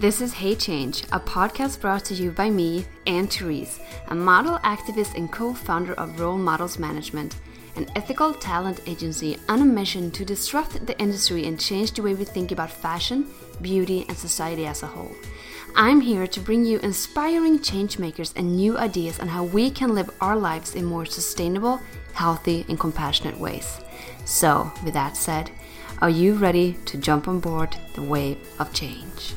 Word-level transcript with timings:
This 0.00 0.22
is 0.22 0.32
Hey 0.32 0.54
Change, 0.54 1.02
a 1.12 1.20
podcast 1.20 1.82
brought 1.82 2.06
to 2.06 2.14
you 2.14 2.30
by 2.30 2.48
me, 2.48 2.86
Anne 3.06 3.26
Therese, 3.26 3.80
a 4.08 4.14
model 4.14 4.58
activist 4.60 5.14
and 5.14 5.30
co 5.30 5.52
founder 5.52 5.92
of 5.92 6.18
Role 6.18 6.38
Models 6.38 6.78
Management, 6.78 7.36
an 7.76 7.86
ethical 7.94 8.32
talent 8.32 8.80
agency 8.86 9.36
on 9.46 9.60
a 9.60 9.64
mission 9.66 10.10
to 10.12 10.24
disrupt 10.24 10.86
the 10.86 10.98
industry 10.98 11.44
and 11.44 11.60
change 11.60 11.92
the 11.92 12.02
way 12.02 12.14
we 12.14 12.24
think 12.24 12.50
about 12.50 12.70
fashion, 12.70 13.26
beauty, 13.60 14.06
and 14.08 14.16
society 14.16 14.64
as 14.64 14.82
a 14.82 14.86
whole. 14.86 15.14
I'm 15.76 16.00
here 16.00 16.26
to 16.28 16.40
bring 16.40 16.64
you 16.64 16.78
inspiring 16.78 17.58
changemakers 17.58 18.32
and 18.36 18.56
new 18.56 18.78
ideas 18.78 19.20
on 19.20 19.28
how 19.28 19.44
we 19.44 19.70
can 19.70 19.94
live 19.94 20.08
our 20.22 20.34
lives 20.34 20.76
in 20.76 20.86
more 20.86 21.04
sustainable, 21.04 21.78
healthy, 22.14 22.64
and 22.70 22.80
compassionate 22.80 23.38
ways. 23.38 23.78
So, 24.24 24.72
with 24.82 24.94
that 24.94 25.18
said, 25.18 25.50
are 26.00 26.08
you 26.08 26.36
ready 26.36 26.78
to 26.86 26.96
jump 26.96 27.28
on 27.28 27.38
board 27.38 27.76
the 27.92 28.02
wave 28.02 28.38
of 28.58 28.72
change? 28.72 29.34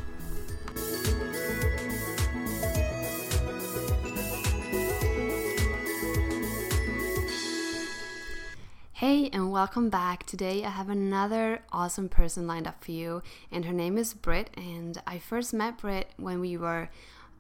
Hey, 9.06 9.30
and 9.34 9.52
welcome 9.52 9.90
back. 9.90 10.26
Today 10.26 10.64
I 10.64 10.70
have 10.70 10.88
another 10.88 11.60
awesome 11.74 12.08
person 12.08 12.48
lined 12.48 12.66
up 12.66 12.82
for 12.82 12.92
you, 12.92 13.22
and 13.52 13.66
her 13.66 13.74
name 13.74 13.98
is 13.98 14.14
Britt. 14.14 14.50
And 14.56 14.98
I 15.06 15.20
first 15.20 15.54
met 15.54 15.80
Britt 15.80 16.12
when 16.16 16.40
we 16.40 16.56
were 16.56 16.90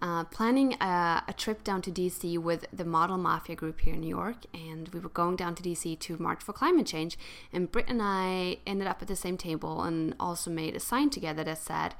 uh, 0.01 0.25
planning 0.25 0.73
a, 0.81 1.23
a, 1.25 1.31
trip 1.31 1.63
down 1.63 1.81
to 1.83 1.89
DC 1.89 2.37
with 2.37 2.65
the 2.73 2.83
Model 2.83 3.17
Mafia 3.17 3.55
group 3.55 3.79
here 3.79 3.93
in 3.93 4.01
New 4.01 4.09
York, 4.09 4.45
and 4.53 4.89
we 4.89 4.99
were 4.99 5.07
going 5.07 5.37
down 5.37 5.55
to 5.55 5.63
DC 5.63 5.97
to 5.99 6.17
march 6.17 6.43
for 6.43 6.51
climate 6.51 6.85
change. 6.85 7.17
And 7.53 7.71
Britt 7.71 7.87
and 7.87 8.01
I 8.01 8.57
ended 8.67 8.89
up 8.89 9.01
at 9.01 9.07
the 9.07 9.15
same 9.15 9.37
table 9.37 9.83
and 9.83 10.15
also 10.19 10.51
made 10.51 10.75
a 10.75 10.81
sign 10.81 11.11
together 11.11 11.45
that 11.45 11.59
said, 11.59 11.95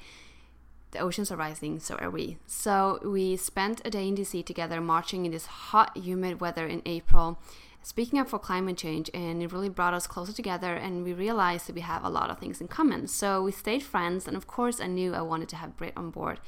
the 0.91 0.99
oceans 0.99 1.31
are 1.31 1.37
rising, 1.37 1.79
so 1.79 1.95
are 1.95 2.09
we. 2.09 2.37
So 2.47 2.99
we 3.01 3.37
spent 3.37 3.81
a 3.85 3.89
day 3.89 4.09
in 4.09 4.15
DC 4.17 4.45
together 4.45 4.81
marching 4.81 5.25
in 5.25 5.31
this 5.31 5.45
hot, 5.45 5.95
humid 5.95 6.41
weather 6.41 6.67
in 6.67 6.81
April 6.85 7.39
speaking 7.83 8.17
up 8.17 8.29
for 8.29 8.39
climate 8.39 8.77
change 8.77 9.09
and 9.13 9.43
it 9.43 9.51
really 9.51 9.69
brought 9.69 9.93
us 9.93 10.07
closer 10.07 10.31
together 10.33 10.73
and 10.73 11.03
we 11.03 11.13
realized 11.13 11.67
that 11.67 11.75
we 11.75 11.81
have 11.81 12.03
a 12.03 12.09
lot 12.09 12.29
of 12.29 12.39
things 12.39 12.61
in 12.61 12.67
common. 12.67 13.07
So 13.07 13.43
we 13.43 13.51
stayed 13.51 13.83
friends 13.83 14.27
and 14.27 14.35
of 14.35 14.47
course 14.47 14.79
i 14.79 14.87
knew 14.87 15.13
i 15.13 15.21
wanted 15.21 15.49
to 15.49 15.57
have 15.57 15.77
Britt 15.77 15.93
on 15.95 16.09
board 16.09 16.39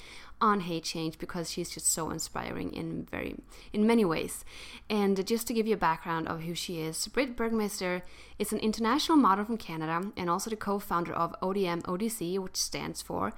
on 0.42 0.62
Hey 0.62 0.82
Change 0.82 1.18
because 1.18 1.50
she's 1.52 1.70
just 1.70 1.88
so 1.88 2.10
inspiring 2.10 2.74
in 2.74 3.06
very 3.10 3.36
in 3.72 3.86
many 3.86 4.04
ways. 4.04 4.44
And 4.90 5.26
just 5.26 5.48
to 5.48 5.54
give 5.54 5.68
you 5.68 5.76
a 5.76 5.78
background 5.78 6.28
of 6.28 6.42
who 6.42 6.56
she 6.56 6.80
is 6.80 7.08
Britt 7.08 7.36
Bergmeister 7.36 8.02
is 8.40 8.52
an 8.52 8.60
international 8.60 9.18
model 9.18 9.46
from 9.46 9.58
canada 9.58 10.12
and 10.18 10.30
also 10.30 10.50
the 10.50 10.56
co-founder 10.56 11.14
of 11.14 11.36
odm 11.42 11.82
odc 11.84 12.40
which 12.40 12.56
stands 12.56 13.02
for 13.02 13.34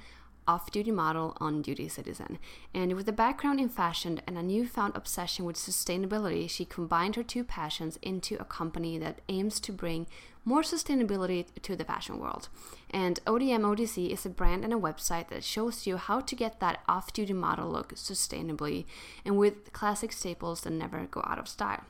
off 0.47 0.71
duty 0.71 0.91
model, 0.91 1.35
on 1.39 1.61
duty 1.61 1.87
citizen. 1.89 2.39
And 2.73 2.93
with 2.93 3.07
a 3.09 3.13
background 3.13 3.59
in 3.59 3.69
fashion 3.69 4.21
and 4.25 4.37
a 4.37 4.43
newfound 4.43 4.95
obsession 4.95 5.45
with 5.45 5.55
sustainability, 5.55 6.49
she 6.49 6.65
combined 6.65 7.15
her 7.15 7.23
two 7.23 7.43
passions 7.43 7.97
into 8.01 8.39
a 8.39 8.45
company 8.45 8.97
that 8.97 9.19
aims 9.27 9.59
to 9.61 9.71
bring 9.71 10.07
more 10.47 10.61
sustainability 10.61 11.45
to 11.61 11.75
the 11.75 11.83
fashion 11.83 12.19
world. 12.19 12.47
And 12.89 13.19
ODM 13.25 13.63
ODC 13.63 14.09
is 14.09 14.25
a 14.25 14.29
brand 14.29 14.63
and 14.63 14.73
a 14.73 14.77
website 14.77 15.27
that 15.27 15.43
shows 15.43 15.85
you 15.85 15.97
how 15.97 16.21
to 16.21 16.35
get 16.35 16.61
that 16.61 16.79
off 16.87 17.11
duty 17.11 17.33
model 17.33 17.69
look 17.69 17.93
sustainably 17.95 18.85
and 19.25 19.37
with 19.37 19.73
classic 19.73 20.13
staples 20.13 20.61
that 20.61 20.69
never 20.69 21.05
go 21.11 21.21
out 21.27 21.37
of 21.37 21.49
style. 21.49 21.83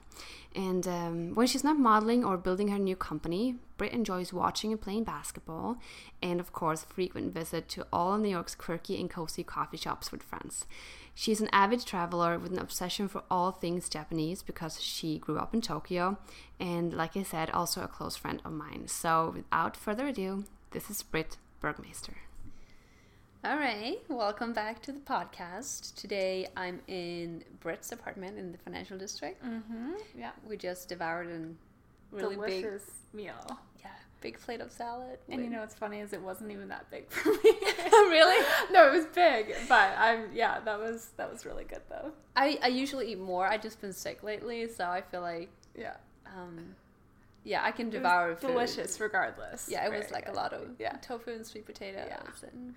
And 0.55 0.87
um, 0.87 1.35
when 1.35 1.45
she's 1.45 1.63
not 1.63 1.77
modeling 1.77 2.25
or 2.25 2.35
building 2.35 2.69
her 2.69 2.79
new 2.79 2.95
company, 2.95 3.57
Britt 3.77 3.93
enjoys 3.93 4.33
watching 4.33 4.71
and 4.71 4.81
playing 4.81 5.03
basketball, 5.03 5.77
and 6.23 6.39
of 6.39 6.51
course, 6.51 6.83
frequent 6.83 7.31
visit 7.31 7.69
to 7.69 7.85
all 7.93 8.15
of 8.15 8.21
New 8.21 8.29
York's 8.29 8.55
quirky 8.55 8.99
and 8.99 9.07
cozy 9.07 9.43
coffee 9.43 9.77
shops 9.77 10.11
with 10.11 10.23
friends. 10.23 10.65
She's 11.19 11.41
an 11.41 11.49
avid 11.51 11.83
traveler 11.83 12.37
with 12.37 12.51
an 12.51 12.59
obsession 12.59 13.07
for 13.07 13.23
all 13.31 13.51
things 13.51 13.89
Japanese 13.89 14.43
because 14.43 14.79
she 14.79 15.17
grew 15.17 15.39
up 15.39 15.51
in 15.51 15.61
Tokyo, 15.61 16.19
and 16.59 16.93
like 16.93 17.17
I 17.17 17.23
said, 17.23 17.49
also 17.49 17.81
a 17.81 17.87
close 17.87 18.15
friend 18.15 18.39
of 18.45 18.51
mine. 18.51 18.83
So, 18.87 19.31
without 19.35 19.75
further 19.75 20.05
ado, 20.05 20.45
this 20.71 20.91
is 20.91 21.01
Britt 21.01 21.37
Bergmeister. 21.59 22.13
All 23.43 23.57
right, 23.57 23.97
welcome 24.09 24.53
back 24.53 24.83
to 24.83 24.91
the 24.91 24.99
podcast. 24.99 25.95
Today 25.95 26.49
I'm 26.55 26.81
in 26.87 27.43
Britt's 27.61 27.91
apartment 27.91 28.37
in 28.37 28.51
the 28.51 28.59
financial 28.59 28.99
district. 28.99 29.43
Mm-hmm. 29.43 29.93
Yeah, 30.15 30.33
we 30.47 30.55
just 30.55 30.87
devoured 30.87 31.31
a 31.31 32.15
really 32.15 32.35
delicious 32.35 32.83
big 33.11 33.25
meal. 33.25 33.57
Yeah, 33.79 33.89
big 34.21 34.39
plate 34.39 34.61
of 34.61 34.71
salad. 34.71 35.19
And 35.29 35.43
you 35.43 35.49
know 35.49 35.59
what's 35.59 35.75
funny 35.75 35.99
is 35.99 36.13
it 36.13 36.21
wasn't 36.21 36.51
even 36.51 36.67
that 36.69 36.89
big 36.89 37.09
for 37.09 37.29
me. 37.31 37.37
really? 37.91 38.45
no, 38.71 38.87
it 38.87 38.95
was 38.95 39.05
big, 39.07 39.55
but 39.69 39.95
I'm 39.97 40.29
yeah, 40.33 40.59
that 40.61 40.79
was 40.79 41.11
that 41.17 41.31
was 41.31 41.45
really 41.45 41.63
good 41.63 41.81
though. 41.89 42.11
I 42.35 42.59
I 42.61 42.67
usually 42.67 43.11
eat 43.11 43.19
more. 43.19 43.47
I've 43.47 43.61
just 43.61 43.81
been 43.81 43.93
sick 43.93 44.23
lately, 44.23 44.67
so 44.67 44.85
I 44.85 45.01
feel 45.01 45.21
like 45.21 45.49
yeah. 45.75 45.95
Um, 46.25 46.75
yeah, 47.43 47.63
I 47.63 47.71
can 47.71 47.89
devour 47.89 48.35
food. 48.35 48.47
Delicious, 48.47 48.99
regardless. 48.99 49.69
Yeah, 49.71 49.85
it 49.85 49.97
was 49.97 50.11
like 50.11 50.25
good. 50.25 50.33
a 50.33 50.37
lot 50.37 50.51
of 50.51 50.71
yeah. 50.79 50.97
tofu 51.01 51.31
and 51.31 51.45
sweet 51.45 51.65
potatoes 51.65 52.07
yeah. 52.09 52.49
and 52.49 52.75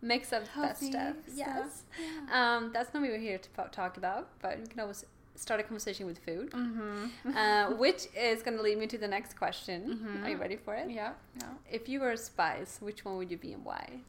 mix 0.00 0.32
of 0.32 0.48
Healthy 0.48 0.90
that 0.92 1.16
stuff. 1.16 1.34
Yes. 1.34 1.82
Yeah. 2.00 2.56
Um, 2.56 2.70
that's 2.72 2.94
not 2.94 3.02
what 3.02 3.10
we're 3.10 3.18
here 3.18 3.38
to 3.38 3.48
talk 3.70 3.98
about, 3.98 4.28
but 4.40 4.58
you 4.58 4.66
can 4.66 4.80
always 4.80 5.04
start 5.36 5.60
a 5.60 5.62
conversation 5.62 6.06
with 6.06 6.18
food, 6.18 6.50
mm-hmm. 6.50 7.36
uh, 7.36 7.70
which 7.76 8.08
is 8.16 8.42
going 8.42 8.56
to 8.56 8.62
lead 8.62 8.78
me 8.78 8.86
to 8.86 8.98
the 8.98 9.08
next 9.08 9.38
question. 9.38 9.98
Mm-hmm. 9.98 10.24
Are 10.24 10.30
you 10.30 10.36
ready 10.36 10.56
for 10.56 10.74
it? 10.74 10.90
Yeah. 10.90 11.12
Yeah. 11.40 11.48
If 11.70 11.88
you 11.88 12.00
were 12.00 12.10
a 12.10 12.16
spice, 12.16 12.78
which 12.80 13.04
one 13.04 13.16
would 13.16 13.30
you 13.30 13.36
be 13.36 13.52
and 13.52 13.64
why? 13.64 14.00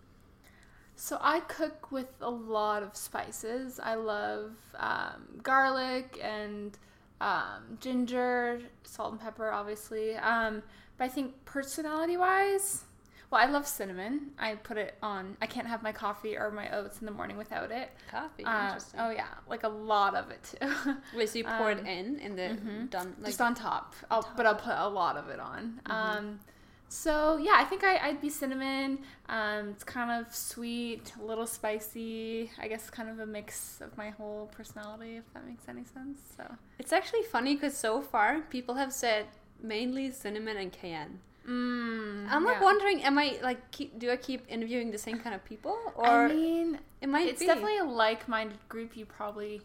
So 0.96 1.20
I 1.22 1.42
cook 1.42 1.92
with 1.92 2.10
a 2.22 2.30
lot 2.30 2.82
of 2.82 2.96
spices. 2.96 3.80
I 3.82 3.94
love 3.94 4.54
um, 4.78 5.40
garlic 5.44 6.20
and 6.24 6.76
um, 7.22 7.78
ginger, 7.80 8.62
salt 8.84 9.12
and 9.12 9.22
pepper, 9.22 9.52
obviously. 9.52 10.16
Um, 10.16 10.64
but 10.98 11.06
I 11.06 11.08
think 11.10 11.46
personality-wise, 11.46 12.84
well, 13.30 13.42
I 13.42 13.50
love 13.52 13.68
cinnamon. 13.68 14.32
I 14.40 14.56
put 14.56 14.78
it 14.78 14.96
on. 15.04 15.36
I 15.42 15.48
can't 15.48 15.68
have 15.68 15.84
my 15.84 15.92
coffee 15.92 16.38
or 16.38 16.50
my 16.50 16.74
oats 16.74 17.00
in 17.00 17.06
the 17.06 17.12
morning 17.12 17.38
without 17.38 17.72
it. 17.72 17.92
Coffee, 18.10 18.46
uh, 18.46 18.68
interesting. 18.68 19.00
Oh 19.02 19.10
yeah, 19.10 19.28
like 19.50 19.64
a 19.64 19.70
lot 19.70 20.16
of 20.16 20.32
it 20.32 20.56
too. 20.62 20.94
Wait, 21.16 21.28
so 21.30 21.40
you 21.40 21.44
pour 21.44 21.72
um, 21.72 21.80
it 21.80 21.86
in 21.86 22.20
and 22.22 22.38
then 22.38 22.58
mm-hmm. 22.58 22.86
done 22.86 23.16
like 23.20 23.28
just 23.28 23.42
on 23.42 23.54
top. 23.54 23.96
I'll, 24.10 24.24
top. 24.24 24.38
but 24.38 24.46
I'll 24.46 24.56
put 24.56 24.76
a 24.78 24.88
lot 24.88 25.18
of 25.18 25.28
it 25.28 25.42
on. 25.42 25.82
Mm-hmm. 25.86 25.92
Um, 25.92 26.40
so 26.88 27.38
yeah, 27.38 27.56
I 27.56 27.66
think 27.66 27.84
I, 27.84 28.12
would 28.12 28.22
be 28.22 28.30
cinnamon. 28.30 29.00
Um, 29.28 29.70
it's 29.70 29.84
kind 29.84 30.10
of 30.10 30.34
sweet, 30.34 31.12
a 31.22 31.26
little 31.26 31.46
spicy. 31.46 32.50
I 32.58 32.70
guess 32.70 32.90
kind 32.90 33.10
of 33.10 33.20
a 33.20 33.26
mix 33.26 33.82
of 33.82 33.98
my 33.98 34.12
whole 34.12 34.50
personality, 34.56 35.18
if 35.18 35.34
that 35.34 35.46
makes 35.46 35.68
any 35.68 35.84
sense. 35.84 36.22
So 36.38 36.46
it's 36.80 36.94
actually 36.94 37.24
funny 37.24 37.56
because 37.56 37.76
so 37.76 38.02
far 38.02 38.40
people 38.40 38.76
have 38.76 38.94
said 38.94 39.26
mainly 39.62 40.12
cinnamon 40.12 40.56
and 40.56 40.72
cayenne. 40.72 41.20
Mm, 41.48 42.28
I'm 42.30 42.44
like 42.44 42.60
yeah. 42.60 42.62
wondering, 42.62 43.04
am 43.04 43.18
I 43.18 43.40
like 43.42 43.72
keep, 43.72 43.98
do 44.00 44.12
I 44.12 44.18
keep 44.18 44.46
interviewing 44.50 44.92
the 44.92 44.98
same 44.98 45.20
kind 45.20 45.34
of 45.34 45.44
people, 45.46 45.78
or 45.96 46.06
I 46.10 46.18
mean, 46.18 46.80
it 47.02 47.08
might 47.10 47.28
it's 47.30 47.40
be. 47.40 47.46
definitely 47.46 47.78
a 47.78 47.84
like-minded 47.86 48.58
group 48.70 48.98
you 48.98 49.06
probably 49.06 49.62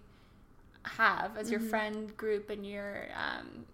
have 0.84 1.36
as 1.36 1.50
your 1.50 1.60
Mhm. 1.60 1.70
friend 1.70 2.16
group 2.16 2.50
and 2.50 2.66
your 2.66 3.08
um, 3.14 3.66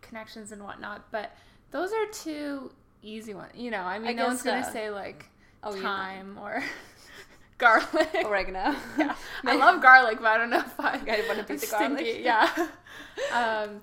connections 0.00 0.52
and 0.52 0.62
whatnot. 0.64 1.10
But 1.10 1.32
those 1.70 1.92
are 1.92 2.06
two 2.12 2.72
easy 3.02 3.34
ones. 3.34 3.52
You 3.54 3.70
know, 3.70 3.82
I 3.82 3.98
mean, 3.98 4.10
I 4.10 4.12
no 4.16 4.26
one's 4.26 4.42
guess 4.42 4.42
gonna 4.42 4.64
say 4.64 4.90
like 4.90 5.26
Oh, 5.62 5.72
thyme 5.74 6.38
or 6.40 6.62
garlic. 7.58 8.24
oregano. 8.24 8.76
yeah, 8.98 9.14
I 9.46 9.54
love 9.54 9.82
garlic, 9.82 10.18
but 10.18 10.26
I 10.28 10.38
don't 10.38 10.50
know 10.50 10.60
if 10.60 10.78
I, 10.80 11.00
I 11.10 11.22
wanna 11.22 11.42
be 11.42 11.56
the 11.56 11.66
stinky. 11.66 12.04
garlic. 12.06 12.20
Yeah. 12.24 12.68
um, 13.30 13.82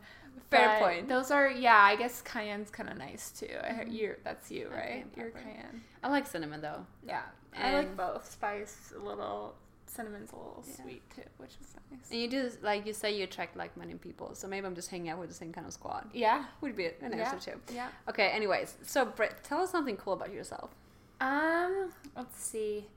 Fair 0.49 0.77
but 0.79 0.85
point. 0.85 1.07
Those 1.09 1.31
are 1.31 1.49
yeah. 1.49 1.77
I 1.77 1.95
guess 1.95 2.21
cayenne's 2.21 2.69
kind 2.69 2.89
of 2.89 2.97
nice 2.97 3.31
too. 3.31 3.49
I 3.63 3.67
heard 3.73 3.87
Mhm. 3.87 3.93
you 3.93 4.15
that's 4.23 4.51
you, 4.51 4.69
right? 4.69 5.05
You're 5.15 5.31
cayenne. 5.31 5.81
I 6.03 6.09
like 6.09 6.27
cinnamon 6.27 6.61
though. 6.61 6.85
Yeah, 7.05 7.23
I 7.57 7.73
like 7.73 7.95
both. 7.97 8.29
Spice, 8.29 8.93
a 8.95 8.99
little 8.99 9.55
cinnamon's 9.87 10.31
a 10.31 10.35
little 10.35 10.63
Yeah. 10.67 10.75
sweet 10.83 11.09
too, 11.15 11.23
which 11.37 11.51
is 11.61 11.75
nice. 11.91 12.11
And 12.11 12.19
you 12.19 12.27
do 12.29 12.51
like 12.61 12.85
you 12.85 12.93
say 12.93 13.15
you 13.17 13.23
attract 13.23 13.55
like 13.55 13.75
minded 13.77 14.01
people, 14.01 14.35
so 14.35 14.47
maybe 14.47 14.65
I'm 14.67 14.75
just 14.75 14.89
hanging 14.89 15.09
out 15.09 15.19
with 15.19 15.29
the 15.29 15.35
same 15.35 15.53
kind 15.53 15.65
of 15.65 15.73
squad. 15.73 16.09
Yeah, 16.13 16.45
Would 16.61 16.75
be 16.75 16.87
an 16.87 16.93
Yeah. 17.01 17.31
answer 17.33 17.51
too. 17.51 17.61
yeah. 17.73 17.89
Okay. 18.09 18.27
Anyways, 18.29 18.75
so 18.83 19.05
Britt, 19.05 19.43
tell 19.43 19.61
us 19.61 19.71
something 19.71 19.95
cool 19.97 20.13
about 20.13 20.31
yourself. 20.33 20.75
Um, 21.21 21.93
let's 22.15 22.37
see. 22.37 22.87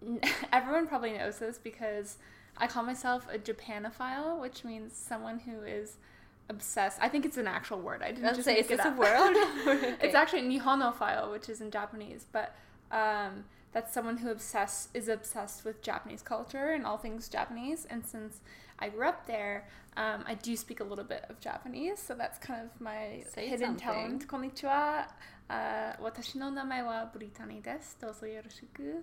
Everyone 0.52 0.86
probably 0.88 1.12
knows 1.12 1.38
this 1.38 1.58
because 1.58 2.18
I 2.56 2.66
call 2.66 2.82
myself 2.82 3.26
a 3.32 3.38
Japanophile, 3.38 4.40
which 4.40 4.64
means 4.64 4.94
someone 4.96 5.38
who 5.40 5.62
is 5.62 5.96
obsessed. 6.48 6.98
I 7.00 7.08
think 7.08 7.24
it's 7.24 7.36
an 7.36 7.46
actual 7.46 7.80
word. 7.80 8.02
I 8.02 8.12
didn't 8.12 8.34
just 8.34 8.44
say 8.44 8.54
make 8.54 8.70
it's 8.70 8.72
it 8.72 8.80
up. 8.80 8.96
a 8.96 8.98
word. 8.98 9.36
okay. 9.76 9.94
It's 10.00 10.14
actually 10.14 10.42
nihonophile, 10.42 11.30
which 11.30 11.48
is 11.48 11.60
in 11.60 11.70
Japanese, 11.70 12.26
but 12.30 12.54
um, 12.90 13.44
that's 13.72 13.92
someone 13.92 14.18
who 14.18 14.30
obsess 14.30 14.88
is 14.94 15.08
obsessed 15.08 15.64
with 15.64 15.82
Japanese 15.82 16.22
culture 16.22 16.70
and 16.72 16.84
all 16.86 16.98
things 16.98 17.28
Japanese. 17.28 17.86
And 17.88 18.04
since 18.06 18.40
I 18.78 18.88
grew 18.90 19.08
up 19.08 19.26
there, 19.26 19.66
um, 19.96 20.24
I 20.26 20.34
do 20.34 20.56
speak 20.56 20.80
a 20.80 20.84
little 20.84 21.04
bit 21.04 21.24
of 21.28 21.40
Japanese, 21.40 21.98
so 21.98 22.14
that's 22.14 22.38
kind 22.38 22.62
of 22.62 22.80
my 22.80 23.24
Say 23.34 23.48
hidden 23.48 23.78
something. 23.78 23.86
talent. 23.86 24.28
Konnichiwa. 24.28 25.06
Uh, 25.50 25.92
watashi 26.02 26.36
no 26.36 26.50
namae 26.50 26.84
wa 26.84 27.06
Buritani 27.14 27.62
desu. 27.62 27.94
Dozo 28.02 28.24
yoroshiku. 28.24 29.02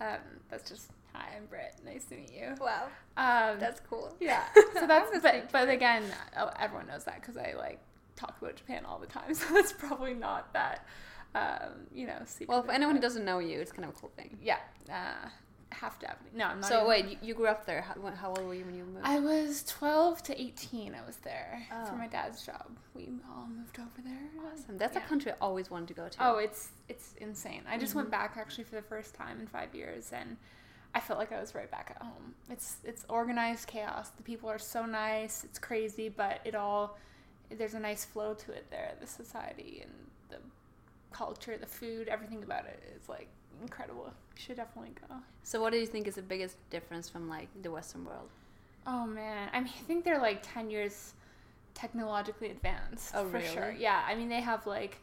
Um, 0.00 0.18
that's 0.50 0.68
just 0.68 0.90
hi, 1.16 1.28
I'm 1.36 1.46
Britt. 1.46 1.74
Nice 1.84 2.04
to 2.06 2.16
meet 2.16 2.32
you. 2.32 2.54
Wow, 2.60 2.84
Um, 3.16 3.58
that's 3.58 3.80
cool. 3.88 4.14
yeah. 4.20 4.44
So 4.74 4.86
that's 4.86 5.10
but 5.22 5.50
but 5.52 5.68
again, 5.68 6.02
oh, 6.38 6.50
everyone 6.58 6.86
knows 6.86 7.04
that 7.04 7.20
because 7.20 7.36
I 7.36 7.54
like 7.56 7.80
talk 8.16 8.34
about 8.40 8.56
Japan 8.56 8.84
all 8.84 8.98
the 8.98 9.06
time. 9.06 9.34
So 9.34 9.54
that's 9.54 9.72
probably 9.72 10.14
not 10.14 10.52
that 10.52 10.86
um, 11.34 11.86
you 11.94 12.06
know 12.06 12.18
secret. 12.26 12.48
Well, 12.48 12.62
for 12.62 12.72
anyone 12.72 12.94
who 12.96 13.00
doesn't 13.02 13.24
know 13.24 13.38
you, 13.38 13.60
it's 13.60 13.72
kind 13.72 13.84
of 13.84 13.90
a 13.90 13.98
cool 14.00 14.10
thing. 14.16 14.36
yeah, 14.42 14.58
uh, 14.90 15.28
half 15.72 16.00
Japanese. 16.00 16.32
No, 16.34 16.46
I'm 16.46 16.60
not. 16.60 16.68
So 16.68 16.76
even- 16.76 16.88
wait, 16.88 17.04
you, 17.08 17.16
you 17.22 17.34
grew 17.34 17.46
up 17.48 17.66
there. 17.66 17.82
How, 17.82 17.94
how 18.12 18.28
old 18.28 18.46
were 18.46 18.54
you 18.54 18.64
when 18.64 18.74
you 18.74 18.84
moved? 18.84 19.04
I 19.04 19.18
was 19.18 19.64
12 19.64 20.22
to 20.24 20.40
18. 20.40 20.94
I 20.94 21.04
was 21.06 21.16
there 21.18 21.66
Oh. 21.72 21.86
for 21.86 21.96
my 21.96 22.06
dad's 22.06 22.44
job. 22.46 22.66
We 22.94 23.08
all 23.28 23.46
moved 23.48 23.78
over 23.78 24.00
there. 24.04 24.30
awesome. 24.52 24.78
That's 24.78 24.96
Yeah. 24.96 25.04
a 25.04 25.08
country 25.08 25.32
I 25.32 25.34
always 25.40 25.70
wanted 25.70 25.88
to 25.88 25.94
go 25.94 26.08
to. 26.08 26.16
Oh, 26.20 26.36
it's 26.36 26.68
it's 26.88 27.14
insane. 27.18 27.62
I 27.68 27.76
just 27.78 27.90
Mm-hmm. 27.90 27.98
went 27.98 28.10
back 28.10 28.36
actually 28.38 28.64
for 28.64 28.76
the 28.76 28.82
first 28.94 29.14
time 29.14 29.40
in 29.40 29.46
five 29.46 29.74
years, 29.74 30.12
and 30.12 30.36
I 30.96 31.00
felt 31.00 31.18
like 31.18 31.30
I 31.30 31.38
was 31.38 31.54
right 31.54 31.70
back 31.70 31.92
at 31.94 32.02
home. 32.02 32.34
It's 32.48 32.76
it's 32.82 33.04
organized 33.10 33.68
chaos. 33.68 34.08
The 34.16 34.22
people 34.22 34.48
are 34.48 34.58
so 34.58 34.86
nice. 34.86 35.44
It's 35.44 35.58
crazy, 35.58 36.08
but 36.08 36.40
it 36.46 36.54
all 36.54 36.96
there's 37.50 37.74
a 37.74 37.78
nice 37.78 38.06
flow 38.06 38.32
to 38.32 38.52
it 38.52 38.64
there. 38.70 38.94
The 38.98 39.06
society 39.06 39.82
and 39.82 39.92
the 40.30 40.38
culture, 41.12 41.58
the 41.58 41.66
food, 41.66 42.08
everything 42.08 42.42
about 42.42 42.64
it 42.64 42.82
is 42.96 43.10
like 43.10 43.28
incredible. 43.60 44.06
You 44.06 44.40
should 44.42 44.56
definitely 44.56 44.92
go. 45.06 45.16
So 45.42 45.60
what 45.60 45.70
do 45.74 45.78
you 45.78 45.86
think 45.86 46.08
is 46.08 46.14
the 46.14 46.22
biggest 46.22 46.56
difference 46.70 47.10
from 47.10 47.28
like 47.28 47.48
the 47.62 47.70
Western 47.70 48.06
world? 48.06 48.30
Oh 48.86 49.06
man, 49.06 49.50
I 49.52 49.60
mean, 49.60 49.72
I 49.78 49.82
think 49.82 50.02
they're 50.02 50.18
like 50.18 50.40
ten 50.42 50.70
years 50.70 51.12
technologically 51.74 52.50
advanced. 52.52 53.12
Oh, 53.14 53.28
for 53.28 53.42
sure. 53.42 53.76
Yeah, 53.78 54.02
I 54.08 54.14
mean, 54.14 54.30
they 54.30 54.40
have 54.40 54.66
like 54.66 54.96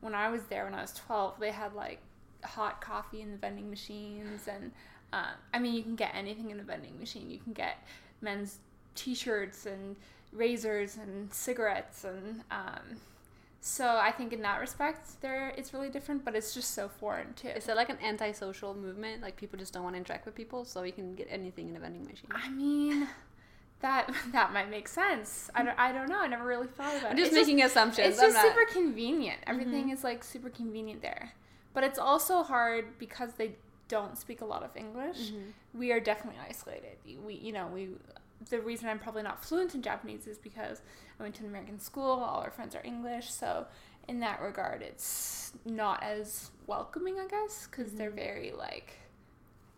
when 0.00 0.12
I 0.12 0.28
was 0.28 0.42
there 0.46 0.64
when 0.64 0.74
I 0.74 0.82
was 0.82 0.92
twelve, 0.92 1.38
they 1.38 1.52
had 1.52 1.72
like 1.72 2.00
hot 2.42 2.80
coffee 2.80 3.20
in 3.20 3.30
the 3.30 3.38
vending 3.38 3.70
machines, 3.70 4.48
and 4.48 4.72
um, 5.12 5.26
I 5.54 5.58
mean, 5.58 5.74
you 5.74 5.82
can 5.82 5.96
get 5.96 6.12
anything 6.14 6.50
in 6.50 6.60
a 6.60 6.62
vending 6.62 6.98
machine. 6.98 7.30
You 7.30 7.38
can 7.38 7.52
get 7.52 7.86
men's 8.20 8.58
t-shirts 8.94 9.66
and 9.66 9.96
razors 10.32 10.96
and 10.96 11.32
cigarettes 11.32 12.04
and. 12.04 12.42
Um, 12.50 12.96
so 13.60 13.96
I 14.00 14.12
think 14.12 14.32
in 14.32 14.42
that 14.42 14.60
respect, 14.60 15.20
there 15.22 15.52
it's 15.56 15.74
really 15.74 15.88
different, 15.88 16.24
but 16.24 16.36
it's 16.36 16.54
just 16.54 16.72
so 16.72 16.88
foreign 16.88 17.32
too. 17.34 17.48
Is 17.48 17.68
it 17.68 17.74
like 17.74 17.88
an 17.88 17.98
anti-social 18.00 18.74
movement? 18.74 19.22
Like 19.22 19.36
people 19.36 19.58
just 19.58 19.72
don't 19.72 19.82
want 19.82 19.94
to 19.94 19.98
interact 19.98 20.24
with 20.24 20.36
people, 20.36 20.64
so 20.64 20.84
you 20.84 20.92
can 20.92 21.16
get 21.16 21.26
anything 21.30 21.70
in 21.70 21.76
a 21.76 21.80
vending 21.80 22.04
machine. 22.04 22.28
I 22.30 22.48
mean, 22.48 23.08
that 23.80 24.12
that 24.32 24.52
might 24.52 24.70
make 24.70 24.86
sense. 24.86 25.50
I 25.52 25.64
don't, 25.64 25.76
I 25.80 25.90
don't 25.90 26.08
know. 26.08 26.20
I 26.20 26.28
never 26.28 26.44
really 26.44 26.68
thought 26.68 26.96
about 26.96 27.10
I'm 27.10 27.16
it. 27.18 27.22
just 27.22 27.32
It's 27.32 27.40
making 27.48 27.62
assumptions. 27.62 28.06
It's 28.14 28.18
I'm 28.20 28.30
just 28.30 28.36
not- 28.44 28.54
super 28.54 28.72
convenient. 28.72 29.38
Everything 29.48 29.90
is 29.90 30.04
like 30.04 30.22
super 30.22 30.50
convenient 30.50 31.02
there. 31.02 31.32
But 31.74 31.82
it's 31.82 31.98
also 31.98 32.44
hard 32.44 32.98
because 33.00 33.32
they 33.32 33.56
don't 33.88 34.18
speak 34.18 34.40
a 34.40 34.44
lot 34.44 34.62
of 34.62 34.76
English. 34.76 35.30
Mhm. 35.32 35.52
We 35.74 35.92
are 35.92 36.00
definitely 36.00 36.40
isolated. 36.48 36.98
We, 37.24 37.34
you 37.34 37.52
know, 37.52 37.66
we. 37.68 37.90
The 38.50 38.60
reason 38.60 38.88
I'm 38.88 38.98
probably 38.98 39.22
not 39.22 39.42
fluent 39.42 39.74
in 39.74 39.80
Japanese 39.82 40.26
is 40.26 40.36
because 40.38 40.82
I 41.18 41.22
went 41.22 41.34
to 41.36 41.42
an 41.42 41.48
American 41.48 41.80
school. 41.80 42.10
All 42.22 42.40
our 42.42 42.50
friends 42.50 42.74
are 42.74 42.82
English, 42.84 43.32
so 43.32 43.66
in 44.08 44.20
that 44.20 44.40
regard, 44.42 44.82
it's 44.82 45.52
not 45.64 46.02
as 46.02 46.50
welcoming, 46.66 47.18
I 47.18 47.26
guess, 47.28 47.66
because 47.66 47.92
they're 47.94 48.10
very 48.10 48.52
like 48.52 48.98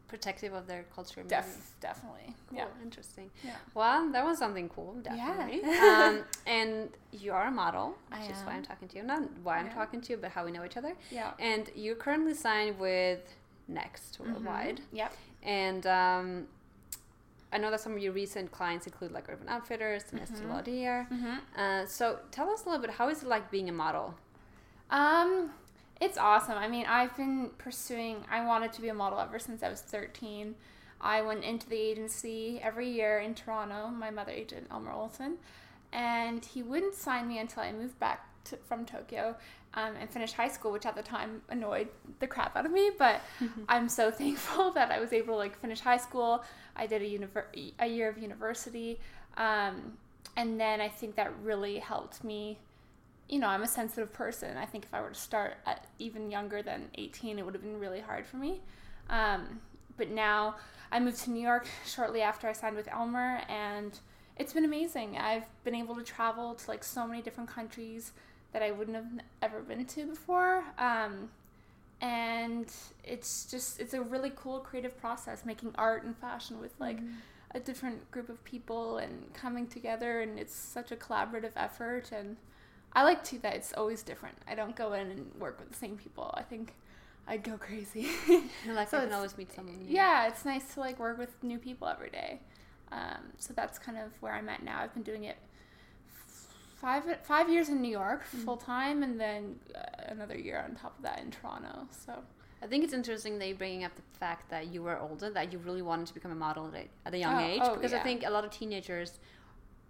protective 0.09 0.55
of 0.55 0.67
their 0.67 0.85
culture. 0.95 1.23
def, 1.23 1.75
definitely, 1.81 2.35
Cool. 2.49 2.59
yeah, 2.59 2.67
Interesting. 2.83 3.31
yeah. 3.45 3.57
Well, 3.75 4.11
that 4.13 4.25
was 4.25 4.39
something 4.39 4.69
cool, 4.71 4.95
definitely. 5.03 5.61
Yeah. 5.63 6.07
um, 6.19 6.25
and 6.47 6.91
you 7.13 7.33
are 7.33 7.47
a 7.49 7.51
model, 7.51 7.95
I 8.11 8.21
which 8.23 8.31
is 8.31 8.43
why. 8.43 8.53
I'm 8.55 8.63
talking 8.63 8.89
to 8.89 8.97
you. 8.97 9.03
Not 9.03 9.23
why 9.43 9.59
I'm 9.59 9.67
Yeah. 9.67 9.75
talking 9.75 10.01
to 10.01 10.13
you, 10.13 10.17
but 10.17 10.31
how 10.31 10.47
we 10.47 10.51
know 10.51 10.65
each 10.65 10.79
other. 10.79 10.95
Yeah. 11.11 11.33
And 11.39 11.71
you're 11.75 11.95
currently 11.95 12.33
signed 12.35 12.79
with 12.79 13.21
Next 13.69 14.19
Worldwide. 14.19 14.81
Yep. 14.93 15.13
And 15.43 15.87
um, 15.87 16.47
I 17.53 17.59
know 17.59 17.71
that 17.71 17.81
some 17.81 17.93
of 17.93 17.99
your 17.99 18.13
recent 18.13 18.51
clients 18.51 18.87
include 18.87 19.13
like 19.13 19.29
Urban 19.29 19.49
Outfitters 19.49 20.05
and 20.11 20.21
Estee 20.21 20.43
Mhm. 20.43 20.51
Lauder. 20.51 21.07
Mm-hmm. 21.13 21.37
Uh, 21.61 21.87
so 21.87 22.19
tell 22.31 22.51
us 22.51 22.65
a 22.65 22.69
little 22.69 22.81
bit, 22.81 22.91
how 22.91 23.09
is 23.09 23.23
it 23.23 23.29
like 23.29 23.51
being 23.51 23.69
a 23.69 23.73
model? 23.73 24.15
Um, 24.91 25.51
it's 26.01 26.17
awesome. 26.19 26.57
I 26.57 26.69
mean, 26.69 26.87
I've 26.87 27.17
been 27.17 27.51
pursuing. 27.59 28.25
I 28.31 28.45
wanted 28.45 28.73
to 28.75 28.81
be 28.81 28.89
a 28.89 28.95
model 28.95 29.19
ever 29.21 29.39
since 29.39 29.63
I 29.63 29.69
was 29.69 29.81
thirteen. 29.81 30.55
I 31.01 31.23
went 31.23 31.45
into 31.45 31.69
the 31.69 31.77
agency 31.77 32.61
every 32.63 32.89
year 32.89 33.19
in 33.19 33.35
Toronto. 33.35 33.89
My 33.89 34.11
mother 34.11 34.33
agent 34.33 34.67
Elmer 34.71 34.93
Olsen, 34.93 35.39
and 35.93 36.45
he 36.45 36.63
wouldn't 36.63 36.95
sign 36.95 37.29
me 37.29 37.39
until 37.39 37.63
I 37.63 37.73
moved 37.73 37.99
back 37.99 38.27
to, 38.45 38.57
from 38.57 38.87
Tokyo 38.87 39.37
um, 39.75 39.95
and 40.01 40.09
finished 40.11 40.35
high 40.35 40.49
school, 40.49 40.73
which 40.73 40.87
at 40.87 40.97
the 40.97 41.03
time 41.03 41.43
annoyed 41.49 41.89
the 42.21 42.27
crap 42.27 42.57
out 42.57 42.67
of 42.67 42.73
me. 42.73 42.91
But 42.99 43.21
I'm 43.69 43.89
so 43.89 44.11
thankful 44.23 44.71
that 44.73 44.91
I 44.91 45.01
was 45.01 45.13
able 45.13 45.35
to 45.35 45.39
like 45.39 45.61
finish 45.61 45.81
high 45.81 45.97
school. 45.97 46.45
I 46.77 46.87
did 46.87 47.03
a 47.03 47.05
univer- 47.05 47.73
a 47.79 47.87
year 47.87 48.09
of 48.09 48.19
university, 48.19 48.99
um, 49.37 49.99
and 50.37 50.61
then 50.61 50.81
I 50.81 50.89
think 50.89 51.17
that 51.17 51.33
really 51.43 51.79
helped 51.79 52.25
me 52.25 52.59
you 53.29 53.39
know, 53.39 53.49
I'm 53.49 53.63
a 53.63 53.69
sensitive 53.69 54.13
person. 54.13 54.57
I 54.57 54.65
think 54.65 54.85
if 54.85 54.95
I 54.95 55.01
were 55.03 55.11
to 55.11 55.15
start 55.15 55.59
at 55.67 55.87
even 55.99 56.31
younger 56.31 56.63
than 56.63 56.89
18, 56.97 57.39
it 57.39 57.45
would 57.45 57.55
have 57.55 57.63
been 57.63 57.79
really 57.79 58.01
hard 58.01 58.27
for 58.27 58.37
me. 58.37 58.61
Um, 59.11 59.61
but 59.97 60.11
now 60.11 60.57
I 60.91 60.99
moved 60.99 61.19
to 61.25 61.31
New 61.31 61.43
York 61.43 61.67
shortly 61.87 62.23
after 62.23 62.49
I 62.49 62.53
signed 62.53 62.77
with 62.77 62.89
Elmer, 62.89 63.43
and 63.49 63.99
it's 64.37 64.53
been 64.53 64.65
amazing. 64.65 65.19
I've 65.19 65.45
been 65.65 65.75
able 65.75 65.95
to 65.97 66.03
travel 66.03 66.55
to 66.55 66.71
like 66.71 66.83
so 66.83 67.07
many 67.07 67.21
different 67.21 67.51
countries 67.51 68.13
that 68.53 68.63
I 68.63 68.71
wouldn't 68.71 68.97
have 68.97 69.07
ever 69.43 69.61
been 69.61 69.85
to 69.85 70.07
before. 70.07 70.65
Um, 70.79 71.31
and 72.01 72.73
it's 73.05 73.45
just, 73.51 73.81
it's 73.81 73.95
a 73.95 74.01
really 74.01 74.33
cool 74.37 74.61
creative 74.61 74.97
process 75.01 75.45
making 75.45 75.73
art 75.77 76.05
and 76.05 76.17
fashion 76.17 76.61
with 76.61 76.73
like 76.79 76.99
a 77.55 77.61
different 77.61 78.11
group 78.11 78.29
of 78.29 78.43
people 78.45 78.99
and 78.99 79.33
coming 79.35 79.67
together, 79.67 80.21
and 80.21 80.39
it's 80.39 80.55
such 80.55 80.93
a 80.93 80.97
collaborative 80.97 81.53
effort. 81.57 82.11
And 82.13 82.37
I 82.93 83.03
like 83.05 83.25
too 83.25 83.39
that 83.41 83.55
it's 83.57 83.73
always 83.73 84.03
different. 84.03 84.37
I 84.49 84.55
don't 84.55 84.77
go 84.77 84.93
in 84.93 85.11
and 85.11 85.33
work 85.39 85.59
with 85.59 85.71
the 85.71 85.77
same 85.77 85.97
people. 85.97 86.31
I 86.35 86.43
think 86.43 86.75
I'd 87.27 87.43
go 87.43 87.57
crazy. 87.59 88.09
You're 88.65 88.75
like, 88.75 88.89
So 88.91 88.99
I 88.99 89.05
can 89.05 89.13
always 89.13 89.37
meet 89.37 89.53
someone. 89.53 89.79
new. 89.79 89.87
yeah, 89.93 90.29
it's 90.29 90.45
nice 90.45 90.75
to 90.75 90.81
like 90.81 90.99
work 90.99 91.19
with 91.19 91.43
new 91.43 91.59
people 91.59 91.89
every 91.89 92.11
day. 92.11 92.41
Um, 92.93 93.33
so 93.39 93.53
that's 93.55 93.79
kind 93.79 93.99
of 93.99 94.13
where 94.21 94.33
I'm 94.33 94.49
at 94.49 94.63
now. 94.63 94.81
I've 94.81 94.95
been 94.95 95.03
doing 95.03 95.25
it 95.25 95.37
five 96.81 97.05
five 97.23 97.49
years 97.49 97.69
in 97.69 97.81
New 97.83 97.91
York 97.91 98.23
Mm-hmm. 98.25 98.45
full 98.45 98.57
time, 98.57 99.03
and 99.03 99.19
then 99.21 99.57
uh, 99.75 99.81
another 100.15 100.37
year 100.37 100.59
on 100.67 100.75
top 100.75 100.97
of 100.99 101.03
that 101.05 101.19
in 101.21 101.31
Toronto. 101.31 101.87
So 102.05 102.13
I 102.63 102.67
think 102.67 102.85
it's 102.85 102.93
interesting 102.93 103.39
that 103.39 103.47
you're 103.49 103.57
bringing 103.57 103.85
up 103.85 103.95
the 103.95 104.03
fact 104.19 104.51
that 104.51 104.67
you 104.73 104.83
were 104.83 104.99
older, 104.99 105.31
that 105.31 105.53
you 105.53 105.59
really 105.59 105.83
wanted 105.83 106.07
to 106.07 106.15
become 106.15 106.33
a 106.33 106.41
model 106.47 106.67
at 106.69 106.75
a, 106.75 106.85
at 107.07 107.15
a 107.15 107.19
young 107.19 107.37
Oh, 107.37 107.47
age. 107.53 107.63
oh, 107.65 107.75
because 107.77 107.93
I 107.93 108.01
think 108.01 108.25
a 108.27 108.31
lot 108.31 108.45
of 108.45 108.51
teenagers 108.51 109.19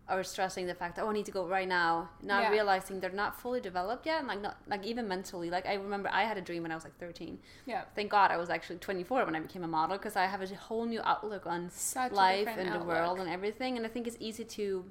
are 0.08 0.22
stressing 0.24 0.66
the 0.66 0.74
fact 0.74 0.96
that 0.96 1.02
oh, 1.04 1.10
I 1.10 1.12
need 1.12 1.26
to 1.26 1.30
go 1.40 1.46
right 1.46 1.68
now, 1.68 2.08
not 2.22 2.42
Yeah. 2.44 2.50
realizing 2.50 2.98
they're 3.00 3.10
not 3.24 3.38
fully 3.40 3.60
developed 3.60 4.06
yet, 4.06 4.18
and 4.20 4.28
like 4.28 4.40
not 4.40 4.56
like 4.66 4.84
even 4.86 5.06
mentally. 5.08 5.50
Like 5.50 5.66
I 5.66 5.74
remember 5.74 6.08
I 6.12 6.24
had 6.24 6.38
a 6.38 6.40
dream 6.40 6.62
when 6.62 6.72
I 6.72 6.74
was 6.74 6.84
like 6.84 6.96
13. 6.98 7.38
yeah, 7.66 7.82
Thank 7.94 8.10
God 8.10 8.30
I 8.30 8.38
was 8.38 8.48
actually 8.48 8.78
24 8.78 9.24
when 9.26 9.36
I 9.36 9.40
became 9.40 9.64
a 9.64 9.68
model 9.68 9.96
because 9.98 10.16
I 10.16 10.24
have 10.26 10.40
a 10.42 10.54
whole 10.54 10.86
new 10.86 11.00
outlook 11.04 11.46
on 11.46 11.68
such 11.70 12.12
life 12.12 12.48
and 12.48 12.72
the 12.74 12.84
world 12.84 13.18
and 13.20 13.28
everything. 13.28 13.76
And 13.76 13.84
I 13.84 13.90
think 13.90 14.06
it's 14.06 14.16
easy 14.18 14.44
to 14.44 14.84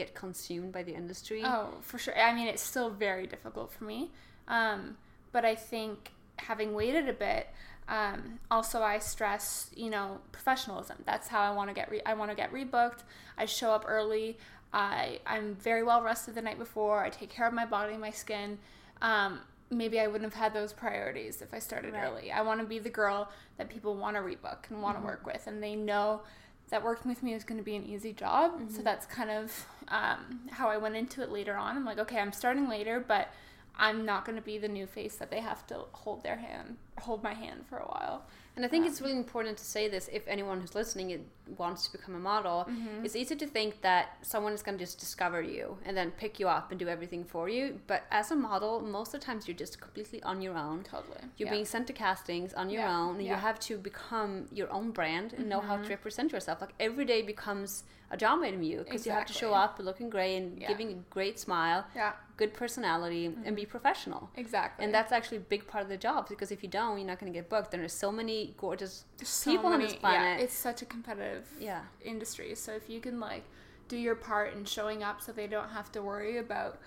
get 0.00 0.14
consumed 0.14 0.72
by 0.72 0.82
the 0.82 0.94
industry. 0.94 1.42
Oh, 1.44 1.68
for 1.82 1.98
sure. 1.98 2.16
I 2.18 2.32
mean, 2.34 2.48
it's 2.48 2.62
still 2.62 2.90
very 2.90 3.26
difficult 3.26 3.72
for 3.72 3.84
me. 3.84 4.10
Um, 4.48 4.96
but 5.32 5.44
I 5.44 5.54
think 5.54 6.10
having 6.36 6.74
waited 6.74 7.08
a 7.08 7.12
bit, 7.12 7.48
um, 7.88 8.38
also 8.50 8.82
I 8.82 8.98
stress, 8.98 9.70
you 9.74 9.90
know, 9.90 10.18
professionalism. 10.32 10.98
That's 11.04 11.28
how 11.28 11.40
I 11.40 11.50
want 11.54 11.68
to 11.70 11.74
get 11.74 11.90
re- 11.90 12.02
I 12.06 12.14
want 12.14 12.30
to 12.30 12.36
get 12.36 12.52
rebooked. 12.52 13.00
I 13.36 13.44
show 13.46 13.70
up 13.72 13.84
early. 13.86 14.38
I 14.72 15.20
I'm 15.26 15.56
very 15.56 15.82
well 15.82 16.00
rested 16.02 16.34
the 16.34 16.42
night 16.42 16.58
before. 16.58 17.04
I 17.04 17.10
take 17.10 17.30
care 17.30 17.46
of 17.46 17.54
my 17.54 17.66
body, 17.66 17.96
my 17.96 18.10
skin. 18.10 18.58
Um, 19.02 19.40
maybe 19.70 20.00
I 20.00 20.06
wouldn't 20.06 20.32
have 20.32 20.40
had 20.40 20.52
those 20.54 20.72
priorities 20.72 21.42
if 21.42 21.52
I 21.54 21.58
started 21.60 21.92
Right. 21.94 22.04
early. 22.04 22.32
I 22.32 22.42
want 22.42 22.60
to 22.60 22.66
be 22.66 22.78
the 22.78 22.90
girl 23.02 23.28
that 23.58 23.68
people 23.68 23.94
want 23.96 24.16
to 24.16 24.22
rebook 24.22 24.68
and 24.70 24.82
want 24.82 24.98
to 24.98 25.04
work 25.04 25.24
with, 25.26 25.46
and 25.46 25.62
they 25.62 25.74
know 25.76 26.22
that 26.70 26.82
working 26.82 27.08
with 27.08 27.22
me 27.22 27.34
is 27.34 27.44
going 27.44 27.58
to 27.58 27.64
be 27.64 27.76
an 27.76 27.84
easy 27.84 28.12
job. 28.12 28.60
So 28.70 28.82
that's 28.82 29.06
kind 29.06 29.30
of 29.30 29.66
um, 29.88 30.40
how 30.50 30.68
I 30.68 30.76
went 30.76 30.96
into 30.96 31.22
it 31.22 31.30
later 31.30 31.56
on. 31.56 31.76
I'm 31.76 31.84
like, 31.84 31.98
okay, 31.98 32.18
I'm 32.18 32.32
starting 32.32 32.68
later, 32.68 33.04
but 33.06 33.32
I'm 33.76 34.04
not 34.04 34.24
going 34.24 34.36
to 34.36 34.42
be 34.42 34.58
the 34.58 34.68
new 34.68 34.86
face 34.86 35.16
that 35.16 35.30
they 35.30 35.40
have 35.40 35.66
to 35.68 35.84
hold 35.92 36.22
their 36.22 36.36
hand, 36.36 36.76
hold 37.00 37.22
my 37.22 37.34
hand 37.34 37.64
for 37.68 37.78
a 37.78 37.86
while. 37.86 38.22
And 38.56 38.64
I 38.64 38.68
think 38.68 38.86
it's 38.86 39.00
really 39.00 39.16
important 39.16 39.56
to 39.58 39.64
say 39.64 39.88
this 39.88 40.08
if 40.12 40.26
anyone 40.26 40.60
who's 40.60 40.74
listening 40.74 41.10
it 41.10 41.22
wants 41.56 41.86
to 41.86 41.92
become 41.92 42.14
a 42.14 42.18
model. 42.18 42.66
Mm-hmm. 42.68 43.04
It's 43.04 43.16
easy 43.16 43.36
to 43.36 43.46
think 43.46 43.80
that 43.82 44.16
someone 44.22 44.52
is 44.52 44.62
going 44.62 44.78
to 44.78 44.84
just 44.84 44.98
discover 44.98 45.40
you 45.42 45.78
and 45.84 45.96
then 45.96 46.10
pick 46.12 46.38
you 46.38 46.48
up 46.48 46.70
and 46.70 46.78
do 46.78 46.88
everything 46.88 47.24
for 47.24 47.48
you. 47.48 47.80
But 47.86 48.04
as 48.10 48.30
a 48.30 48.36
model, 48.36 48.80
most 48.80 49.14
of 49.14 49.20
the 49.20 49.26
times 49.26 49.48
you're 49.48 49.56
just 49.56 49.80
completely 49.80 50.22
on 50.22 50.40
your 50.42 50.56
own. 50.56 50.82
Totally. 50.84 51.18
You're 51.36 51.48
yeah. 51.48 51.54
being 51.54 51.64
sent 51.64 51.86
to 51.88 51.92
castings 51.92 52.52
on 52.54 52.70
your 52.70 52.82
Yeah, 52.82 52.98
own, 52.98 53.10
and 53.16 53.22
you 53.22 53.28
yeah. 53.28 53.36
Mm-hmm. 53.36 53.46
have 53.46 53.60
to 53.60 53.78
become 53.78 54.46
your 54.52 54.70
own 54.72 54.90
brand 54.90 55.32
and 55.32 55.48
know 55.48 55.60
how 55.60 55.76
to 55.76 55.88
represent 55.88 56.32
yourself. 56.32 56.60
Like 56.60 56.74
every 56.78 57.04
day 57.04 57.22
becomes 57.22 57.84
a 58.10 58.16
job 58.16 58.42
interview 58.42 58.82
because 58.84 59.06
you 59.06 59.12
have 59.12 59.26
to 59.26 59.32
show 59.32 59.54
up 59.54 59.78
looking 59.78 60.10
great 60.10 60.36
and 60.36 60.60
giving 60.66 60.90
a 60.90 60.94
great 61.10 61.38
smile, 61.38 61.86
yeah. 61.94 62.12
Good 62.40 62.54
personality 62.54 63.28
mm-hmm. 63.28 63.42
and 63.44 63.54
be 63.54 63.66
professional. 63.66 64.30
Exactly. 64.36 64.84
And 64.84 64.92
that's 64.92 65.12
actually 65.12 65.36
a 65.36 65.46
big 65.54 65.66
part 65.66 65.84
of 65.84 65.90
the 65.90 65.96
job 65.96 66.28
because 66.28 66.50
if 66.50 66.62
you 66.62 66.68
don't, 66.68 66.98
you're 66.98 67.06
not 67.06 67.20
going 67.20 67.30
to 67.30 67.38
get 67.38 67.48
booked. 67.48 67.74
And 67.74 67.82
there's 67.82 67.92
so 67.92 68.10
many 68.10 68.54
gorgeous 68.56 69.04
so 69.22 69.50
people 69.50 69.70
many, 69.70 69.84
on 69.84 69.88
this 69.90 69.98
planet. 69.98 70.38
Yeah, 70.38 70.44
it's 70.44 70.54
such 70.54 70.80
a 70.82 70.86
competitive 70.86 71.46
yeah. 71.60 71.82
industry. 72.02 72.54
So 72.54 72.72
if 72.72 72.88
you 72.88 73.00
can 73.00 73.20
like 73.20 73.44
do 73.88 73.96
your 73.96 74.14
part 74.14 74.54
in 74.54 74.64
showing 74.64 75.02
up 75.02 75.20
so 75.20 75.32
they 75.32 75.46
don't 75.46 75.68
have 75.68 75.92
to 75.92 76.02
worry 76.02 76.38
about 76.38 76.80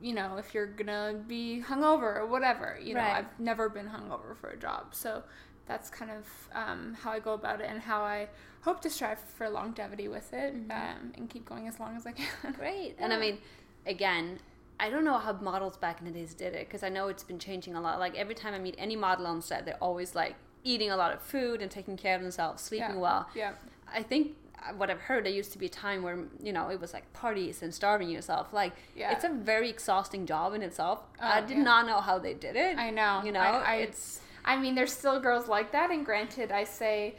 you 0.00 0.12
know, 0.12 0.36
if 0.36 0.52
you're 0.52 0.66
gonna 0.66 1.14
be 1.28 1.62
hungover 1.66 2.16
or 2.16 2.26
whatever. 2.26 2.78
You 2.82 2.94
know, 2.94 3.00
right. 3.00 3.18
I've 3.18 3.40
never 3.40 3.68
been 3.68 3.86
hungover 3.86 4.36
for 4.36 4.50
a 4.50 4.56
job. 4.56 4.94
So 4.94 5.22
that's 5.66 5.88
kind 5.88 6.10
of 6.10 6.26
um, 6.52 6.96
how 7.00 7.12
I 7.12 7.20
go 7.20 7.32
about 7.32 7.60
it 7.60 7.68
and 7.70 7.80
how 7.80 8.02
I 8.02 8.28
hope 8.62 8.80
to 8.82 8.90
strive 8.90 9.20
for 9.20 9.48
longevity 9.48 10.08
with 10.08 10.32
it 10.32 10.54
mm-hmm. 10.54 10.70
um, 10.70 11.12
and 11.14 11.30
keep 11.30 11.46
going 11.46 11.68
as 11.68 11.78
long 11.78 11.96
as 11.96 12.06
I 12.06 12.12
can. 12.12 12.52
Great. 12.58 12.96
And 12.98 13.12
I 13.12 13.18
mean, 13.18 13.38
again, 13.86 14.40
I 14.80 14.90
don't 14.90 15.04
know 15.04 15.18
how 15.18 15.32
models 15.34 15.76
back 15.76 16.00
in 16.00 16.06
the 16.06 16.10
days 16.10 16.34
did 16.34 16.54
it 16.54 16.66
because 16.66 16.82
I 16.82 16.88
know 16.88 17.08
it's 17.08 17.22
been 17.22 17.38
changing 17.38 17.74
a 17.74 17.80
lot. 17.80 17.98
Like 17.98 18.16
every 18.16 18.34
time 18.34 18.54
I 18.54 18.58
meet 18.58 18.74
any 18.78 18.96
model 18.96 19.26
on 19.26 19.40
set, 19.40 19.64
they're 19.64 19.76
always 19.80 20.14
like 20.14 20.34
eating 20.64 20.90
a 20.90 20.96
lot 20.96 21.12
of 21.12 21.22
food 21.22 21.62
and 21.62 21.70
taking 21.70 21.96
care 21.96 22.16
of 22.16 22.22
themselves, 22.22 22.62
sleeping 22.62 22.94
yeah. 22.94 22.96
well. 22.96 23.28
Yeah. 23.34 23.52
I 23.92 24.02
think 24.02 24.32
uh, 24.58 24.72
what 24.72 24.90
I've 24.90 25.00
heard, 25.00 25.24
there 25.24 25.32
used 25.32 25.52
to 25.52 25.58
be 25.58 25.66
a 25.66 25.70
time 25.70 26.02
where 26.02 26.18
you 26.42 26.52
know 26.52 26.68
it 26.70 26.80
was 26.80 26.92
like 26.92 27.12
parties 27.12 27.62
and 27.62 27.72
starving 27.72 28.08
yourself. 28.08 28.52
Like 28.52 28.72
yeah. 28.96 29.12
it's 29.12 29.24
a 29.24 29.28
very 29.28 29.70
exhausting 29.70 30.26
job 30.26 30.54
in 30.54 30.62
itself. 30.62 31.00
Oh, 31.22 31.26
I 31.26 31.40
did 31.40 31.58
yeah. 31.58 31.62
not 31.62 31.86
know 31.86 32.00
how 32.00 32.18
they 32.18 32.34
did 32.34 32.56
it. 32.56 32.76
I 32.76 32.90
know. 32.90 33.22
You 33.24 33.32
know, 33.32 33.40
I, 33.40 33.60
I, 33.60 33.74
it's. 33.76 34.20
I 34.44 34.56
mean, 34.56 34.74
there's 34.74 34.92
still 34.92 35.20
girls 35.20 35.48
like 35.48 35.72
that, 35.72 35.90
and 35.90 36.04
granted, 36.04 36.52
I 36.52 36.64
say, 36.64 37.14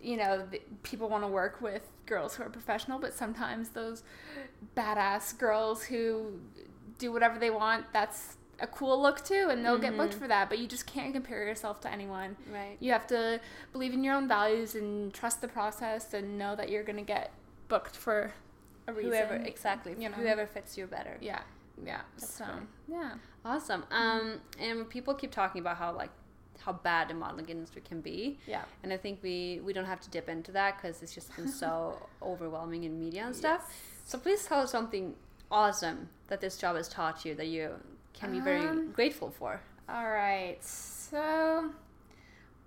you 0.00 0.16
know, 0.16 0.46
people 0.82 1.08
want 1.08 1.22
to 1.22 1.28
work 1.28 1.60
with 1.60 1.82
girls 2.06 2.34
who 2.34 2.44
are 2.44 2.48
professional, 2.48 2.98
but 2.98 3.12
sometimes 3.12 3.70
those 3.70 4.02
badass 4.74 5.36
girls 5.36 5.84
who 5.84 6.40
do 7.02 7.12
whatever 7.12 7.38
they 7.38 7.50
want, 7.50 7.84
that's 7.92 8.36
a 8.62 8.66
cool 8.66 9.00
look 9.02 9.24
too 9.24 9.48
and 9.50 9.64
they'll 9.64 9.74
mm-hmm. 9.74 9.82
get 9.82 9.96
booked 9.96 10.12
mm-hmm. 10.12 10.22
for 10.22 10.28
that 10.28 10.48
but 10.48 10.58
you 10.58 10.68
just 10.68 10.86
can't 10.86 11.12
compare 11.12 11.44
yourself 11.44 11.80
to 11.80 11.90
anyone 11.90 12.36
right 12.52 12.76
you 12.78 12.92
have 12.92 13.06
to 13.06 13.40
believe 13.72 13.92
in 13.92 14.04
your 14.04 14.14
own 14.14 14.28
values 14.28 14.76
and 14.76 15.12
trust 15.12 15.40
the 15.40 15.48
process 15.48 16.14
and 16.14 16.38
know 16.38 16.54
that 16.54 16.70
you're 16.70 16.84
to 16.84 17.02
get 17.02 17.32
booked 17.68 17.96
for 17.96 18.32
a 18.86 18.92
reason 18.92 19.10
whoever 19.10 19.34
exactly 19.34 19.94
you 19.98 20.08
know 20.08 20.14
whoever 20.14 20.46
fits 20.46 20.78
you 20.78 20.86
better 20.86 21.18
yeah 21.20 21.40
yeah 21.84 22.00
That's 22.16 22.34
so 22.34 22.44
great. 22.44 22.66
yeah 22.88 23.14
awesome 23.44 23.82
mm-hmm. 23.82 23.94
um 23.94 24.40
and 24.60 24.88
people 24.88 25.14
keep 25.14 25.32
talking 25.32 25.60
about 25.60 25.76
how 25.76 25.92
like 25.92 26.10
how 26.60 26.72
bad 26.72 27.08
the 27.08 27.14
modeling 27.14 27.48
industry 27.48 27.82
can 27.84 28.00
be 28.00 28.38
yeah 28.46 28.62
and 28.84 28.92
i 28.92 28.96
think 28.96 29.18
we 29.22 29.60
we 29.64 29.72
don't 29.72 29.86
have 29.86 30.00
to 30.00 30.10
dip 30.10 30.28
into 30.28 30.52
that 30.52 30.76
because 30.76 31.02
it's 31.02 31.14
just 31.14 31.34
been 31.34 31.48
so 31.62 31.96
overwhelming 32.22 32.84
in 32.84 33.00
media 33.00 33.24
and 33.26 33.34
stuff 33.34 33.62
yes. 33.66 33.76
so 34.04 34.18
please 34.18 34.44
tell 34.44 34.60
us 34.60 34.70
something 34.70 35.14
awesome 35.52 36.08
that 36.28 36.40
this 36.40 36.56
job 36.56 36.76
has 36.76 36.88
taught 36.88 37.24
you 37.24 37.34
that 37.34 37.46
you 37.46 37.70
can 38.14 38.32
be 38.32 38.40
very 38.40 38.66
um, 38.66 38.90
grateful 38.92 39.30
for? 39.30 39.60
All 39.88 40.08
right. 40.08 40.56
So, 40.64 41.70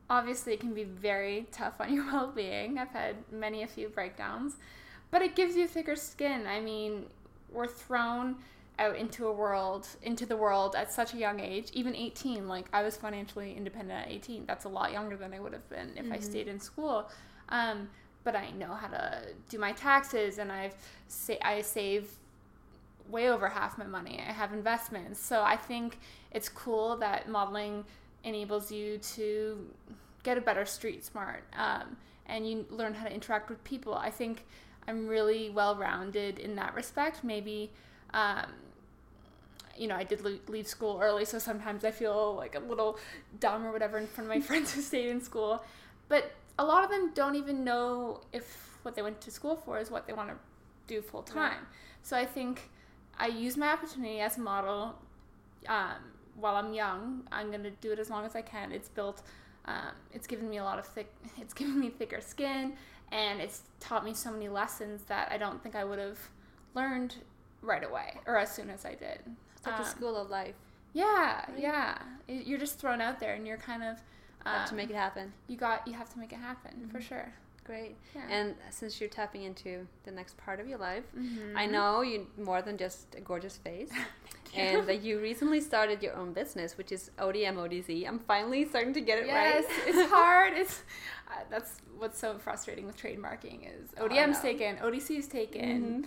obviously, 0.09 0.53
it 0.53 0.59
can 0.59 0.73
be 0.73 0.83
very 0.83 1.47
tough 1.51 1.73
on 1.79 1.93
your 1.93 2.05
well 2.11 2.31
being. 2.31 2.77
I've 2.77 2.89
had 2.89 3.15
many 3.31 3.63
a 3.63 3.67
few 3.67 3.89
breakdowns, 3.89 4.57
but 5.11 5.21
it 5.21 5.35
gives 5.35 5.55
you 5.55 5.67
thicker 5.67 5.95
skin. 5.95 6.45
I 6.47 6.59
mean, 6.59 7.05
we're 7.51 7.67
thrown 7.67 8.37
out 8.77 8.97
into 8.97 9.27
a 9.27 9.31
world, 9.31 9.87
into 10.03 10.25
the 10.25 10.35
world 10.35 10.75
at 10.75 10.91
such 10.91 11.13
a 11.13 11.17
young 11.17 11.39
age, 11.39 11.69
even 11.73 11.95
18. 11.95 12.47
Like, 12.47 12.67
I 12.73 12.83
was 12.83 12.97
financially 12.97 13.55
independent 13.55 14.07
at 14.07 14.11
18. 14.11 14.45
That's 14.45 14.65
a 14.65 14.69
lot 14.69 14.91
younger 14.91 15.15
than 15.15 15.33
I 15.33 15.39
would 15.39 15.53
have 15.53 15.67
been 15.69 15.91
if 15.95 16.03
mm-hmm. 16.03 16.13
I 16.13 16.19
stayed 16.19 16.47
in 16.47 16.59
school. 16.59 17.09
Um, 17.49 17.89
but 18.25 18.35
I 18.35 18.49
know 18.51 18.73
how 18.73 18.87
to 18.87 19.21
do 19.49 19.59
my 19.59 19.71
taxes 19.71 20.39
and 20.39 20.51
I've 20.51 20.75
sa- 21.07 21.35
I 21.41 21.61
save 21.61 22.09
way 23.09 23.29
over 23.29 23.47
half 23.47 23.77
my 23.77 23.85
money. 23.85 24.21
I 24.27 24.31
have 24.31 24.53
investments. 24.53 25.19
So 25.19 25.41
I 25.41 25.57
think 25.57 25.99
it's 26.31 26.49
cool 26.49 26.97
that 26.97 27.29
modeling 27.29 27.85
enables 28.23 28.71
you 28.71 28.97
to 28.97 29.65
get 30.23 30.37
a 30.37 30.41
better 30.41 30.65
street 30.65 31.05
smart 31.05 31.43
um, 31.57 31.95
and 32.25 32.49
you 32.49 32.65
learn 32.69 32.93
how 32.93 33.05
to 33.05 33.13
interact 33.13 33.49
with 33.49 33.63
people. 33.63 33.93
I 33.93 34.09
think 34.09 34.45
I'm 34.87 35.07
really 35.07 35.49
well 35.49 35.75
rounded 35.75 36.39
in 36.39 36.55
that 36.55 36.73
respect. 36.73 37.23
Maybe, 37.23 37.71
um, 38.13 38.47
you 39.77 39.87
know, 39.87 39.95
I 39.95 40.03
did 40.03 40.23
leave 40.49 40.67
school 40.67 40.99
early, 41.01 41.25
so 41.25 41.37
sometimes 41.37 41.85
I 41.85 41.91
feel 41.91 42.35
like 42.35 42.55
a 42.55 42.59
little 42.59 42.97
dumb 43.39 43.65
or 43.65 43.71
whatever 43.71 43.97
in 43.97 44.07
front 44.07 44.29
of 44.29 44.35
my 44.35 44.41
friends 44.45 44.73
who 44.73 44.81
stayed 44.81 45.09
in 45.09 45.21
school. 45.21 45.63
But 46.07 46.31
a 46.57 46.65
lot 46.65 46.83
of 46.83 46.89
them 46.89 47.11
don't 47.13 47.35
even 47.35 47.63
know 47.63 48.21
if 48.31 48.77
what 48.83 48.95
they 48.95 49.01
went 49.01 49.19
to 49.21 49.31
school 49.31 49.55
for 49.55 49.79
is 49.79 49.91
what 49.91 50.07
they 50.07 50.13
want 50.13 50.29
to 50.29 50.35
do 50.87 51.01
full 51.01 51.23
time. 51.23 51.67
So 52.03 52.15
I 52.15 52.25
think 52.25 52.69
I 53.17 53.27
use 53.27 53.57
my 53.57 53.69
opportunity 53.71 54.19
as 54.19 54.37
a 54.37 54.41
model 54.41 54.95
um, 55.67 55.95
while 56.35 56.55
I'm 56.55 56.73
young. 56.73 57.23
I'm 57.31 57.51
gonna 57.51 57.71
do 57.81 57.91
it 57.91 57.99
as 57.99 58.09
long 58.09 58.25
as 58.25 58.35
I 58.35 58.41
can. 58.41 58.71
It's 58.71 58.89
built. 58.89 59.21
Um, 59.65 59.93
it's 60.13 60.27
given 60.27 60.49
me 60.49 60.57
a 60.57 60.63
lot 60.63 60.79
of 60.79 60.85
thick. 60.85 61.13
It's 61.39 61.53
given 61.53 61.79
me 61.79 61.89
thicker 61.89 62.21
skin, 62.21 62.73
and 63.11 63.41
it's 63.41 63.63
taught 63.79 64.03
me 64.03 64.13
so 64.13 64.31
many 64.31 64.49
lessons 64.49 65.03
that 65.03 65.31
I 65.31 65.37
don't 65.37 65.61
think 65.61 65.75
I 65.75 65.83
would 65.83 65.99
have 65.99 66.19
learned 66.73 67.15
right 67.61 67.83
away 67.83 68.19
or 68.27 68.37
as 68.37 68.51
soon 68.51 68.69
as 68.69 68.85
I 68.85 68.91
did. 68.91 69.19
It's 69.55 69.65
like 69.65 69.75
um, 69.75 69.83
the 69.83 69.89
school 69.89 70.15
of 70.17 70.29
life. 70.29 70.55
Yeah, 70.93 71.45
right? 71.49 71.59
yeah. 71.59 71.97
You're 72.27 72.59
just 72.59 72.79
thrown 72.79 73.01
out 73.01 73.19
there, 73.19 73.33
and 73.33 73.47
you're 73.47 73.57
kind 73.57 73.83
of 73.83 73.97
um, 74.45 74.67
to 74.67 74.75
make 74.75 74.89
it 74.89 74.95
happen. 74.95 75.33
You 75.47 75.57
got. 75.57 75.87
You 75.87 75.93
have 75.93 76.09
to 76.13 76.19
make 76.19 76.31
it 76.31 76.39
happen 76.39 76.71
mm-hmm. 76.71 76.89
for 76.89 77.01
sure. 77.01 77.33
Great. 77.65 77.95
Yeah. 78.13 78.21
And 78.29 78.55
since 78.69 79.01
you're 79.01 79.09
tapping 79.09 79.43
into 79.43 79.87
the 80.03 80.11
next 80.11 80.37
part 80.37 80.59
of 80.59 80.67
your 80.67 80.77
life, 80.77 81.03
mm-hmm. 81.17 81.57
I 81.57 81.65
know 81.65 82.01
you 82.01 82.27
more 82.37 82.61
than 82.61 82.77
just 82.77 83.15
a 83.15 83.21
gorgeous 83.21 83.57
face. 83.57 83.89
and 84.55 84.87
that 84.87 85.01
you 85.01 85.19
recently 85.19 85.59
started 85.59 86.01
your 86.01 86.15
own 86.15 86.31
business, 86.31 86.77
which 86.77 86.91
is 86.91 87.11
ODM 87.17 87.55
ODC. 87.55 88.07
I'm 88.07 88.19
finally 88.19 88.65
starting 88.65 88.93
to 88.93 89.01
get 89.01 89.19
it 89.19 89.25
yes, 89.25 89.65
right. 89.65 89.87
it's 89.87 90.09
hard. 90.11 90.53
It's 90.53 90.83
uh, 91.29 91.41
that's 91.49 91.81
what's 91.97 92.17
so 92.17 92.37
frustrating 92.37 92.85
with 92.85 92.95
trademarking 92.95 93.67
is 93.67 93.89
ODM's 93.99 94.37
oh, 94.39 94.41
taken, 94.41 94.77
ODC's 94.77 95.27
taken. 95.27 95.81
Mm-hmm 95.81 96.03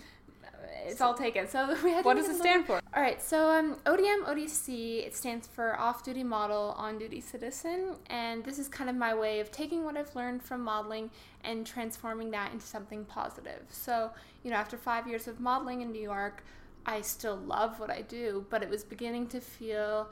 it's 0.85 1.01
all 1.01 1.13
taken. 1.13 1.47
So 1.47 1.75
we 1.83 1.91
had. 1.91 2.05
What 2.05 2.17
does 2.17 2.29
it 2.29 2.37
stand 2.37 2.65
for? 2.65 2.78
All 2.91 3.03
right. 3.03 3.21
So 3.21 3.51
um, 3.51 3.75
ODM 3.85 4.25
ODC 4.25 5.05
it 5.05 5.15
stands 5.15 5.45
for 5.45 5.79
Off 5.79 6.03
Duty 6.03 6.23
Model 6.23 6.73
On 6.75 6.97
Duty 6.97 7.21
Citizen, 7.21 7.95
and 8.07 8.43
this 8.43 8.57
is 8.57 8.67
kind 8.67 8.89
of 8.89 8.95
my 8.95 9.13
way 9.13 9.39
of 9.41 9.51
taking 9.51 9.85
what 9.85 9.95
I've 9.95 10.15
learned 10.15 10.41
from 10.41 10.61
modeling 10.61 11.11
and 11.43 11.67
transforming 11.67 12.31
that 12.31 12.51
into 12.51 12.65
something 12.65 13.05
positive. 13.05 13.61
So 13.69 14.09
you 14.43 14.49
know, 14.49 14.57
after 14.57 14.75
five 14.75 15.07
years 15.07 15.27
of 15.27 15.39
modeling 15.39 15.81
in 15.81 15.91
New 15.91 16.01
York, 16.01 16.43
I 16.83 17.01
still 17.01 17.37
love 17.37 17.79
what 17.79 17.91
I 17.91 18.01
do, 18.01 18.47
but 18.49 18.63
it 18.63 18.69
was 18.69 18.83
beginning 18.83 19.27
to 19.27 19.39
feel 19.39 20.09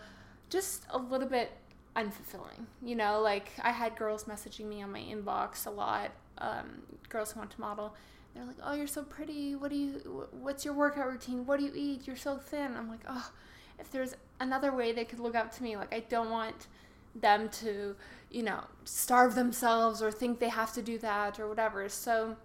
just 0.51 0.85
a 0.91 0.99
little 0.99 1.27
bit 1.27 1.51
unfulfilling. 1.95 2.67
You 2.83 2.95
know, 2.95 3.21
like 3.21 3.53
I 3.63 3.71
had 3.71 3.95
girls 3.95 4.25
messaging 4.25 4.67
me 4.67 4.83
on 4.83 4.91
my 4.91 5.01
inbox 5.01 5.65
a 5.65 5.71
lot, 5.71 6.11
um, 6.37 6.83
girls 7.09 7.31
who 7.31 7.39
want 7.39 7.49
to 7.49 7.59
model 7.59 7.95
they're 8.37 8.45
like, 8.45 8.57
"Oh, 8.63 8.73
you're 8.73 8.87
so 8.87 9.03
pretty. 9.03 9.55
What 9.55 9.71
do 9.71 9.77
you? 9.77 10.27
What's 10.31 10.63
your 10.63 10.73
workout 10.73 11.07
routine? 11.07 11.45
What 11.45 11.59
do 11.59 11.65
you 11.65 11.71
eat? 11.75 12.07
You're 12.07 12.15
so 12.15 12.37
thin." 12.37 12.75
I'm 12.75 12.89
like, 12.89 13.01
"Oh, 13.07 13.31
if 13.79 13.91
there's 13.91 14.15
another 14.39 14.71
way 14.71 14.91
they 14.91 15.05
could 15.05 15.19
look 15.19 15.35
up 15.35 15.51
to 15.55 15.63
me, 15.63 15.75
like 15.77 15.93
I 15.93 16.01
don't 16.01 16.29
want 16.29 16.67
them 17.15 17.49
to, 17.49 17.95
you 18.29 18.43
know, 18.43 18.63
starve 18.83 19.33
themselves 19.35 20.01
or 20.01 20.11
think 20.11 20.39
they 20.39 20.49
have 20.49 20.73
to 20.73 20.81
do 20.81 20.97
that 20.99 21.39
or 21.39 21.47
whatever." 21.47 21.89
So, 21.89 22.37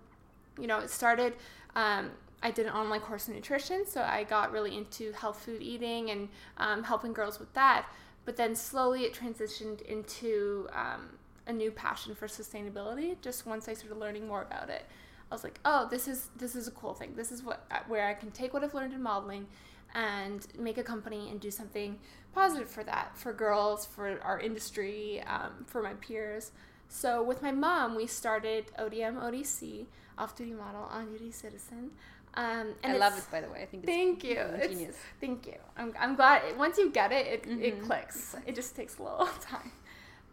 you 0.58 0.66
know, 0.66 0.78
it 0.78 0.90
started. 0.90 1.34
Um, 1.76 2.10
I 2.42 2.50
did 2.50 2.66
an 2.66 2.72
online 2.72 3.00
course 3.00 3.28
in 3.28 3.34
nutrition, 3.34 3.86
so 3.86 4.02
I 4.02 4.24
got 4.24 4.50
really 4.50 4.76
into 4.76 5.12
health 5.12 5.44
food 5.44 5.62
eating 5.62 6.10
and 6.10 6.28
um, 6.56 6.82
helping 6.82 7.12
girls 7.12 7.38
with 7.38 7.52
that. 7.54 7.86
But 8.24 8.36
then 8.36 8.54
slowly 8.54 9.04
it 9.04 9.14
transitioned 9.14 9.82
into 9.82 10.68
um, 10.72 11.18
a 11.46 11.52
new 11.52 11.70
passion 11.70 12.14
for 12.14 12.26
sustainability. 12.26 13.16
Just 13.20 13.46
once 13.46 13.68
I 13.68 13.74
started 13.74 13.98
learning 13.98 14.26
more 14.26 14.42
about 14.42 14.70
it. 14.70 14.86
I 15.32 15.34
was 15.34 15.44
like, 15.44 15.58
oh, 15.64 15.88
this 15.90 16.08
is 16.08 16.28
this 16.36 16.54
is 16.54 16.68
a 16.68 16.70
cool 16.72 16.92
thing. 16.92 17.14
This 17.16 17.32
is 17.32 17.42
what 17.42 17.64
where 17.88 18.06
I 18.06 18.12
can 18.12 18.30
take 18.30 18.52
what 18.52 18.62
I've 18.62 18.74
learned 18.74 18.92
in 18.92 19.02
modeling 19.02 19.46
and 19.94 20.46
make 20.58 20.76
a 20.76 20.82
company 20.82 21.30
and 21.30 21.40
do 21.40 21.50
something 21.50 21.98
positive 22.34 22.68
for 22.68 22.84
that, 22.84 23.16
for 23.16 23.32
girls, 23.32 23.86
for 23.86 24.20
our 24.20 24.38
industry, 24.38 25.22
um, 25.26 25.64
for 25.66 25.82
my 25.82 25.94
peers. 25.94 26.52
So 26.88 27.22
with 27.22 27.40
my 27.40 27.50
mom, 27.50 27.94
we 27.94 28.06
started 28.06 28.66
ODM 28.78 29.16
ODC, 29.22 29.86
off 30.18 30.36
duty 30.36 30.52
model, 30.52 30.82
on 30.82 31.10
duty 31.10 31.30
citizen. 31.30 31.92
Um, 32.34 32.74
and 32.82 32.92
I 32.92 32.96
love 32.98 33.16
it, 33.16 33.24
by 33.30 33.40
the 33.40 33.48
way. 33.48 33.62
I 33.62 33.66
think 33.66 33.86
thank 33.86 34.24
you. 34.24 34.38
Genius. 34.62 34.96
thank 35.18 35.46
you. 35.46 35.56
I'm, 35.78 35.94
I'm 35.98 36.14
glad 36.14 36.58
once 36.58 36.76
you 36.76 36.90
get 36.90 37.10
it, 37.10 37.26
it, 37.26 37.42
mm-hmm. 37.44 37.62
it 37.62 37.82
clicks. 37.82 38.36
It 38.46 38.54
just 38.54 38.76
takes 38.76 38.98
a 38.98 39.02
little 39.02 39.26
time. 39.40 39.72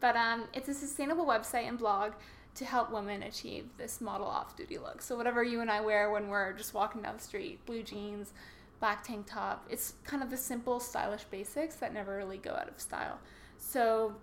But 0.02 0.18
um, 0.18 0.44
it's 0.54 0.68
a 0.68 0.74
sustainable 0.74 1.26
website 1.26 1.70
and 1.70 1.78
blog 1.78 2.12
to 2.56 2.66
help 2.66 2.92
women 2.92 3.24
achieve 3.24 3.66
this 3.78 4.02
model 4.02 4.28
off 4.28 4.56
duty 4.56 4.78
look. 4.78 5.02
So, 5.02 5.16
whatever 5.16 5.44
you 5.44 5.62
and 5.62 5.70
I 5.70 5.82
wear 5.82 6.10
when 6.12 6.28
we're 6.28 6.54
just 6.54 6.74
walking 6.74 7.02
down 7.02 7.18
the 7.18 7.24
street 7.24 7.66
blue 7.66 7.84
jeans, 7.84 8.34
black 8.80 9.04
tank 9.04 9.26
top 9.28 9.66
it's 9.70 9.96
kind 10.06 10.24
of 10.24 10.30
the 10.30 10.38
simple, 10.38 10.80
stylish 10.80 11.26
basics 11.26 11.76
that 11.76 11.94
never 11.94 12.16
really 12.16 12.38
go 12.38 12.52
out 12.52 12.70
of 12.70 12.80
style. 12.80 13.20
So, 13.58 14.16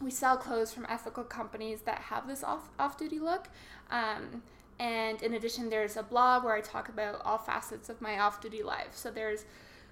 we 0.00 0.10
sell 0.10 0.36
clothes 0.36 0.72
from 0.72 0.86
ethical 0.88 1.24
companies 1.24 1.82
that 1.82 1.98
have 1.98 2.26
this 2.26 2.42
off 2.44 2.68
off 2.78 2.98
duty 2.98 3.18
look. 3.18 3.48
Um, 3.90 4.42
and 4.78 5.22
in 5.22 5.34
addition, 5.34 5.70
there's 5.70 5.96
a 5.96 6.02
blog 6.02 6.44
where 6.44 6.54
I 6.54 6.60
talk 6.60 6.90
about 6.90 7.22
all 7.24 7.38
facets 7.38 7.88
of 7.88 8.02
my 8.02 8.18
off 8.18 8.40
duty 8.40 8.62
life. 8.62 8.94
So, 8.94 9.10
there's 9.10 9.44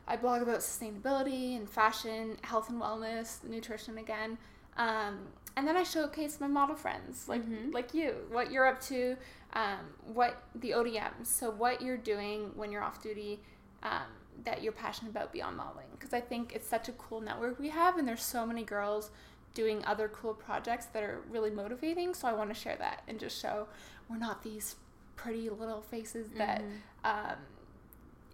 I 0.07 0.17
blog 0.17 0.43
about 0.43 0.61
sustainability 0.61 1.57
and 1.57 1.69
fashion, 1.69 2.37
health 2.43 2.69
and 2.69 2.81
wellness, 2.81 3.43
nutrition 3.43 3.99
again. 3.99 4.37
Um, 4.77 5.21
and 5.57 5.67
then 5.69 5.77
I 5.77 5.83
showcase 5.85 6.41
my 6.41 6.47
model 6.49 6.77
friends 6.77 7.29
like 7.29 7.43
Mhm. 7.45 7.73
like 7.73 7.95
you, 7.95 8.27
what 8.31 8.51
you're 8.51 8.67
up 8.67 8.81
to, 8.83 9.17
um, 9.53 9.95
what 10.05 10.43
the 10.55 10.73
ODMs, 10.75 11.27
so 11.27 11.51
what 11.51 11.81
you're 11.81 11.97
doing 11.97 12.51
when 12.57 12.73
you're 12.73 12.83
off 12.83 13.01
duty, 13.03 13.41
um, 13.83 14.09
that 14.43 14.63
you're 14.63 14.73
passionate 14.73 15.11
about 15.11 15.33
beyond 15.33 15.57
modeling. 15.57 15.87
Because 15.93 16.13
I 16.13 16.21
think 16.21 16.55
it's 16.55 16.67
such 16.67 16.89
a 16.89 16.93
cool 16.93 17.21
network 17.21 17.59
we 17.61 17.69
have, 17.69 17.97
and 17.99 18.07
there's 18.09 18.23
so 18.25 18.45
many 18.45 18.65
girls 18.65 19.11
doing 19.55 19.85
other 19.85 20.09
cool 20.09 20.35
projects 20.35 20.87
that 20.87 21.03
are 21.05 21.21
really 21.31 21.51
motivating. 21.51 22.13
So 22.15 22.27
I 22.27 22.33
want 22.33 22.51
to 22.51 22.55
share 22.55 22.77
that 22.77 23.03
and 23.07 23.21
just 23.21 23.41
show 23.41 23.69
we're 24.09 24.17
not 24.19 24.43
these 24.43 24.75
pretty 25.15 25.49
little 25.49 25.81
faces 25.83 26.31
that, 26.31 26.63
Mhm. 26.63 26.81
um, 27.05 27.39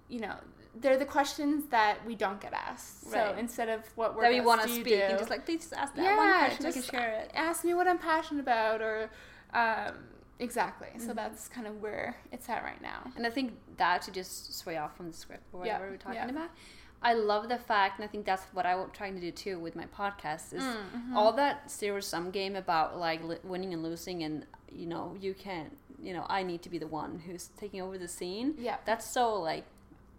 you 0.09 0.21
know. 0.21 0.37
They're 0.75 0.97
the 0.99 1.05
questions 1.05 1.67
that 1.71 1.99
we 2.07 2.15
don't 2.15 2.41
get 2.41 2.53
asked. 2.53 3.11
So 3.11 3.35
instead 3.39 3.69
of 3.69 3.81
what 3.97 4.15
we're 4.15 4.23
that 4.23 4.33
we 4.33 4.41
want 4.41 4.63
to 4.63 4.69
speak 4.69 4.85
do, 4.85 4.95
and 4.95 5.19
just 5.19 5.31
like 5.31 5.45
please 5.45 5.61
just 5.61 5.73
ask 5.73 5.95
that 5.97 6.03
Yeah, 6.03 6.17
one 6.17 6.39
question 6.39 6.67
I 6.67 6.73
can 6.73 6.83
share 6.83 7.11
it. 7.23 7.31
ask 7.35 7.65
me 7.65 7.75
what 7.75 7.89
I'm 7.89 7.99
passionate 7.99 8.41
about 8.41 8.81
or 8.81 9.11
um, 9.53 9.95
exactly. 10.39 10.89
So 10.99 11.09
Mhm. 11.09 11.17
that's 11.17 11.49
kind 11.49 11.67
of 11.67 11.83
where 11.83 12.17
it's 12.33 12.49
at 12.49 12.63
right 12.63 12.81
now. 12.81 13.11
And 13.17 13.27
I 13.27 13.31
think 13.31 13.53
that 13.79 14.03
to 14.03 14.11
just 14.13 14.55
sway 14.59 14.77
off 14.77 14.97
from 14.97 15.09
the 15.11 15.17
script 15.17 15.43
or 15.53 15.67
Yeah, 15.67 15.75
whatever 15.75 15.91
we're 15.91 15.97
talking 15.99 16.17
yeah. 16.17 16.29
about. 16.31 16.51
I 17.03 17.15
love 17.15 17.49
the 17.49 17.57
fact, 17.59 17.99
and 17.99 18.05
I 18.05 18.09
think 18.09 18.27
that's 18.27 18.45
what 18.53 18.67
I'm 18.67 18.91
trying 18.93 19.15
to 19.15 19.21
do 19.21 19.31
too 19.33 19.59
with 19.59 19.75
my 19.75 19.87
podcast. 19.87 20.53
Is 20.53 20.63
Mm-hmm. 20.63 21.17
all 21.17 21.33
that 21.33 21.71
zero 21.71 21.99
sum 22.01 22.31
game 22.31 22.55
about 22.57 22.99
like 22.99 23.25
li- 23.25 23.39
winning 23.43 23.73
and 23.73 23.83
losing, 23.83 24.23
and 24.23 24.47
you 24.71 24.87
know 24.87 25.17
you 25.19 25.33
can't, 25.35 25.77
you 25.99 26.13
know 26.13 26.27
I 26.29 26.43
need 26.43 26.63
to 26.63 26.69
be 26.69 26.79
the 26.79 26.87
one 26.87 27.19
who's 27.21 27.49
taking 27.59 27.81
over 27.83 27.97
the 27.99 28.07
scene. 28.09 28.55
Yeah. 28.59 28.77
That's 28.85 29.07
so 29.07 29.35
like 29.35 29.65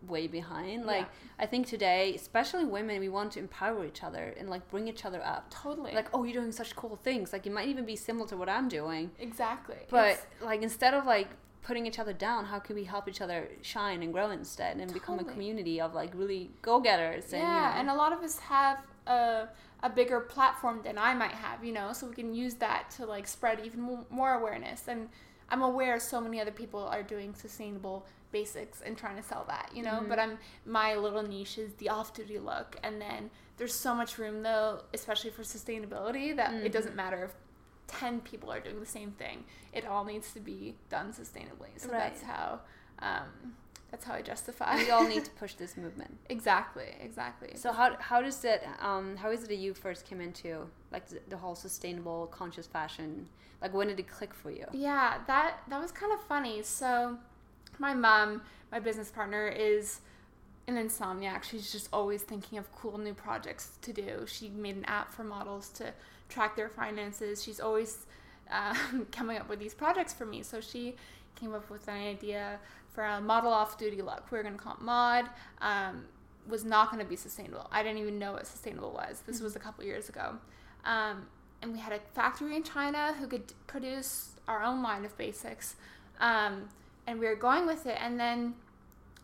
way 0.08 0.28
behind. 0.28 0.86
Like 0.86 1.02
Yeah. 1.06 1.44
I 1.44 1.46
think 1.46 1.68
today, 1.68 2.14
especially 2.16 2.66
women, 2.66 3.00
we 3.00 3.10
want 3.10 3.32
to 3.34 3.40
empower 3.40 3.86
each 3.86 4.04
other 4.04 4.34
and 4.38 4.50
like 4.50 4.70
bring 4.70 4.88
each 4.88 5.06
other 5.06 5.24
up. 5.24 5.50
Totally. 5.50 5.94
Like 5.94 6.08
oh, 6.14 6.24
you're 6.24 6.40
doing 6.42 6.52
such 6.52 6.76
cool 6.76 6.96
things. 6.96 7.34
Like 7.34 7.46
it 7.46 7.52
might 7.52 7.68
even 7.68 7.86
be 7.86 7.96
similar 7.96 8.28
to 8.30 8.38
what 8.38 8.50
I'm 8.50 8.68
doing. 8.68 9.12
exactly. 9.20 9.78
But 9.90 10.10
It's- 10.12 10.26
like 10.42 10.62
instead 10.62 10.94
of 10.94 11.06
like 11.06 11.30
putting 11.64 11.86
each 11.86 12.00
other 12.00 12.14
down, 12.14 12.46
how 12.46 12.58
can 12.60 12.76
we 12.76 12.84
help 12.86 13.08
each 13.08 13.22
other 13.22 13.48
shine 13.62 14.02
and 14.02 14.12
grow 14.12 14.32
instead 14.32 14.78
and 14.78 14.92
become 14.92 15.20
a 15.20 15.24
community 15.24 15.80
of 15.80 15.94
like 15.94 16.12
really 16.16 16.50
go 16.64 16.80
getters 16.80 17.34
and 17.34 17.44
yeah, 17.44 17.74
you 17.76 17.80
and 17.80 17.90
a 17.90 17.94
lot 17.94 18.12
of 18.12 18.20
us 18.24 18.40
have 18.40 18.80
a, 19.06 19.48
a 19.84 19.90
bigger 19.90 20.20
platform 20.20 20.82
than 20.84 20.98
I 20.98 21.14
might 21.14 21.34
have, 21.34 21.64
you 21.64 21.72
know, 21.72 21.94
so 21.94 22.08
we 22.08 22.16
can 22.16 22.34
use 22.34 22.56
that 22.56 22.90
to 22.98 23.06
like 23.06 23.28
spread 23.28 23.60
even 23.64 24.00
more 24.10 24.34
awareness. 24.34 24.88
And 24.88 25.10
I'm 25.50 25.62
aware 25.62 26.00
so 26.00 26.20
many 26.20 26.42
other 26.42 26.52
people 26.52 26.80
are 26.80 27.04
doing 27.04 27.36
sustainable 27.36 28.08
basics 28.32 28.82
and 28.82 28.98
trying 28.98 29.18
to 29.18 29.24
sell 29.24 29.46
that, 29.48 29.72
you 29.76 29.84
know, 29.84 30.00
Mhm. 30.02 30.10
but 30.10 30.20
I'm 30.20 30.40
my 30.66 30.96
little 30.96 31.24
niche 31.24 31.58
is 31.58 31.74
the 31.76 31.90
off-duty 31.90 32.40
look, 32.40 32.78
and 32.84 33.02
then 33.02 33.30
there's 33.58 33.74
so 33.76 33.94
much 33.96 34.18
room 34.18 34.42
though, 34.44 34.84
especially 34.94 35.30
for 35.32 35.44
sustainability, 35.44 36.36
that 36.36 36.54
it 36.54 36.70
Mhm. 36.70 36.72
doesn't 36.72 36.96
matter 36.96 37.24
if 37.26 37.34
10 37.88 38.22
people 38.22 38.50
are 38.52 38.62
doing 38.62 38.80
the 38.80 38.86
same 38.86 39.12
thing 39.12 39.44
it 39.74 39.86
all 39.86 40.06
needs 40.06 40.32
to 40.32 40.40
be 40.40 40.78
done 40.90 41.12
sustainably 41.12 41.68
so 41.78 41.90
Right. 41.90 41.98
that's 42.00 42.22
how 42.22 42.62
um, 43.00 43.54
that's 43.90 44.06
how 44.06 44.14
i 44.14 44.22
justify 44.22 44.78
we 44.78 44.90
all 44.92 45.06
need 45.06 45.26
to 45.26 45.32
push 45.42 45.56
this 45.56 45.76
movement. 45.76 46.18
Exactly, 46.30 46.96
exactly. 47.02 47.52
So 47.58 47.74
how 47.74 47.98
how 48.00 48.22
does 48.22 48.46
it 48.46 48.64
um 48.80 49.18
how 49.18 49.30
is 49.32 49.44
it 49.44 49.50
that 49.50 49.56
you 49.58 49.74
first 49.74 50.06
came 50.06 50.22
into 50.22 50.70
like 50.94 51.08
the, 51.10 51.20
the 51.28 51.36
whole 51.38 51.56
sustainable 51.56 52.28
conscious 52.28 52.66
fashion? 52.68 53.28
Like 53.62 53.74
when 53.74 53.88
did 53.88 54.00
it 54.00 54.08
click 54.08 54.34
for 54.34 54.50
you? 54.52 54.66
yeah, 54.72 55.18
that 55.28 55.58
that 55.68 55.82
was 55.82 55.92
kind 55.92 56.14
of 56.14 56.22
funny. 56.22 56.62
So 56.64 57.18
my 57.80 57.94
mom, 57.94 58.42
my 58.72 58.80
business 58.80 59.10
partner, 59.10 59.48
is 59.48 60.02
an 60.68 60.76
insomniac. 60.76 61.44
She's 61.44 61.72
just 61.72 61.90
always 61.92 62.22
thinking 62.24 62.58
of 62.58 62.72
cool 62.76 62.98
new 62.98 63.14
projects 63.14 63.78
to 63.82 63.94
do. 63.94 64.26
She 64.28 64.50
made 64.50 64.76
an 64.76 64.86
app 64.86 65.14
for 65.14 65.24
models 65.24 65.70
to 65.70 65.94
track 66.30 66.56
their 66.56 66.70
finances. 66.70 67.44
She's 67.44 67.60
always 67.60 68.06
um, 68.50 69.08
coming 69.12 69.38
up 69.38 69.50
with 69.50 69.60
these 69.60 69.74
projects 69.74 70.14
for 70.14 70.26
me. 70.26 70.44
So 70.44 70.62
she 70.62 70.96
came 71.36 71.54
up 71.54 71.70
with 71.70 71.88
an 71.88 71.96
idea 71.96 72.60
for 72.94 73.04
a 73.06 73.22
model 73.22 73.52
off 73.52 73.78
duty 73.78 74.02
look. 74.02 74.32
We 74.32 74.38
were 74.38 74.44
going 74.44 74.58
to 74.58 74.62
call 74.62 74.74
it 74.74 74.82
Mod. 74.82 75.26
Um, 75.62 76.06
was 76.48 76.66
not 76.66 76.92
going 76.92 77.04
to 77.04 77.10
be 77.10 77.16
sustainable. 77.16 77.68
I 77.72 77.84
didn't 77.84 78.00
even 78.00 78.18
know 78.18 78.34
what 78.34 78.48
sustainable 78.48 78.92
was. 78.92 79.24
This 79.28 79.42
was 79.42 79.56
a 79.56 79.60
couple 79.60 79.84
years 79.86 80.10
ago. 80.10 80.38
Um, 80.86 81.28
and 81.62 81.72
we 81.72 81.80
had 81.80 81.94
a 81.94 82.00
factory 82.14 82.56
in 82.56 82.64
China 82.64 83.14
who 83.20 83.28
could 83.28 83.54
produce 83.68 84.32
our 84.48 84.64
own 84.64 84.82
line 84.82 85.06
of 85.06 85.16
basics. 85.18 85.76
Um, 86.20 86.70
and 87.12 87.20
we 87.20 87.28
were 87.28 87.36
going 87.36 87.68
with 87.68 87.86
it. 87.86 87.98
And 88.00 88.18
then, 88.18 88.56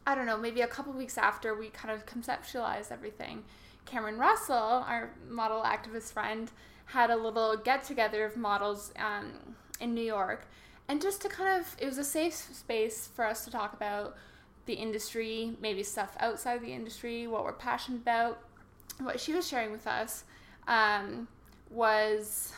I 0.05 0.13
don't 0.13 0.25
know, 0.25 0.37
maybe 0.37 0.61
a 0.61 0.67
couple 0.67 0.91
weeks 0.91 1.17
after 1.17 1.55
we 1.55 1.69
kind 1.69 1.93
of 1.93 2.05
conceptualized 2.05 2.91
everything, 2.91 3.45
Cameron 3.85 4.17
Russell, 4.17 4.83
our 4.85 5.11
model 5.27 5.61
activist 5.63 6.11
friend, 6.11 6.51
had 6.87 7.09
a 7.09 7.15
little 7.15 7.55
get 7.55 7.85
together 7.85 8.25
of 8.25 8.35
models 8.35 8.91
um, 8.99 9.31
in 9.79 9.95
New 9.95 10.03
York. 10.03 10.47
And 10.89 11.01
just 11.01 11.21
to 11.21 11.29
kind 11.29 11.59
of, 11.59 11.75
it 11.79 11.85
was 11.85 11.97
a 11.97 12.03
safe 12.03 12.33
space 12.33 13.09
for 13.15 13.25
us 13.25 13.45
to 13.45 13.51
talk 13.51 13.73
about 13.73 14.17
the 14.65 14.73
industry, 14.73 15.55
maybe 15.61 15.81
stuff 15.81 16.15
outside 16.19 16.61
the 16.61 16.73
industry, 16.73 17.25
what 17.25 17.45
we're 17.45 17.53
passionate 17.53 18.01
about. 18.01 18.39
What 18.99 19.19
she 19.19 19.31
was 19.31 19.47
sharing 19.47 19.71
with 19.71 19.87
us 19.87 20.25
um, 20.67 21.29
was 21.69 22.51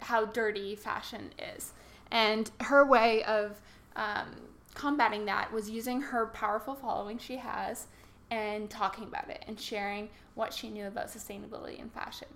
how 0.00 0.24
dirty 0.24 0.74
fashion 0.74 1.30
is. 1.56 1.72
And 2.10 2.50
her 2.60 2.84
way 2.84 3.22
of 3.22 3.60
um, 3.96 4.28
combating 4.74 5.24
that 5.26 5.52
was 5.52 5.68
using 5.70 6.00
her 6.00 6.26
powerful 6.26 6.74
following 6.74 7.18
she 7.18 7.36
has 7.36 7.86
and 8.30 8.70
talking 8.70 9.04
about 9.04 9.28
it 9.28 9.44
and 9.46 9.60
sharing 9.60 10.08
what 10.34 10.52
she 10.54 10.70
knew 10.70 10.86
about 10.86 11.08
sustainability 11.08 11.78
in 11.78 11.90
fashion. 11.90 12.28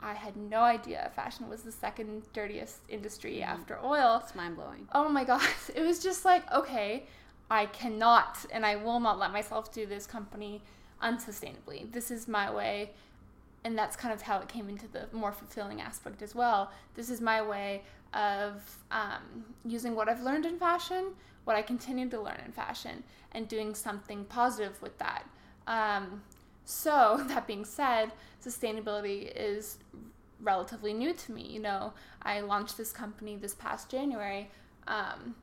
I 0.00 0.14
had 0.14 0.36
no 0.36 0.60
idea 0.60 1.10
fashion 1.14 1.48
was 1.48 1.62
the 1.62 1.72
second 1.72 2.22
dirtiest 2.32 2.78
industry 2.88 3.36
Mhm. 3.40 3.46
after 3.46 3.78
oil. 3.84 4.20
It's 4.22 4.34
mind 4.34 4.56
blowing. 4.56 4.88
Oh 4.92 5.08
my 5.08 5.24
gosh. 5.24 5.70
It 5.74 5.82
was 5.82 6.02
just 6.02 6.24
like, 6.24 6.50
okay, 6.52 7.06
I 7.50 7.66
cannot 7.66 8.44
and 8.50 8.64
I 8.64 8.76
will 8.76 9.00
not 9.00 9.18
let 9.18 9.32
myself 9.32 9.72
do 9.72 9.86
this 9.86 10.06
company 10.06 10.62
unsustainably. 11.02 11.90
This 11.92 12.10
is 12.10 12.26
my 12.28 12.50
way. 12.50 12.92
And 13.64 13.78
that's 13.78 13.94
kind 13.96 14.12
of 14.12 14.22
how 14.22 14.38
it 14.38 14.48
came 14.48 14.68
into 14.68 14.88
the 14.88 15.08
more 15.12 15.32
fulfilling 15.32 15.80
aspect 15.80 16.20
as 16.22 16.34
well. 16.34 16.70
This 16.94 17.10
is 17.10 17.20
my 17.20 17.40
way 17.42 17.82
of 18.14 18.78
um, 18.90 19.44
using 19.64 19.94
what 19.94 20.08
I've 20.08 20.22
learned 20.22 20.46
in 20.46 20.58
fashion, 20.58 21.12
what 21.44 21.56
I 21.56 21.62
continue 21.62 22.08
to 22.10 22.20
learn 22.20 22.40
in 22.44 22.52
fashion, 22.52 23.02
and 23.32 23.48
doing 23.48 23.74
something 23.74 24.24
positive 24.26 24.80
with 24.82 24.96
that. 24.98 25.24
Um, 25.66 26.22
so, 26.64 27.22
that 27.28 27.46
being 27.46 27.64
said, 27.64 28.12
sustainability 28.44 29.32
is 29.34 29.78
relatively 30.40 30.92
new 30.92 31.12
to 31.14 31.32
me. 31.32 31.42
You 31.42 31.60
know, 31.60 31.92
I 32.22 32.40
launched 32.40 32.76
this 32.76 32.92
company 32.92 33.36
this 33.36 33.54
past 33.54 33.88
January. 33.88 34.50
Um, 34.86 35.34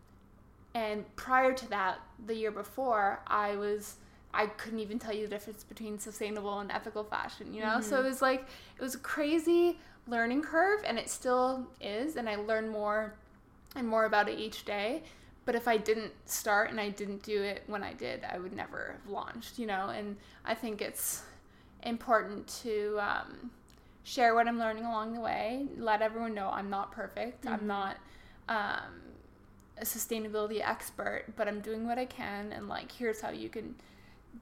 and 0.76 1.04
prior 1.16 1.54
to 1.54 1.70
that, 1.70 2.00
the 2.26 2.36
year 2.36 2.52
before, 2.52 3.22
I 3.28 3.56
was 3.56 3.96
I 4.34 4.46
couldn't 4.46 4.80
even 4.80 5.00
tell 5.00 5.14
you 5.14 5.24
the 5.24 5.30
difference 5.30 5.64
between 5.64 5.98
sustainable 5.98 6.60
and 6.60 6.72
ethical 6.72 7.04
fashion, 7.04 7.52
you 7.54 7.62
know? 7.62 7.82
So 7.82 8.00
it 8.00 8.04
was 8.04 8.22
like 8.22 8.46
it 8.78 8.82
was 8.82 8.96
a 8.96 9.00
crazy 9.00 9.80
learning 10.10 10.42
curve 10.42 10.82
and 10.86 10.98
it 10.98 11.10
still 11.10 11.68
is 11.80 12.16
and 12.16 12.28
I 12.30 12.36
learn 12.36 12.70
more 12.70 13.14
and 13.76 13.88
more 13.88 14.06
about 14.06 14.28
it 14.30 14.40
each 14.40 14.66
day. 14.66 15.04
But 15.46 15.56
if 15.56 15.68
I 15.68 15.78
didn't 15.78 16.12
start 16.26 16.70
and 16.70 16.80
I 16.80 16.90
didn't 16.90 17.24
do 17.24 17.42
it 17.42 17.64
when 17.68 17.84
I 17.84 17.94
did, 17.94 18.24
I 18.24 18.38
would 18.38 18.54
never 18.54 18.96
have 19.02 19.12
launched, 19.12 19.58
you 19.58 19.66
know? 19.66 19.90
And 19.90 20.18
I 20.46 20.54
think 20.54 20.82
it's 20.82 21.24
important 21.84 22.48
to 22.64 22.98
um, 23.02 23.50
share 24.04 24.36
what 24.36 24.48
I'm 24.48 24.60
learning 24.60 24.86
along 24.86 25.14
the 25.14 25.22
way, 25.22 25.68
let 25.78 26.02
everyone 26.02 26.34
know 26.34 26.50
I'm 26.50 26.70
not 26.70 26.92
perfect. 26.92 27.48
I'm 27.48 27.62
Mhm. 27.62 27.64
not 27.64 27.98
um, 28.48 29.02
a 29.78 29.84
sustainability 29.86 30.62
expert, 30.68 31.26
but 31.36 31.48
I'm 31.48 31.62
doing 31.62 31.88
what 31.88 31.98
I 31.98 32.06
can, 32.06 32.52
and 32.52 32.68
like, 32.68 32.92
here's 32.92 33.22
how 33.22 33.30
you 33.30 33.48
can 33.50 33.76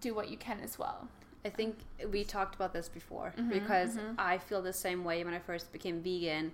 do 0.02 0.14
what 0.14 0.30
you 0.30 0.38
can 0.38 0.60
as 0.62 0.80
well. 0.80 1.08
I 1.48 1.50
think 1.50 1.78
we 2.12 2.24
talked 2.24 2.56
about 2.56 2.74
this 2.74 2.90
before 2.90 3.34
Mhm, 3.38 3.50
because 3.50 3.92
mhm. 3.98 4.16
I 4.18 4.38
feel 4.38 4.62
the 4.62 4.74
same 4.74 5.02
way 5.10 5.24
when 5.24 5.34
I 5.34 5.40
first 5.40 5.72
became 5.72 6.02
vegan. 6.02 6.52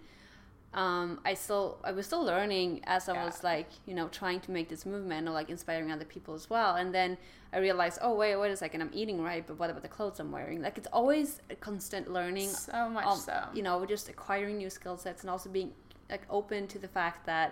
Um, 0.83 1.19
I 1.23 1.33
still 1.35 1.67
I 1.83 1.91
was 1.91 2.05
still 2.07 2.23
learning 2.23 2.81
as 2.95 3.07
I 3.07 3.13
Yeah. 3.13 3.25
was 3.25 3.43
like 3.43 3.69
you 3.85 3.93
know 3.97 4.07
trying 4.07 4.39
to 4.45 4.51
make 4.57 4.67
this 4.73 4.85
movement 4.93 5.27
or 5.27 5.31
like 5.39 5.49
inspiring 5.49 5.91
other 5.91 6.05
people 6.15 6.33
as 6.33 6.49
well. 6.49 6.71
And 6.81 6.93
then 6.97 7.17
I 7.55 7.57
realized, 7.67 7.99
oh 8.01 8.13
wait, 8.15 8.35
wait 8.35 8.51
a 8.51 8.57
second, 8.65 8.81
I'm 8.81 8.93
eating 9.01 9.21
right, 9.29 9.43
but 9.45 9.55
what 9.59 9.69
about 9.69 9.83
the 9.83 9.93
clothes 9.97 10.19
I'm 10.19 10.31
wearing? 10.31 10.61
Like 10.67 10.77
it's 10.79 10.91
always 10.99 11.41
a 11.49 11.55
constant 11.55 12.05
learning. 12.17 12.49
So 12.49 12.89
much 12.89 13.05
um, 13.05 13.19
so. 13.19 13.37
You 13.53 13.63
know, 13.63 13.85
just 13.85 14.09
acquiring 14.09 14.57
new 14.57 14.69
skill 14.69 14.97
sets 14.97 15.21
and 15.21 15.29
also 15.29 15.49
being 15.49 15.71
like 16.09 16.23
open 16.29 16.67
to 16.73 16.79
the 16.79 16.87
fact 16.99 17.25
that 17.27 17.49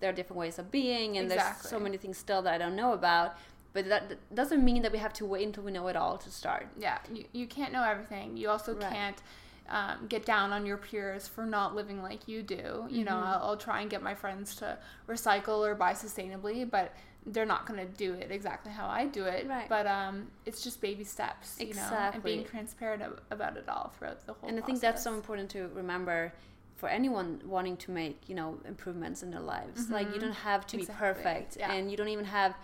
there 0.00 0.10
are 0.10 0.16
different 0.20 0.40
ways 0.40 0.58
of 0.58 0.70
being 0.70 1.18
and 1.18 1.30
there's 1.30 1.56
so 1.62 1.78
many 1.78 1.96
things 1.96 2.18
still 2.18 2.42
that 2.42 2.52
I 2.54 2.58
don't 2.58 2.76
know 2.76 2.92
about. 2.92 3.36
But 3.74 3.88
that 3.90 4.34
doesn't 4.34 4.64
mean 4.64 4.80
that 4.82 4.92
we 4.92 4.98
have 4.98 5.12
to 5.14 5.26
wait 5.26 5.44
until 5.46 5.64
we 5.64 5.72
know 5.72 5.88
it 5.88 5.96
all 5.96 6.16
to 6.16 6.30
start. 6.30 6.68
yeah, 6.78 6.98
you, 7.12 7.24
you 7.32 7.46
can't 7.46 7.72
know 7.72 7.82
everything. 7.84 8.36
You 8.38 8.48
also 8.48 8.74
Right. 8.74 8.90
can't 8.92 9.22
um, 9.68 10.06
get 10.08 10.24
down 10.24 10.52
on 10.52 10.64
your 10.64 10.76
peers 10.76 11.26
for 11.26 11.44
not 11.44 11.74
living 11.74 12.02
like 12.02 12.28
you 12.28 12.42
do. 12.42 12.86
You 12.88 13.04
know, 13.04 13.12
Mhm. 13.16 13.26
I'll, 13.26 13.42
I'll 13.48 13.56
try 13.56 13.80
and 13.80 13.90
get 13.90 14.00
my 14.02 14.14
friends 14.14 14.54
to 14.56 14.78
recycle 15.08 15.58
or 15.66 15.74
buy 15.74 15.92
sustainably, 15.94 16.70
but 16.70 16.92
they're 17.26 17.46
not 17.46 17.64
going 17.66 17.80
to 17.80 17.86
do 17.86 18.12
it 18.12 18.30
exactly 18.30 18.70
how 18.70 18.86
I 18.86 19.06
do 19.06 19.24
it. 19.24 19.48
Right. 19.48 19.68
But 19.68 19.86
um, 19.86 20.30
it's 20.46 20.62
just 20.62 20.80
baby 20.82 21.02
steps, 21.02 21.56
you 21.58 21.72
know, 21.74 22.10
and 22.12 22.22
being 22.22 22.44
transparent 22.44 23.02
ab- 23.02 23.22
about 23.30 23.56
it 23.56 23.66
all 23.68 23.92
throughout 23.98 24.24
the 24.26 24.34
whole. 24.34 24.48
and 24.50 24.58
I 24.58 24.62
think 24.62 24.80
that's 24.80 25.02
so 25.02 25.14
important 25.14 25.50
to 25.52 25.68
remember 25.74 26.32
for 26.76 26.88
anyone 26.90 27.40
wanting 27.46 27.76
to 27.78 27.90
make 27.90 28.28
you 28.28 28.34
know 28.34 28.58
improvements 28.66 29.22
in 29.22 29.30
their 29.30 29.40
lives. 29.40 29.88
Like 29.90 30.08
you 30.08 30.16
Mhm. 30.18 30.20
don't 30.20 30.32
have 30.50 30.66
to 30.68 30.76
Exactly, 30.76 30.94
be 31.08 31.14
perfect, 31.14 31.56
yeah. 31.56 31.72
and 31.72 31.90
you 31.90 31.96
don't 31.96 32.08
even 32.08 32.26
have 32.26 32.54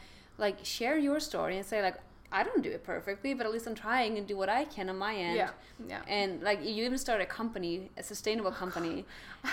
like 0.40 0.64
share 0.64 0.98
your 0.98 1.20
story 1.20 1.57
and 1.57 1.64
say 1.64 1.83
like 1.83 1.96
I 2.33 2.44
don't 2.44 2.62
do 2.62 2.70
it 2.70 2.85
perfectly, 2.85 3.35
but 3.35 3.44
at 3.44 3.53
least 3.53 3.66
I'm 3.66 3.74
trying 3.74 4.16
and 4.16 4.26
do 4.26 4.37
what 4.37 4.48
I 4.48 4.64
can 4.64 4.88
on 4.88 4.98
my 4.98 5.14
end. 5.14 5.37
Yeah, 5.37 5.50
yeah. 5.88 6.03
And 6.07 6.40
like 6.42 6.64
you 6.64 6.85
even 6.85 6.96
start 6.96 7.20
a 7.20 7.26
company, 7.26 7.90
a 7.96 8.03
sustainable 8.05 8.53
company, 8.53 9.05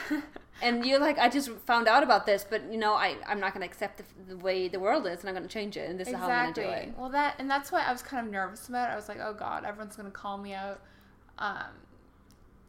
and 0.61 0.85
you're 0.85 0.99
like, 0.99 1.17
I 1.17 1.27
just 1.27 1.49
found 1.65 1.87
out 1.87 2.03
about 2.03 2.27
this, 2.27 2.45
but 2.47 2.71
you 2.71 2.77
know, 2.77 2.93
I 2.93 3.17
I'm 3.27 3.39
not 3.39 3.53
gonna 3.53 3.65
accept 3.65 3.97
the, 3.97 4.33
the 4.35 4.37
way 4.37 4.67
the 4.67 4.79
world 4.79 5.07
is, 5.07 5.21
and 5.21 5.29
I'm 5.29 5.35
gonna 5.35 5.47
change 5.47 5.75
it, 5.75 5.89
and 5.89 5.99
this 5.99 6.07
is 6.07 6.13
how 6.15 6.29
I'm 6.29 6.53
gonna 6.53 6.53
do 6.53 6.61
it. 6.61 6.93
Well, 6.97 7.09
that 7.09 7.35
and 7.39 7.49
that's 7.49 7.71
why 7.71 7.83
I 7.83 7.91
was 7.91 8.03
kind 8.03 8.25
of 8.25 8.31
nervous 8.31 8.69
about 8.69 8.89
it. 8.89 8.93
I 8.93 8.95
was 8.95 9.09
like, 9.09 9.19
oh 9.19 9.33
god, 9.33 9.65
everyone's 9.65 9.95
gonna 9.95 10.11
call 10.11 10.37
me 10.37 10.53
out, 10.53 10.79
um, 11.39 11.73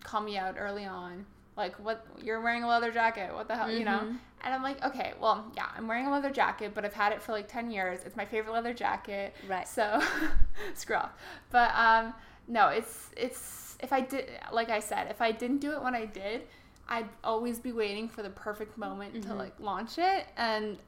call 0.05 0.23
me 0.23 0.39
out 0.39 0.57
early 0.59 0.87
on. 0.87 1.27
Like, 1.59 1.75
what 1.85 2.07
you're 2.23 2.41
wearing 2.41 2.63
a 2.63 2.69
leather 2.69 2.93
jacket? 2.93 3.35
What 3.35 3.49
the 3.49 3.57
hell, 3.57 3.71
you 3.71 3.85
know? 3.85 3.99
Mhm. 4.05 4.19
And 4.45 4.55
I'm 4.55 4.63
like, 4.63 4.83
okay, 4.85 5.15
well, 5.21 5.51
yeah, 5.57 5.67
I'm 5.77 5.89
wearing 5.89 6.07
a 6.07 6.13
leather 6.13 6.31
jacket, 6.31 6.73
but 6.73 6.85
I've 6.85 6.95
had 6.95 7.13
it 7.13 7.21
for 7.21 7.33
like 7.33 7.49
ten 7.49 7.71
years. 7.73 8.05
It's 8.07 8.15
my 8.17 8.25
favorite 8.25 8.53
leather 8.53 8.73
jacket. 8.73 9.35
Right. 9.49 9.67
So, 9.67 10.01
screw 10.75 10.95
off. 10.97 11.11
But 11.51 11.75
um, 11.75 12.15
no, 12.47 12.69
it's 12.69 13.11
it's 13.17 13.77
if 13.81 13.93
I 13.93 14.01
did, 14.01 14.31
like 14.53 14.71
I 14.71 14.79
said, 14.79 15.11
if 15.11 15.21
I 15.21 15.33
didn't 15.33 15.59
do 15.59 15.73
it 15.73 15.83
when 15.83 15.95
I 15.97 16.07
did, 16.07 16.43
I'd 16.89 17.09
always 17.25 17.59
be 17.59 17.73
waiting 17.73 18.09
for 18.09 18.23
the 18.23 18.31
perfect 18.31 18.79
moment 18.79 19.23
to 19.25 19.29
Mhm. 19.31 19.37
like 19.39 19.55
launch 19.59 19.99
it. 19.99 20.27
And 20.37 20.79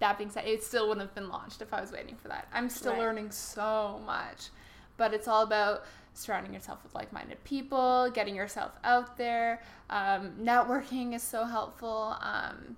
that 0.00 0.18
being 0.18 0.30
said, 0.30 0.46
it 0.46 0.64
still 0.64 0.88
wouldn't 0.88 1.06
have 1.06 1.14
been 1.14 1.28
launched 1.28 1.62
if 1.62 1.72
I 1.72 1.80
was 1.80 1.92
waiting 1.92 2.16
for 2.16 2.26
that. 2.28 2.48
I'm 2.52 2.68
still 2.68 2.92
Right. 2.92 3.00
learning 3.00 3.30
so 3.30 4.00
much, 4.04 4.48
but 4.96 5.14
it's 5.14 5.28
all 5.28 5.42
about 5.44 5.84
surrounding 6.18 6.52
yourself 6.54 6.82
with 6.82 6.94
like-minded 6.94 7.42
people, 7.44 8.10
getting 8.12 8.34
yourself 8.34 8.72
out 8.84 9.16
there. 9.16 9.62
Um, 9.90 10.32
networking 10.40 11.14
is 11.14 11.22
so 11.22 11.44
helpful, 11.44 12.16
um, 12.20 12.76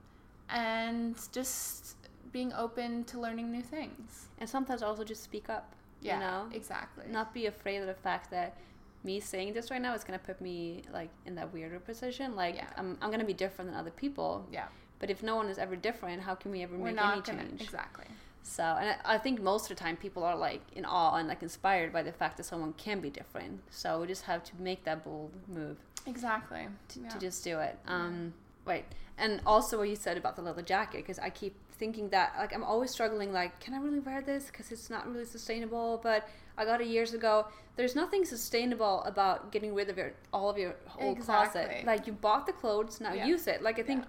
and 0.49 1.17
just 1.33 1.97
being 2.33 2.53
open 2.53 3.05
to 3.05 3.19
learning 3.21 3.51
new 3.51 3.63
things. 3.63 4.29
And 4.39 4.49
sometimes 4.49 4.83
also 4.83 5.05
just 5.05 5.23
speak 5.23 5.49
up. 5.49 5.75
Yeah, 6.03 6.15
You 6.15 6.21
know, 6.21 6.49
exactly. 6.53 7.05
not 7.11 7.35
be 7.35 7.47
afraid 7.47 7.79
of 7.79 7.87
the 7.87 7.95
fact 7.95 8.31
that 8.31 8.57
me 9.05 9.21
saying 9.21 9.53
this 9.55 9.71
right 9.71 9.81
now 9.83 9.95
is 9.95 10.03
gonna 10.05 10.19
put 10.19 10.41
me 10.41 10.83
like 10.93 11.11
in 11.27 11.35
that 11.35 11.53
weirder 11.53 11.79
position. 11.81 12.35
Like 12.37 12.55
Yeah. 12.57 12.69
I'm 12.77 12.97
I'm 13.03 13.11
gonna 13.11 13.25
be 13.25 13.35
different 13.35 13.71
than 13.71 13.79
other 13.79 13.91
people. 13.91 14.47
Yeah, 14.51 14.67
But 14.99 15.11
if 15.11 15.23
no 15.23 15.37
one 15.37 15.49
is 15.49 15.59
ever 15.59 15.77
different, 15.77 16.23
how 16.23 16.35
can 16.35 16.51
we 16.53 16.63
ever 16.63 16.77
we're 16.77 16.87
make 16.87 16.97
not 16.97 17.13
any 17.29 17.39
gonna 17.39 17.49
change? 17.49 17.61
exactly. 17.63 18.07
So, 18.43 18.63
and 18.63 18.91
I, 19.05 19.15
I 19.15 19.19
think 19.19 19.41
most 19.43 19.71
of 19.71 19.77
the 19.77 19.83
time 19.83 19.97
people 19.97 20.25
are 20.25 20.37
like 20.37 20.63
in 20.75 20.85
awe 20.85 21.17
and 21.17 21.29
like 21.29 21.43
inspired 21.43 21.93
by 21.93 22.03
the 22.03 22.13
fact 22.13 22.37
that 22.39 22.45
someone 22.45 22.73
can 22.75 23.01
be 23.01 23.11
different. 23.11 23.61
So 23.71 24.01
we 24.01 24.07
just 24.07 24.23
have 24.25 24.43
to 24.45 24.53
make 24.59 24.85
that 24.85 25.05
bold 25.05 25.33
move 25.49 25.77
Exactly. 26.07 26.67
to, 26.89 27.01
Yeah. 27.01 27.09
to 27.11 27.19
just 27.19 27.45
do 27.45 27.59
it. 27.61 27.79
Um, 27.87 28.33
right. 28.65 28.85
And 29.19 29.41
also 29.47 29.79
what 29.79 29.89
you 29.89 29.97
said 29.97 30.17
about 30.17 30.37
the 30.37 30.43
leather 30.43 30.63
jacket, 30.63 30.99
because 30.99 31.19
I 31.19 31.31
keep 31.31 31.55
thinking 31.73 32.09
that 32.11 32.35
like 32.39 32.55
I'm 32.55 32.65
always 32.65 32.91
struggling. 32.91 33.33
Like, 33.33 33.59
can 33.61 33.75
I 33.75 33.79
really 33.79 34.01
wear 34.01 34.23
this? 34.23 34.47
Because 34.47 34.73
it's 34.73 34.89
not 34.91 35.07
really 35.11 35.27
sustainable. 35.27 36.01
But 36.03 36.29
I 36.57 36.65
got 36.65 36.81
it 36.81 36.87
years 36.87 37.13
ago. 37.15 37.47
There's 37.77 37.95
nothing 37.95 38.25
sustainable 38.25 39.03
about 39.05 39.53
getting 39.53 39.75
rid 39.75 39.89
of 39.91 39.97
your 39.99 40.13
all 40.33 40.49
of 40.51 40.59
your 40.59 40.75
old 40.99 41.21
closet. 41.21 41.85
Like 41.87 42.07
you 42.07 42.13
bought 42.15 42.47
the 42.47 42.53
clothes, 42.53 43.01
now 43.01 43.13
Yeah. 43.13 43.27
use 43.27 43.47
it. 43.47 43.63
Like 43.63 43.79
I 43.79 43.83
think 43.83 44.05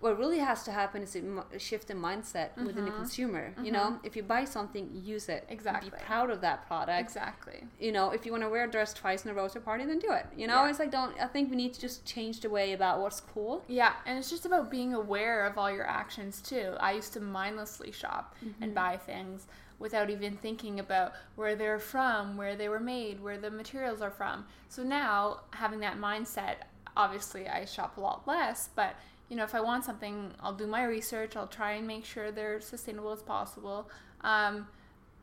what 0.00 0.16
really 0.16 0.38
has 0.38 0.62
to 0.62 0.70
happen 0.70 1.02
is 1.02 1.16
a 1.16 1.58
shift 1.58 1.90
in 1.90 1.96
mindset 2.00 2.56
within 2.56 2.84
the 2.84 2.90
Mhm. 2.92 2.96
consumer. 2.96 3.52
You 3.60 3.72
know, 3.72 3.98
if 4.04 4.14
you 4.14 4.22
buy 4.22 4.44
something, 4.44 4.90
use 4.94 5.28
it. 5.28 5.44
Exactly. 5.48 5.90
Be 5.90 5.96
proud 5.96 6.30
of 6.30 6.40
that 6.42 6.66
product. 6.68 7.00
Exactly. 7.00 7.66
You 7.80 7.90
know, 7.90 8.10
if 8.10 8.24
you 8.24 8.30
want 8.30 8.44
to 8.44 8.48
wear 8.48 8.64
a 8.64 8.70
dress 8.70 8.94
twice 8.94 9.24
in 9.24 9.30
a 9.32 9.34
row 9.34 9.48
to 9.48 9.58
a 9.58 9.60
party, 9.60 9.84
then 9.84 9.98
do 9.98 10.12
it. 10.12 10.26
You 10.36 10.46
know, 10.46 10.62
Yeah. 10.62 10.70
it's 10.70 10.78
like 10.78 10.92
don't. 10.92 11.20
I 11.20 11.26
think 11.26 11.50
we 11.50 11.56
need 11.56 11.74
to 11.74 11.80
just 11.80 12.04
change 12.06 12.40
the 12.40 12.48
way 12.50 12.72
about 12.72 13.00
what's 13.00 13.20
cool. 13.20 13.64
Yeah, 13.66 13.94
and 14.06 14.16
it's 14.18 14.30
just 14.30 14.46
about 14.46 14.70
being 14.70 14.94
aware 14.94 15.44
of 15.44 15.58
all 15.58 15.70
your 15.70 15.86
actions 15.86 16.40
too. 16.40 16.76
I 16.78 16.92
used 16.92 17.12
to 17.14 17.20
mindlessly 17.20 17.90
shop 17.90 18.36
Mm-hmm. 18.44 18.62
and 18.62 18.74
buy 18.74 18.96
things 18.98 19.48
without 19.80 20.10
even 20.10 20.36
thinking 20.36 20.78
about 20.78 21.12
where 21.34 21.56
they're 21.56 21.78
from, 21.80 22.36
where 22.36 22.54
they 22.54 22.68
were 22.68 22.80
made, 22.80 23.20
where 23.20 23.38
the 23.38 23.50
materials 23.50 24.00
are 24.00 24.10
from. 24.10 24.46
So 24.68 24.82
now, 24.84 25.40
having 25.54 25.80
that 25.80 25.96
mindset, 25.98 26.56
obviously 26.96 27.48
I 27.48 27.64
shop 27.64 27.96
a 27.96 28.00
lot 28.00 28.26
less, 28.26 28.68
but 28.74 28.94
you 29.28 29.36
know, 29.36 29.44
if 29.44 29.54
I 29.54 29.60
want 29.60 29.84
something, 29.84 30.32
I'll 30.40 30.54
do 30.54 30.66
my 30.66 30.84
research, 30.84 31.36
I'll 31.36 31.46
try 31.46 31.72
and 31.72 31.86
make 31.86 32.04
sure 32.04 32.30
they're 32.30 32.60
sustainable 32.60 33.12
as 33.12 33.22
possible. 33.22 33.90
Um, 34.22 34.66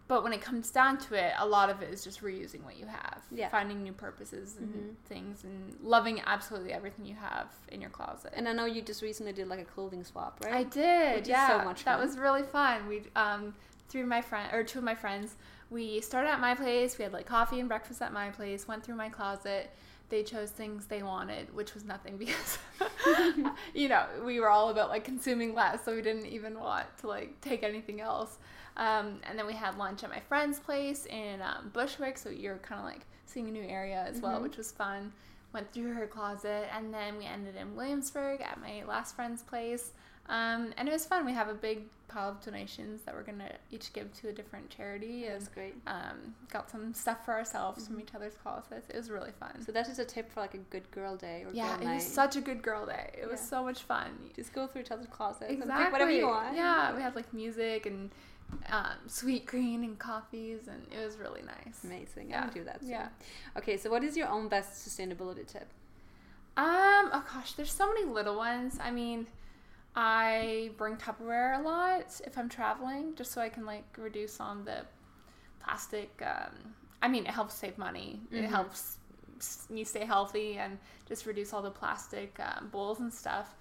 but 0.07 0.23
when 0.23 0.33
it 0.33 0.41
comes 0.41 0.69
down 0.69 0.99
to 0.99 1.15
it, 1.15 1.33
a 1.39 1.45
lot 1.47 1.71
of 1.71 1.81
it 1.81 1.89
is 1.91 2.03
just 2.03 2.21
reusing 2.21 2.63
what 2.63 2.77
you 2.77 2.85
have, 2.85 3.23
Yeah. 3.31 3.49
finding 3.49 3.81
new 3.81 3.91
purposes 3.93 4.57
and 4.57 4.69
Mhm. 4.93 4.95
things, 5.07 5.43
and 5.43 5.75
loving 5.81 6.21
absolutely 6.27 6.71
everything 6.73 7.05
you 7.07 7.15
have 7.15 7.47
in 7.69 7.81
your 7.81 7.89
closet. 7.89 8.31
And 8.35 8.47
I 8.47 8.53
know 8.53 8.65
you 8.65 8.83
just 8.83 9.01
recently 9.01 9.33
did 9.33 9.47
like 9.47 9.59
a 9.59 9.65
clothing 9.65 10.03
swap, 10.03 10.39
right? 10.45 10.53
I 10.53 10.63
did. 10.63 11.25
Yeah, 11.25 11.57
so 11.59 11.65
much 11.65 11.83
that 11.85 11.97
fun. 11.97 12.07
was 12.07 12.19
really 12.19 12.43
fun. 12.43 12.87
We 12.87 13.03
um 13.15 13.55
three 13.89 14.01
of 14.01 14.07
my 14.07 14.21
friend 14.21 14.53
or 14.53 14.63
two 14.63 14.77
of 14.79 14.83
my 14.85 14.95
friends. 14.95 15.35
We 15.71 15.99
started 16.01 16.29
at 16.29 16.39
my 16.39 16.53
place. 16.53 16.99
We 16.99 17.03
had 17.03 17.11
like 17.13 17.25
coffee 17.25 17.59
and 17.59 17.67
breakfast 17.67 17.99
at 18.03 18.13
my 18.13 18.29
place. 18.29 18.67
Went 18.67 18.83
through 18.83 18.95
my 18.95 19.09
closet. 19.09 19.71
They 20.09 20.21
chose 20.21 20.51
things 20.51 20.85
they 20.85 21.01
wanted, 21.01 21.51
which 21.55 21.73
was 21.73 21.83
nothing 21.83 22.17
because 22.17 22.59
you 23.75 23.89
know 23.89 24.05
we 24.25 24.39
were 24.39 24.49
all 24.49 24.69
about 24.69 24.89
like 24.89 25.03
consuming 25.03 25.53
less, 25.53 25.83
so 25.85 25.93
we 25.95 26.01
didn't 26.01 26.25
even 26.27 26.59
want 26.59 26.85
to 27.01 27.07
like 27.07 27.39
take 27.41 27.61
anything 27.63 28.01
else. 28.01 28.37
Um, 28.77 29.19
and 29.29 29.37
then 29.37 29.45
we 29.47 29.53
had 29.53 29.77
lunch 29.77 30.03
at 30.03 30.09
my 30.09 30.19
friend's 30.21 30.59
place 30.59 31.05
in 31.05 31.41
um, 31.41 31.69
Bushwick, 31.73 32.17
so 32.17 32.29
you're 32.29 32.57
kind 32.57 32.79
of 32.79 32.85
like 32.85 33.01
seeing 33.25 33.47
a 33.47 33.51
new 33.51 33.63
area 33.63 34.03
as 34.07 34.19
well, 34.21 34.39
Mhm. 34.39 34.43
which 34.43 34.57
was 34.57 34.71
fun. 34.71 35.13
Went 35.53 35.71
through 35.71 35.93
her 35.93 36.07
closet, 36.07 36.67
and 36.75 36.93
then 36.93 37.17
we 37.17 37.25
ended 37.25 37.55
in 37.55 37.75
Williamsburg 37.75 38.41
at 38.41 38.59
my 38.59 38.83
last 38.85 39.15
friend's 39.15 39.41
place. 39.41 39.93
Um, 40.27 40.73
and 40.77 40.87
it 40.87 40.91
was 40.91 41.05
fun. 41.05 41.25
We 41.25 41.33
have 41.33 41.49
a 41.49 41.53
big 41.53 41.83
pile 42.07 42.29
of 42.29 42.41
donations 42.43 43.01
that 43.03 43.13
we're 43.13 43.23
gonna 43.23 43.51
each 43.71 43.91
give 43.93 44.11
to 44.21 44.29
a 44.29 44.31
different 44.31 44.69
charity, 44.69 45.25
That's 45.27 45.45
and 45.45 45.53
great. 45.53 45.75
um, 45.85 46.33
got 46.51 46.69
some 46.69 46.93
stuff 46.93 47.25
for 47.25 47.33
ourselves 47.33 47.85
from 47.87 47.97
Mhm. 47.97 48.01
each 48.03 48.15
other's 48.15 48.35
closets. 48.35 48.89
It 48.89 48.95
was 48.95 49.11
really 49.11 49.31
fun. 49.31 49.61
So 49.63 49.71
that 49.71 49.81
is 49.81 49.97
just 49.97 49.99
a 49.99 50.05
tip 50.05 50.31
for 50.31 50.39
like 50.39 50.53
a 50.53 50.59
good 50.59 50.89
girl 50.91 51.15
day 51.17 51.43
or 51.45 51.51
yeah, 51.51 51.79
it 51.79 51.87
was 51.95 52.05
such 52.05 52.35
a 52.37 52.41
good 52.41 52.61
girl 52.63 52.85
day. 52.85 53.13
It 53.21 53.29
was 53.29 53.39
so 53.39 53.63
much 53.63 53.83
fun. 53.83 54.31
just 54.35 54.53
go 54.53 54.65
through 54.65 54.81
each 54.81 54.91
other's 54.91 55.07
closets 55.07 55.49
and 55.51 55.59
Exactly. 55.61 55.83
pick 55.83 55.91
whatever 55.91 56.11
you 56.11 56.27
want. 56.27 56.55
Yeah, 56.55 56.95
we 56.95 57.01
had 57.01 57.15
like 57.15 57.31
music 57.33 57.85
and 57.85 58.11
um, 58.71 58.97
Sweetgreen 59.07 59.83
and 59.83 59.97
coffees, 59.99 60.67
and 60.67 60.85
it 60.93 61.03
was 61.03 61.17
really 61.17 61.41
nice. 61.41 61.83
Amazing. 61.83 62.27
I 62.27 62.29
Yeah. 62.37 62.45
would 62.45 62.53
do 62.53 62.63
that. 62.63 62.79
Too. 62.79 62.87
Yeah. 62.87 63.09
Okay, 63.57 63.75
so 63.75 63.89
what 63.89 64.03
is 64.03 64.15
your 64.15 64.27
own 64.27 64.47
best 64.47 64.87
sustainability 64.87 65.45
tip? 65.47 65.67
Um. 66.55 67.09
Oh 67.11 67.25
gosh, 67.33 67.53
there's 67.53 67.71
so 67.71 67.87
many 67.87 68.05
little 68.05 68.35
ones. 68.37 68.77
I 68.79 68.91
mean, 68.91 69.27
I 69.95 70.71
bring 70.77 70.97
Tupperware 70.97 71.57
a 71.59 71.61
lot 71.61 72.21
if 72.25 72.37
I'm 72.37 72.49
traveling, 72.49 73.13
just 73.15 73.31
so 73.31 73.41
I 73.41 73.49
can 73.49 73.65
like 73.65 73.85
reduce 73.97 74.39
on 74.39 74.65
the 74.65 74.81
plastic. 75.63 76.09
Um, 76.25 76.73
I 77.01 77.07
mean, 77.07 77.25
it 77.25 77.31
helps 77.31 77.53
save 77.53 77.77
money. 77.77 78.19
It 78.31 78.43
Mhm. 78.45 78.49
helps 78.49 78.97
me 79.69 79.83
stay 79.83 80.05
healthy 80.05 80.57
and 80.57 80.77
just 81.07 81.25
reduce 81.25 81.53
all 81.53 81.61
the 81.61 81.71
plastic 81.71 82.37
um, 82.39 82.69
bowls 82.69 82.99
and 82.99 83.13
stuff. 83.13 83.53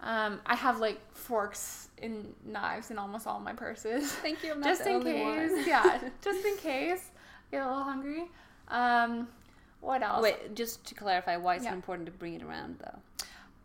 Um, 0.00 0.40
I 0.46 0.56
have 0.56 0.80
like 0.80 1.00
forks 1.14 1.88
and 2.02 2.34
knives 2.44 2.90
in 2.90 2.98
almost 2.98 3.26
all 3.26 3.38
my 3.40 3.52
purses. 3.52 4.12
Thank 4.22 4.42
you. 4.42 4.54
Just 4.62 4.86
in 4.86 5.02
case. 5.02 5.66
yeah, 5.66 6.00
just 6.22 6.44
in 6.44 6.56
case. 6.56 7.10
Get 7.50 7.62
a 7.62 7.66
little 7.68 7.82
hungry. 7.84 8.30
Um, 8.68 9.28
what 9.80 10.02
else? 10.02 10.22
Wait, 10.22 10.54
just 10.54 10.84
to 10.86 10.94
clarify, 10.94 11.36
why 11.36 11.56
is 11.56 11.64
Yeah. 11.64 11.72
it 11.72 11.74
important 11.74 12.06
to 12.06 12.12
bring 12.12 12.34
it 12.34 12.42
around 12.42 12.78
though? 12.78 12.98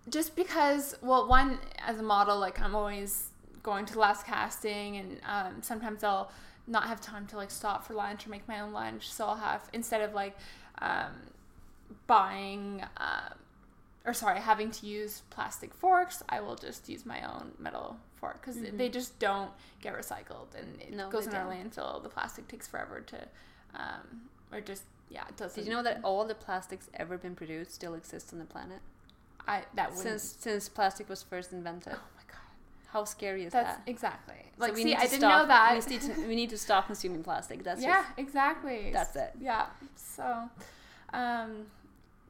Just 0.09 0.35
because 0.35 0.95
well 1.01 1.27
one 1.27 1.59
as 1.79 1.99
a 1.99 2.03
model 2.03 2.39
like 2.39 2.59
i'm 2.61 2.75
always 2.75 3.29
going 3.63 3.85
to 3.85 3.93
the 3.93 3.99
last 3.99 4.25
casting 4.25 4.97
and 4.97 5.19
um, 5.25 5.61
sometimes 5.61 6.03
i'll 6.03 6.31
not 6.67 6.85
have 6.87 6.99
time 7.01 7.25
to 7.27 7.35
like 7.35 7.51
stop 7.51 7.85
for 7.85 7.93
lunch 7.93 8.25
or 8.25 8.29
make 8.29 8.47
my 8.47 8.59
own 8.59 8.71
lunch 8.73 9.11
so 9.11 9.25
i'll 9.25 9.35
have 9.35 9.61
instead 9.73 10.01
of 10.01 10.13
like 10.13 10.35
um, 10.81 11.11
buying 12.05 12.83
uh, 12.97 13.29
or 14.05 14.13
sorry 14.13 14.39
having 14.39 14.71
to 14.71 14.85
use 14.85 15.23
plastic 15.29 15.73
forks 15.73 16.23
i 16.29 16.39
will 16.39 16.55
just 16.55 16.87
use 16.89 17.05
my 17.05 17.21
own 17.23 17.51
metal 17.59 17.97
fork 18.15 18.39
because 18.41 18.57
Mhm. 18.57 18.77
they 18.77 18.89
just 18.89 19.17
don't 19.19 19.51
get 19.81 19.93
recycled 19.95 20.53
and 20.57 20.81
it 20.81 20.93
No, 20.93 21.09
goes 21.09 21.27
in 21.27 21.33
our 21.33 21.45
don't. 21.53 21.71
landfill 21.71 22.01
the 22.03 22.09
plastic 22.09 22.47
takes 22.47 22.67
forever 22.67 23.01
to 23.01 23.17
um, 23.75 24.21
or 24.51 24.61
just 24.61 24.83
yeah 25.09 25.27
it 25.27 25.37
doesn't 25.37 25.63
Did 25.63 25.69
you 25.69 25.75
know 25.75 25.83
that 25.83 25.99
all 26.03 26.25
the 26.25 26.35
plastics 26.35 26.89
ever 26.93 27.17
been 27.17 27.35
produced 27.35 27.73
still 27.73 27.93
exist 27.93 28.31
on 28.33 28.39
the 28.39 28.45
planet 28.45 28.79
i 29.47 29.63
that 29.75 29.89
wouldn't 29.95 30.03
since 30.21 30.35
since 30.39 30.69
plastic 30.69 31.07
was 31.09 31.23
first 31.23 31.53
invented? 31.53 31.93
oh 31.93 32.09
my 32.15 32.23
god 32.27 32.41
How 32.93 33.03
scary 33.05 33.43
is 33.45 33.53
That's 33.53 33.77
that? 33.77 33.83
exactly. 33.93 34.41
So 34.57 34.61
Like, 34.63 34.73
we 34.75 34.81
see, 34.83 34.89
need 34.89 34.95
to 34.95 35.01
I 35.01 35.07
didn't 35.07 35.19
stop- 35.19 35.41
know 35.41 35.47
that. 35.47 35.85
We 35.85 35.91
need 35.93 36.01
to, 36.09 36.27
we 36.31 36.35
need 36.41 36.49
to 36.55 36.57
stop 36.57 36.87
consuming 36.87 37.23
plastic. 37.23 37.63
That's 37.63 37.81
yeah, 37.81 38.03
just 38.03 38.19
exactly. 38.25 38.91
that's 38.97 39.15
it. 39.15 39.31
Yeah. 39.39 39.65
So, 39.95 40.25
um, 41.13 41.51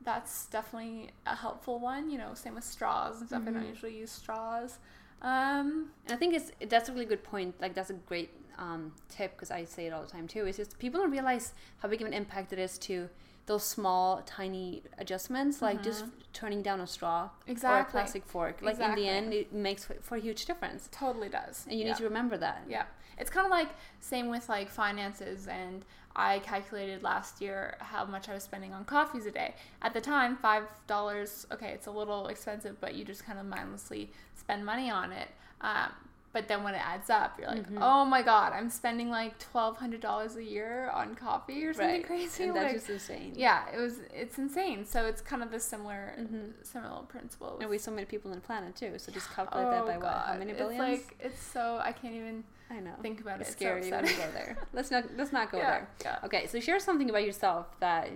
that's 0.04 0.46
definitely 0.48 1.10
a 1.26 1.36
helpful 1.36 1.80
one. 1.80 2.10
You 2.10 2.18
know, 2.18 2.34
same 2.34 2.56
with 2.56 2.64
straws 2.64 3.20
and 3.20 3.28
stuff. 3.30 3.44
I 3.48 3.52
don't 3.52 3.64
Mhm. 3.64 3.70
usually 3.76 3.96
use 3.98 4.12
straws. 4.12 4.80
Um, 5.22 5.92
And 6.06 6.14
I 6.16 6.18
think 6.18 6.34
it's 6.38 6.52
that's 6.74 6.90
a 6.90 6.94
really 6.94 7.06
good 7.14 7.24
point. 7.24 7.52
Like 7.62 7.74
that's 7.74 7.90
a 7.90 8.00
great 8.12 8.30
um, 8.58 8.94
tip 9.10 9.32
because 9.36 9.52
I 9.52 9.64
say 9.66 9.86
it 9.88 9.94
all 9.94 10.02
the 10.08 10.10
time 10.18 10.28
too. 10.28 10.46
It's 10.48 10.58
just 10.58 10.80
people 10.80 11.00
don't 11.02 11.12
realize 11.12 11.54
how 11.80 11.88
big 11.90 12.02
of 12.02 12.08
an 12.08 12.14
impact 12.14 12.52
it 12.54 12.60
is 12.60 12.78
to 12.90 13.10
those 13.48 13.64
small, 13.64 14.22
tiny 14.26 14.84
adjustments, 15.00 15.62
like 15.62 15.82
just 15.82 16.06
turning 16.34 16.62
down 16.62 16.80
a 16.82 16.88
straw 16.88 17.30
or 17.48 17.52
a 17.52 17.56
Mm-hmm. 17.56 17.92
Plastic 17.92 18.26
fork. 18.26 18.62
Like 18.62 18.80
in 18.80 18.94
the 18.96 19.08
end, 19.08 19.34
it 19.34 19.52
makes 19.54 19.86
for, 20.02 20.16
a 20.18 20.20
huge 20.20 20.46
difference, 20.46 20.88
totally 20.92 21.30
does. 21.30 21.66
and 21.68 21.74
you 21.80 21.86
Yeah. 21.86 21.92
need 21.94 21.98
to 21.98 22.04
remember 22.04 22.38
that. 22.38 22.64
Yeah. 22.70 22.84
It's 23.18 23.32
kind 23.32 23.46
of 23.46 23.52
like 23.52 23.70
same 24.00 24.28
with 24.30 24.48
like 24.50 24.70
finances 24.70 25.48
and 25.48 25.84
I 26.16 26.40
calculated 26.40 27.04
last 27.04 27.42
year 27.42 27.78
how 27.80 28.04
much 28.06 28.28
I 28.30 28.34
was 28.34 28.44
spending 28.44 28.74
on 28.74 28.86
coffees 28.86 29.26
a 29.26 29.32
day. 29.32 29.56
At 29.82 29.94
the 29.94 30.02
time, 30.02 30.38
$5, 30.44 31.52
okay, 31.54 31.72
it's 31.72 31.88
a 31.88 31.92
little 31.92 32.28
expensive, 32.28 32.80
but 32.82 32.96
you 32.96 33.06
just 33.06 33.24
kind 33.26 33.40
of 33.40 33.46
mindlessly 33.46 34.12
spend 34.36 34.66
money 34.66 34.90
on 34.90 35.12
it. 35.12 35.30
Um, 35.62 35.92
but 36.34 36.48
then 36.48 36.64
when 36.64 36.76
it 36.76 36.82
adds 36.86 37.10
up, 37.10 37.40
you're 37.40 37.48
like, 37.48 37.68
Mhm. 37.70 37.80
oh 37.82 38.06
my 38.06 38.22
god, 38.22 38.54
I'm 38.54 38.70
spending 38.70 39.10
like 39.10 39.40
$1,200 39.40 40.36
a 40.36 40.44
year 40.44 40.90
on 40.94 41.16
coffee 41.16 41.66
or 41.66 41.74
something 41.74 41.96
Right. 41.96 42.06
crazy. 42.06 42.44
And 42.44 42.56
that's 42.56 42.66
like, 42.66 42.74
just 42.76 42.90
insane. 42.90 43.34
yeah, 43.36 43.64
it 43.74 43.78
was, 43.80 44.00
it's 44.14 44.38
insane. 44.38 44.86
So 44.86 45.06
it's 45.06 45.22
kind 45.22 45.42
of 45.42 45.50
the 45.52 45.60
similar, 45.60 46.14
Mhm. 46.20 46.54
similar 46.64 47.02
principle. 47.04 47.58
And 47.60 47.70
we 47.70 47.78
so 47.78 47.92
many 47.92 48.06
people 48.06 48.30
on 48.32 48.36
the 48.38 48.42
planet 48.42 48.76
too. 48.76 49.00
So 49.00 49.12
just 49.12 49.32
calculate 49.32 49.70
that 49.72 49.84
Oh, 49.84 49.88
by 49.88 49.98
what? 49.98 50.06
How 50.08 50.26
God. 50.34 50.40
many 50.40 50.52
It's 50.52 50.78
like, 50.78 51.16
it's 51.20 51.42
so, 51.42 51.80
I 51.82 51.92
can't 51.92 52.14
even 52.14 52.44
I 52.70 52.82
know. 52.82 52.94
think 53.02 53.22
about 53.22 53.40
it's 53.42 53.50
it. 53.50 53.54
scary 53.54 53.82
when 53.90 54.06
so 54.06 54.12
you 54.12 54.18
go 54.18 54.32
there. 54.34 54.58
Let's 54.74 54.92
not 54.92 55.06
let's 55.16 55.32
not 55.32 55.50
go 55.52 55.58
yeah, 55.60 55.70
there. 55.72 55.88
Yeah. 56.04 56.20
Okay, 56.26 56.46
so 56.48 56.60
share 56.60 56.80
something 56.80 57.10
about 57.10 57.24
yourself 57.24 57.80
that 57.80 58.10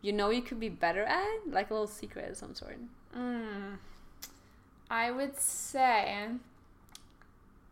you 0.00 0.12
know 0.12 0.30
you 0.30 0.40
could 0.42 0.60
be 0.60 0.68
better 0.68 1.02
at, 1.04 1.26
like 1.48 1.70
a 1.70 1.74
little 1.74 1.88
secret 1.88 2.30
of 2.30 2.36
some 2.36 2.54
sort. 2.54 2.78
Mm. 3.16 3.78
I 4.90 5.10
would 5.10 5.36
say 5.38 6.28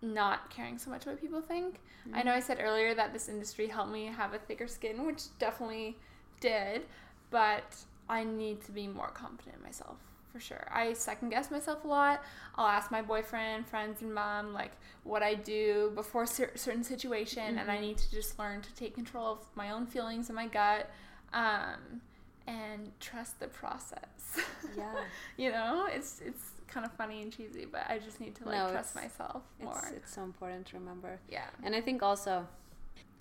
not 0.03 0.51
caring 0.51 0.79
so 0.79 0.91
much 0.91 1.07
what 1.07 1.21
people 1.21 1.41
think. 1.41 1.81
I 2.15 2.23
know 2.23 2.33
I 2.33 2.41
said 2.41 2.59
earlier 2.61 2.95
that 2.95 3.13
this 3.13 3.29
industry 3.29 3.67
helped 3.67 3.91
me 3.91 4.07
have 4.07 4.33
a 4.33 4.39
thicker 4.39 4.69
skin, 4.69 5.05
which 5.07 5.23
definitely 5.41 5.97
did, 6.41 6.83
but 7.31 7.77
I 8.09 8.23
need 8.23 8.61
to 8.67 8.73
be 8.73 8.87
more 8.87 9.09
confident 9.09 9.57
in 9.57 9.63
myself 9.65 9.97
for 10.33 10.39
sure. 10.39 10.69
I 10.71 10.93
second 10.93 11.31
guess 11.31 11.51
myself 11.51 11.85
a 11.85 11.89
lot. 11.89 12.23
I'll 12.55 12.69
ask 12.69 12.91
my 12.93 13.03
boyfriend, 13.03 13.67
friends, 13.67 14.03
and 14.03 14.15
mom 14.15 14.53
like 14.53 14.73
what 15.03 15.23
I 15.25 15.35
do 15.35 15.91
before 15.97 16.27
cer- 16.27 16.53
certain 16.57 16.85
situation, 16.85 17.59
and 17.59 17.69
I 17.71 17.79
Mhm. 17.79 17.81
need 17.81 17.99
to 17.99 18.11
just 18.13 18.39
learn 18.39 18.61
to 18.63 18.75
take 18.75 18.95
control 18.95 19.27
of 19.33 19.39
my 19.57 19.71
own 19.71 19.87
feelings 19.87 20.29
and 20.29 20.37
my 20.37 20.47
gut. 20.47 20.89
Um, 21.33 22.03
and 22.47 22.93
trust 23.01 23.41
the 23.41 23.49
process. 23.49 24.39
Yeah. 24.77 24.95
you 25.37 25.51
know, 25.51 25.87
it's 25.91 26.21
it's 26.25 26.51
kind 26.69 26.85
of 26.87 26.93
funny 26.93 27.23
and 27.23 27.33
cheesy, 27.33 27.65
but 27.65 27.83
I 27.89 27.99
just 27.99 28.21
need 28.21 28.35
to 28.37 28.45
like 28.45 28.57
No, 28.59 28.71
trust 28.71 28.95
myself 28.95 29.43
more. 29.63 29.79
It's 29.89 29.91
it's 29.99 30.15
so 30.15 30.23
important 30.23 30.67
to 30.67 30.79
remember. 30.79 31.19
yeah. 31.29 31.45
And 31.63 31.75
I 31.75 31.81
think 31.81 32.03
also, 32.03 32.47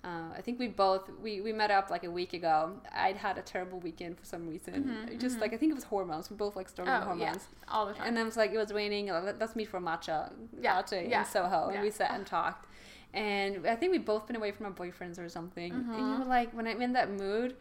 uh, 0.04 0.30
I 0.36 0.40
think 0.40 0.58
we 0.58 0.68
both 0.68 1.08
we, 1.22 1.40
we 1.40 1.52
met 1.52 1.70
up 1.70 1.90
like 1.90 2.04
a 2.04 2.10
week 2.10 2.32
ago. 2.32 2.72
I'd 2.92 3.16
had 3.16 3.38
a 3.38 3.42
terrible 3.42 3.78
weekend 3.80 4.18
for 4.18 4.24
some 4.24 4.48
reason. 4.48 5.06
Mhm, 5.08 5.18
Just 5.20 5.36
mhm. 5.38 5.40
like 5.42 5.52
I 5.54 5.56
think 5.56 5.70
it 5.72 5.74
was 5.74 5.84
hormones. 5.84 6.30
We 6.30 6.36
both 6.36 6.54
like 6.56 6.68
with 6.68 6.80
Oh, 6.80 6.84
yeah. 6.84 7.04
hormones. 7.04 7.48
All 7.68 7.86
the 7.86 7.94
time. 7.94 8.06
And 8.08 8.18
I 8.18 8.22
was 8.24 8.36
like, 8.36 8.52
it 8.52 8.58
was 8.58 8.72
raining. 8.72 9.06
let- 9.08 9.38
Let's 9.38 9.56
meet 9.56 9.68
for 9.68 9.80
matcha 9.80 10.32
Yeah, 10.60 10.74
latte 10.76 11.08
yeah, 11.08 11.20
in 11.20 11.26
Soho. 11.26 11.68
And 11.70 11.82
we 11.82 11.90
sat 11.90 12.12
and 12.12 12.26
talked. 12.26 12.66
And 13.14 13.66
I 13.66 13.76
think 13.76 13.92
we 13.92 13.98
both 13.98 14.26
been 14.26 14.36
away 14.36 14.52
from 14.52 14.66
our 14.66 14.72
boyfriends 14.72 15.18
or 15.18 15.28
something. 15.28 15.72
And 15.72 15.98
you 16.12 16.18
were 16.18 16.24
like, 16.24 16.52
when 16.52 16.66
I'm 16.66 16.82
in 16.82 16.92
that 16.92 17.10
mood, 17.10 17.56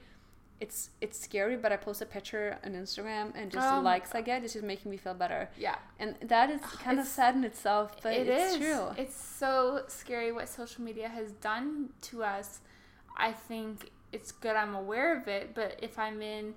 it's 0.61 0.89
it's 1.01 1.19
scary. 1.19 1.57
But 1.57 1.71
I 1.71 1.77
post 1.77 2.01
a 2.01 2.05
picture 2.05 2.57
on 2.65 2.71
Instagram, 2.73 3.31
and 3.35 3.51
just 3.51 3.67
Oh 3.67 3.75
the 3.77 3.81
likes 3.81 4.15
I 4.15 4.21
get 4.21 4.43
is 4.43 4.53
just 4.53 4.65
making 4.65 4.91
me 4.91 4.97
feel 4.97 5.13
better. 5.13 5.49
yeah. 5.57 5.75
And 5.99 6.15
that 6.23 6.49
is 6.49 6.61
kind 6.61 6.99
of 6.99 7.05
sad 7.05 7.35
in 7.35 7.43
itself, 7.43 7.97
but 8.01 8.13
It 8.13 8.27
it's 8.27 8.53
is. 8.53 8.59
true. 8.59 8.87
It's 8.97 9.15
so 9.15 9.83
scary 9.87 10.31
what 10.31 10.47
social 10.49 10.83
media 10.83 11.09
has 11.09 11.31
done 11.33 11.89
to 12.03 12.23
us. 12.23 12.59
I 13.17 13.31
think 13.31 13.91
it's 14.11 14.31
good 14.31 14.55
I'm 14.55 14.75
aware 14.75 15.17
of 15.17 15.27
it, 15.27 15.53
but 15.55 15.79
if 15.81 15.97
I'm 15.99 16.21
in 16.21 16.53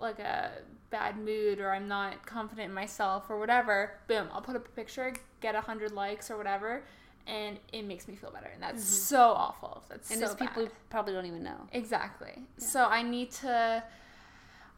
like 0.00 0.18
a 0.18 0.50
bad 0.90 1.16
mood 1.16 1.60
or 1.60 1.70
I'm 1.72 1.86
not 1.88 2.26
confident 2.26 2.68
in 2.68 2.74
myself 2.74 3.30
or 3.30 3.38
whatever, 3.38 3.98
boom, 4.08 4.28
I'll 4.32 4.42
put 4.42 4.56
up 4.56 4.66
a 4.66 4.70
picture, 4.70 5.14
get 5.40 5.54
a 5.54 5.60
hundred 5.60 5.92
likes 5.92 6.30
or 6.30 6.36
whatever, 6.36 6.82
and 7.26 7.58
it 7.72 7.82
makes 7.82 8.08
me 8.08 8.16
feel 8.16 8.30
better. 8.30 8.46
And 8.52 8.62
that's 8.62 8.82
Mhm. 8.82 8.86
so 9.08 9.30
awful. 9.30 9.84
That's 9.88 10.10
and 10.10 10.20
so 10.20 10.26
it's 10.26 10.34
people 10.34 10.64
bad. 10.64 10.72
probably 10.90 11.12
don't 11.12 11.26
even 11.26 11.42
know. 11.42 11.68
Exactly. 11.72 12.32
Yeah. 12.36 12.64
So 12.64 12.84
I 12.86 13.02
need 13.02 13.30
to. 13.32 13.82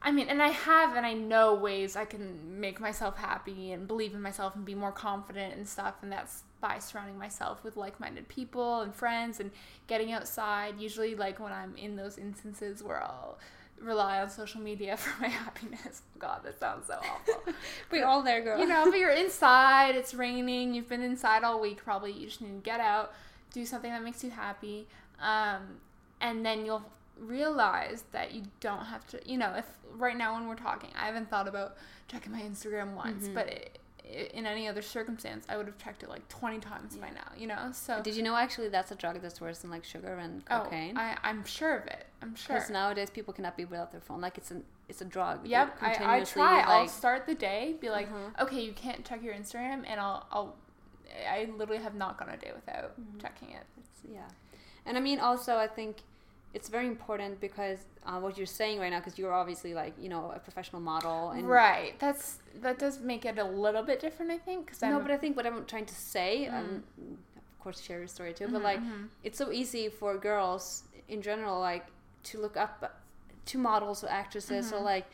I 0.07 0.11
mean, 0.13 0.29
and 0.29 0.43
I 0.43 0.49
have, 0.49 0.97
and 0.97 1.07
I 1.07 1.15
know 1.15 1.55
ways 1.55 1.97
I 1.97 2.05
can 2.05 2.61
make 2.61 2.79
myself 2.79 3.17
happy 3.17 3.73
and 3.73 3.89
believe 3.89 4.13
in 4.13 4.21
myself 4.21 4.55
and 4.55 4.63
be 4.63 4.75
more 4.75 4.93
confident 4.93 5.55
and 5.55 5.67
stuff. 5.67 5.95
And 6.03 6.13
that's 6.13 6.43
by 6.61 6.79
surrounding 6.79 7.17
myself 7.19 7.65
with 7.65 7.77
like 7.79 7.99
minded 8.01 8.29
people 8.29 8.83
and 8.83 8.95
friends 8.95 9.41
and 9.41 9.51
getting 9.87 10.13
outside. 10.13 10.79
Usually, 10.79 11.15
like 11.15 11.41
when 11.41 11.53
I'm 11.53 11.75
in 11.77 11.97
those 11.97 12.19
instances 12.19 12.83
where 12.83 13.03
I'll 13.03 13.39
rely 13.85 14.21
on 14.21 14.31
social 14.31 14.61
media 14.61 14.97
for 14.97 15.21
my 15.21 15.29
happiness. 15.29 16.03
God, 16.19 16.41
that 16.45 16.59
sounds 16.59 16.87
so 16.87 16.95
awful. 16.99 17.53
We're 17.91 18.07
all 18.07 18.23
there, 18.23 18.43
girl. 18.43 18.59
you 18.59 18.67
know, 18.67 18.85
but 18.91 18.99
you're 18.99 19.11
inside, 19.11 19.95
it's 19.95 20.15
raining, 20.15 20.75
you've 20.75 20.89
been 20.89 21.03
inside 21.03 21.45
all 21.45 21.61
week 21.61 21.79
probably, 21.79 22.13
you 22.13 22.27
just 22.27 22.41
need 22.41 22.49
to 22.55 22.63
get 22.63 22.81
out, 22.81 23.13
do 23.53 23.65
something 23.67 23.91
that 23.91 24.03
makes 24.03 24.25
you 24.25 24.31
happy, 24.31 24.87
um, 25.21 25.61
and 26.21 26.45
then 26.45 26.65
you'll 26.65 26.85
realize 27.21 28.05
that 28.13 28.33
you 28.33 28.43
don't 28.61 28.85
have 28.87 29.07
to, 29.09 29.21
you 29.25 29.39
know, 29.39 29.53
if 29.57 29.65
right 29.97 30.17
now 30.17 30.35
when 30.35 30.49
we're 30.49 30.55
talking, 30.57 30.91
I 31.01 31.07
haven't 31.07 31.31
thought 31.31 31.47
about 31.49 31.77
checking 32.09 32.33
my 32.33 32.41
Instagram 32.43 32.95
once, 32.95 33.29
Mhm. 33.29 33.35
but 33.35 33.49
it, 33.49 33.79
in 34.35 34.45
any 34.47 34.69
other 34.69 34.83
circumstance, 34.83 35.47
I 35.49 35.57
would 35.57 35.67
have 35.67 35.79
checked 35.79 36.03
it 36.03 36.09
like 36.11 36.29
20 36.29 36.59
times 36.59 36.97
by 36.97 37.09
now, 37.11 37.31
you 37.39 37.47
know? 37.47 37.71
So, 37.73 38.03
Did 38.03 38.15
you 38.17 38.23
know 38.23 38.37
actually 38.37 38.69
that's 38.69 38.91
a 38.91 38.95
drug 38.95 39.21
that's 39.23 39.41
worse 39.41 39.61
than 39.61 39.71
like 39.71 39.85
sugar 39.85 40.15
and 40.15 40.45
cocaine? 40.45 40.97
oh, 40.97 41.01
I, 41.01 41.17
I'm 41.23 41.45
sure 41.45 41.77
of 41.77 41.87
it. 41.87 42.04
I'm 42.25 42.35
sure. 42.35 42.57
Because 42.57 42.71
nowadays 42.71 43.11
people 43.11 43.33
cannot 43.35 43.57
be 43.57 43.65
without 43.65 43.91
their 43.93 44.01
phone. 44.01 44.21
Like 44.21 44.37
it's 44.39 44.51
an 44.51 44.65
it's 44.89 45.01
a 45.01 45.05
drug. 45.17 45.47
Yep, 45.47 45.79
I, 45.81 46.19
I 46.19 46.25
try. 46.25 46.61
I'll 46.61 46.89
start 46.89 47.27
the 47.27 47.35
day, 47.35 47.77
be 47.81 47.89
like, 47.91 48.09
Uh-huh. 48.09 48.45
okay, 48.45 48.61
you 48.69 48.73
can't 48.73 49.05
check 49.09 49.23
your 49.23 49.35
Instagram, 49.35 49.85
and 49.91 49.99
I'll, 50.01 50.27
I'll, 50.33 50.57
I 51.37 51.49
literally 51.59 51.83
have 51.83 51.95
not 51.95 52.19
gone 52.19 52.29
a 52.31 52.37
day 52.37 52.53
without 52.55 52.91
Mhm. 53.01 53.21
checking 53.23 53.51
it. 53.51 53.65
It's, 53.79 54.01
yeah, 54.17 54.29
and 54.87 54.97
I 54.99 55.01
mean 55.01 55.21
also 55.21 55.57
I 55.57 55.69
think 55.69 55.93
it's 56.53 56.69
very 56.69 56.87
important 56.87 57.41
because 57.41 57.79
uh, 58.07 58.19
what 58.21 58.37
you're 58.39 58.47
saying 58.47 58.79
right 58.79 58.91
now, 58.91 59.01
because 59.01 59.19
you're 59.19 59.33
obviously 59.33 59.73
like 59.75 59.95
you 59.99 60.09
know 60.09 60.33
a 60.35 60.39
professional 60.39 60.81
model 60.83 61.31
and 61.31 61.49
right. 61.49 61.99
That's 61.99 62.39
that 62.63 62.79
does 62.79 63.01
make 63.01 63.25
it 63.25 63.39
a 63.39 63.45
little 63.45 63.83
bit 63.83 63.99
different, 64.01 64.31
I 64.31 64.39
think. 64.39 64.69
Cause 64.71 64.83
no, 64.83 64.97
I'm, 64.99 65.03
but 65.03 65.11
I 65.11 65.17
think 65.17 65.37
what 65.37 65.47
I'm 65.47 65.65
trying 65.65 65.87
to 65.87 65.95
say, 66.15 66.31
Mm. 66.51 66.55
and 66.59 66.83
of 67.39 67.59
course 67.61 67.81
share 67.81 67.99
your 67.99 68.09
story 68.09 68.33
too, 68.35 68.49
but 68.49 68.63
like 68.63 68.81
mhm. 68.81 69.09
it's 69.27 69.39
so 69.39 69.51
easy 69.51 69.89
for 69.89 70.17
girls 70.19 70.85
in 71.09 71.21
general 71.23 71.59
like 71.61 71.87
to 72.25 72.41
look 72.41 72.57
up 72.57 73.01
to 73.47 73.59
models 73.59 74.03
or 74.05 74.09
actresses 74.09 74.73
or 74.73 74.79
Mhm. 74.79 74.83
like 74.95 75.07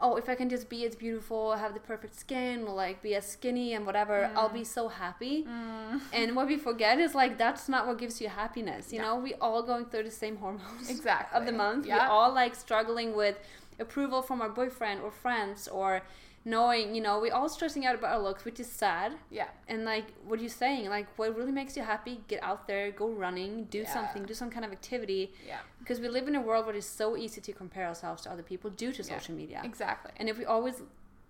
oh 0.00 0.16
if 0.16 0.28
i 0.28 0.34
can 0.34 0.48
just 0.48 0.68
be 0.68 0.84
as 0.84 0.96
beautiful 0.96 1.54
have 1.54 1.72
the 1.74 1.80
perfect 1.80 2.14
skin 2.24 2.64
or 2.66 2.74
like 2.74 3.00
be 3.02 3.14
as 3.14 3.24
skinny 3.36 3.74
and 3.74 3.86
whatever 3.86 4.16
i'll 4.36 4.48
Mm. 4.50 4.54
be 4.62 4.64
so 4.64 4.88
happy 4.88 5.44
Mm. 5.44 6.00
and 6.18 6.34
what 6.36 6.46
we 6.48 6.56
forget 6.56 6.98
is 6.98 7.14
like 7.14 7.38
that's 7.38 7.68
not 7.68 7.86
what 7.86 7.96
gives 7.98 8.20
you 8.20 8.28
happiness 8.28 8.92
you 8.92 8.98
No. 8.98 9.04
know 9.04 9.14
we 9.26 9.34
all 9.34 9.62
going 9.62 9.84
through 9.90 10.02
the 10.04 10.10
same 10.24 10.36
hormones 10.38 10.90
exactly 10.90 11.32
of 11.38 11.46
the 11.46 11.52
month 11.52 11.84
we 11.86 11.92
all 11.92 12.32
like 12.42 12.54
struggling 12.56 13.14
with 13.14 13.36
approval 13.78 14.20
from 14.22 14.40
our 14.42 14.48
boyfriend 14.60 15.00
or 15.04 15.10
friends 15.24 15.68
or 15.68 16.02
knowing 16.46 16.94
you 16.94 17.00
know 17.00 17.18
we're 17.20 17.32
all 17.32 17.48
stressing 17.48 17.86
out 17.86 17.94
about 17.94 18.12
our 18.12 18.22
looks 18.22 18.44
which 18.44 18.60
is 18.60 18.66
sad 18.70 19.12
yeah. 19.30 19.48
and 19.66 19.84
like 19.84 20.04
what 20.26 20.38
are 20.38 20.42
you're 20.42 20.50
saying 20.50 20.88
like 20.90 21.06
what 21.18 21.34
really 21.36 21.52
makes 21.52 21.74
you 21.76 21.82
happy 21.82 22.20
get 22.28 22.42
out 22.42 22.66
there 22.66 22.90
go 22.90 23.08
running 23.08 23.64
do 23.64 23.78
Yeah. 23.78 23.92
something 23.94 24.24
do 24.24 24.34
some 24.34 24.50
kind 24.50 24.64
of 24.64 24.70
activity 24.72 25.32
Yeah. 25.46 25.58
because 25.78 26.00
we 26.00 26.08
live 26.08 26.28
in 26.28 26.34
a 26.34 26.40
world 26.40 26.66
where 26.66 26.74
it's 26.76 26.86
so 26.86 27.16
easy 27.16 27.40
to 27.40 27.52
compare 27.52 27.86
ourselves 27.86 28.22
to 28.24 28.30
other 28.30 28.42
people 28.42 28.68
due 28.70 28.92
to 28.92 29.02
Yeah. 29.02 29.14
social 29.18 29.34
media 29.34 29.60
Exactly. 29.64 30.12
and 30.18 30.28
if 30.28 30.36
we 30.38 30.44
always 30.44 30.82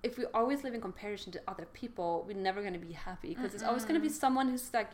if 0.02 0.18
we 0.18 0.24
always 0.34 0.64
live 0.64 0.74
in 0.74 0.80
comparison 0.80 1.30
to 1.32 1.40
other 1.46 1.66
people 1.72 2.24
we're 2.26 2.36
never 2.36 2.60
going 2.60 2.74
to 2.80 2.84
be 2.90 2.92
happy 2.92 3.28
because 3.34 3.54
it's 3.54 3.62
always 3.62 3.84
going 3.84 3.94
to 3.94 4.00
be 4.08 4.12
someone 4.24 4.48
who's 4.48 4.74
like 4.74 4.90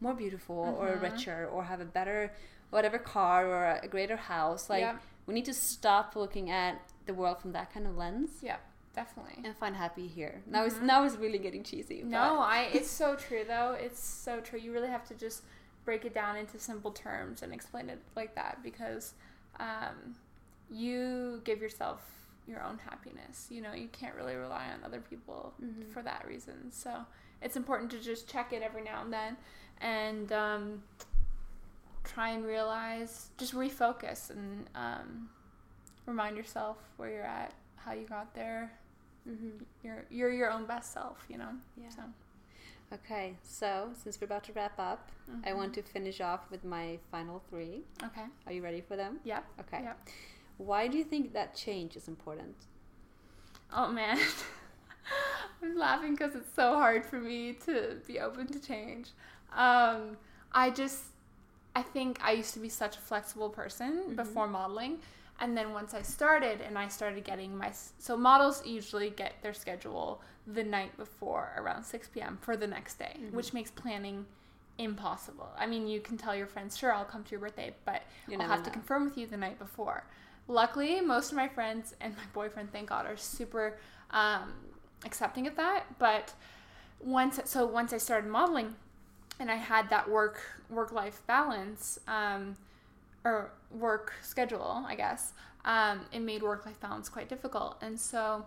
more 0.00 0.14
beautiful 0.14 0.76
or 0.78 0.86
Mhm. 0.96 1.02
richer 1.02 1.48
or 1.52 1.64
have 1.64 1.80
a 1.80 1.84
better 1.98 2.32
whatever 2.70 2.98
car 2.98 3.46
or 3.46 3.80
a 3.82 3.88
greater 3.88 4.16
house 4.16 4.70
like 4.70 4.80
yeah. 4.82 4.96
we 5.26 5.34
need 5.34 5.44
to 5.44 5.54
stop 5.54 6.14
looking 6.16 6.48
at 6.50 6.80
the 7.06 7.14
world 7.14 7.38
from 7.40 7.50
that 7.52 7.72
kind 7.74 7.86
of 7.88 7.96
lens 7.96 8.30
Yeah. 8.40 8.56
Definitely. 8.94 9.42
and 9.44 9.56
find 9.56 9.74
happy 9.76 10.06
here 10.06 10.42
now 10.46 10.64
it's 10.64 10.76
Mhm. 10.76 10.82
now 10.82 11.04
it's 11.04 11.16
really 11.16 11.38
getting 11.38 11.62
cheesy 11.64 12.02
No, 12.04 12.38
I. 12.40 12.68
It's 12.72 12.90
so 12.90 13.16
true 13.16 13.44
though. 13.46 13.72
It's 13.78 13.98
so 13.98 14.40
true. 14.40 14.58
You 14.58 14.72
really 14.72 14.88
have 14.88 15.04
to 15.08 15.14
just 15.14 15.42
break 15.84 16.04
it 16.04 16.14
down 16.14 16.36
into 16.36 16.58
simple 16.58 16.92
terms 16.92 17.42
and 17.42 17.52
explain 17.52 17.90
it 17.90 18.00
like 18.16 18.34
that 18.36 18.62
because 18.62 19.14
um, 19.60 20.14
you 20.70 21.40
give 21.44 21.60
yourself 21.60 22.00
your 22.46 22.62
own 22.62 22.78
happiness. 22.78 23.48
You 23.50 23.60
know, 23.62 23.72
you 23.72 23.88
can't 23.88 24.14
really 24.14 24.34
rely 24.36 24.68
on 24.72 24.82
other 24.84 25.00
people 25.00 25.54
Mhm. 25.62 25.92
for 25.92 26.02
that 26.02 26.26
reason. 26.26 26.70
So 26.72 27.04
it's 27.42 27.56
important 27.56 27.90
to 27.92 28.00
just 28.00 28.28
check 28.28 28.52
it 28.52 28.62
every 28.62 28.82
now 28.82 29.02
and 29.02 29.12
then 29.12 29.36
and 29.80 30.30
um, 30.32 30.82
try 32.04 32.28
and 32.30 32.44
realize, 32.44 33.30
just 33.38 33.54
refocus 33.54 34.30
and 34.30 34.68
um, 34.74 35.30
remind 36.06 36.36
yourself 36.36 36.76
where 36.96 37.10
you're 37.10 37.22
at, 37.24 37.52
how 37.76 37.92
you 37.92 38.06
got 38.06 38.34
there. 38.34 38.72
Mm-hmm. 39.28 39.64
You're 39.82 40.04
you're 40.10 40.32
your 40.32 40.50
own 40.50 40.66
best 40.66 40.92
self, 40.92 41.24
you 41.28 41.38
know. 41.38 41.50
Yeah. 41.76 41.88
So 41.90 42.02
Okay, 42.92 43.34
so 43.42 43.88
since 43.94 44.20
we're 44.20 44.26
about 44.26 44.44
to 44.44 44.52
wrap 44.52 44.78
up, 44.78 45.10
I 45.44 45.50
mhm. 45.50 45.56
want 45.56 45.74
to 45.74 45.82
finish 45.82 46.20
off 46.20 46.48
with 46.50 46.64
my 46.64 46.98
final 47.10 47.42
three. 47.50 47.82
Okay. 48.04 48.26
Are 48.46 48.52
you 48.52 48.62
ready 48.62 48.80
for 48.82 48.94
them? 48.96 49.18
Yeah. 49.24 49.40
Okay. 49.60 49.80
Yeah. 49.82 49.94
Why 50.58 50.86
do 50.86 50.96
you 50.98 51.04
think 51.04 51.32
that 51.32 51.56
change 51.56 51.96
is 51.96 52.06
important? 52.08 52.54
Oh 53.72 53.88
man. 53.90 54.18
I'm 55.62 55.76
laughing 55.76 56.12
because 56.12 56.34
it's 56.34 56.52
so 56.54 56.74
hard 56.74 57.04
for 57.04 57.18
me 57.18 57.54
to 57.66 57.96
be 58.06 58.20
open 58.20 58.46
to 58.48 58.60
change. 58.60 59.08
Um, 59.52 60.16
I 60.52 60.70
just, 60.70 61.04
I 61.74 61.82
think 61.82 62.18
I 62.22 62.32
used 62.32 62.54
to 62.54 62.60
be 62.60 62.68
such 62.68 62.96
a 62.96 63.00
flexible 63.00 63.48
person 63.50 64.04
Mhm. 64.10 64.16
before 64.16 64.46
modeling. 64.46 64.98
And 65.40 65.56
then 65.56 65.72
once 65.72 65.94
I 65.94 66.02
started 66.02 66.60
and 66.60 66.78
I 66.78 66.88
started 66.88 67.24
getting 67.24 67.56
my, 67.56 67.72
so 67.98 68.16
models 68.16 68.64
usually 68.64 69.10
get 69.10 69.34
their 69.42 69.52
schedule 69.54 70.20
the 70.46 70.62
night 70.62 70.96
before 70.96 71.52
around 71.56 71.84
6 71.84 72.08
p.m. 72.08 72.38
for 72.40 72.56
the 72.56 72.66
next 72.66 72.98
day, 72.98 73.16
Mhm. 73.18 73.32
which 73.32 73.52
makes 73.52 73.70
planning 73.70 74.26
impossible. 74.78 75.48
I 75.58 75.66
mean, 75.66 75.86
you 75.88 76.00
can 76.00 76.16
tell 76.18 76.34
your 76.36 76.46
friends, 76.46 76.76
sure, 76.76 76.92
I'll 76.92 77.04
come 77.04 77.24
to 77.24 77.30
your 77.30 77.40
birthday, 77.40 77.74
but 77.84 78.02
You 78.28 78.38
I'll 78.40 78.48
have 78.48 78.62
to 78.64 78.70
confirm 78.70 79.04
with 79.04 79.16
you 79.18 79.26
the 79.26 79.36
night 79.36 79.58
before. 79.58 80.04
Luckily, 80.46 81.00
most 81.00 81.30
of 81.30 81.36
my 81.36 81.48
friends 81.48 81.94
and 82.00 82.16
my 82.16 82.24
boyfriend, 82.32 82.70
thank 82.72 82.88
God, 82.90 83.06
are 83.06 83.16
super 83.16 83.78
um, 84.10 84.52
accepting 85.04 85.46
of 85.46 85.56
that. 85.56 85.98
But 85.98 86.34
once, 87.00 87.40
so 87.44 87.64
once 87.66 87.92
I 87.92 87.98
started 87.98 88.30
modeling, 88.30 88.76
and 89.40 89.50
I 89.50 89.56
had 89.56 89.90
that 89.90 90.08
work 90.08 90.40
work 90.70 90.92
life 90.92 91.22
balance, 91.26 91.98
um, 92.06 92.56
or 93.24 93.52
work 93.70 94.12
schedule, 94.22 94.84
I 94.86 94.94
guess, 94.94 95.32
um, 95.64 96.02
it 96.12 96.20
made 96.20 96.42
work 96.42 96.66
life 96.66 96.80
balance 96.80 97.08
quite 97.08 97.28
difficult. 97.28 97.78
And 97.80 97.98
so, 97.98 98.44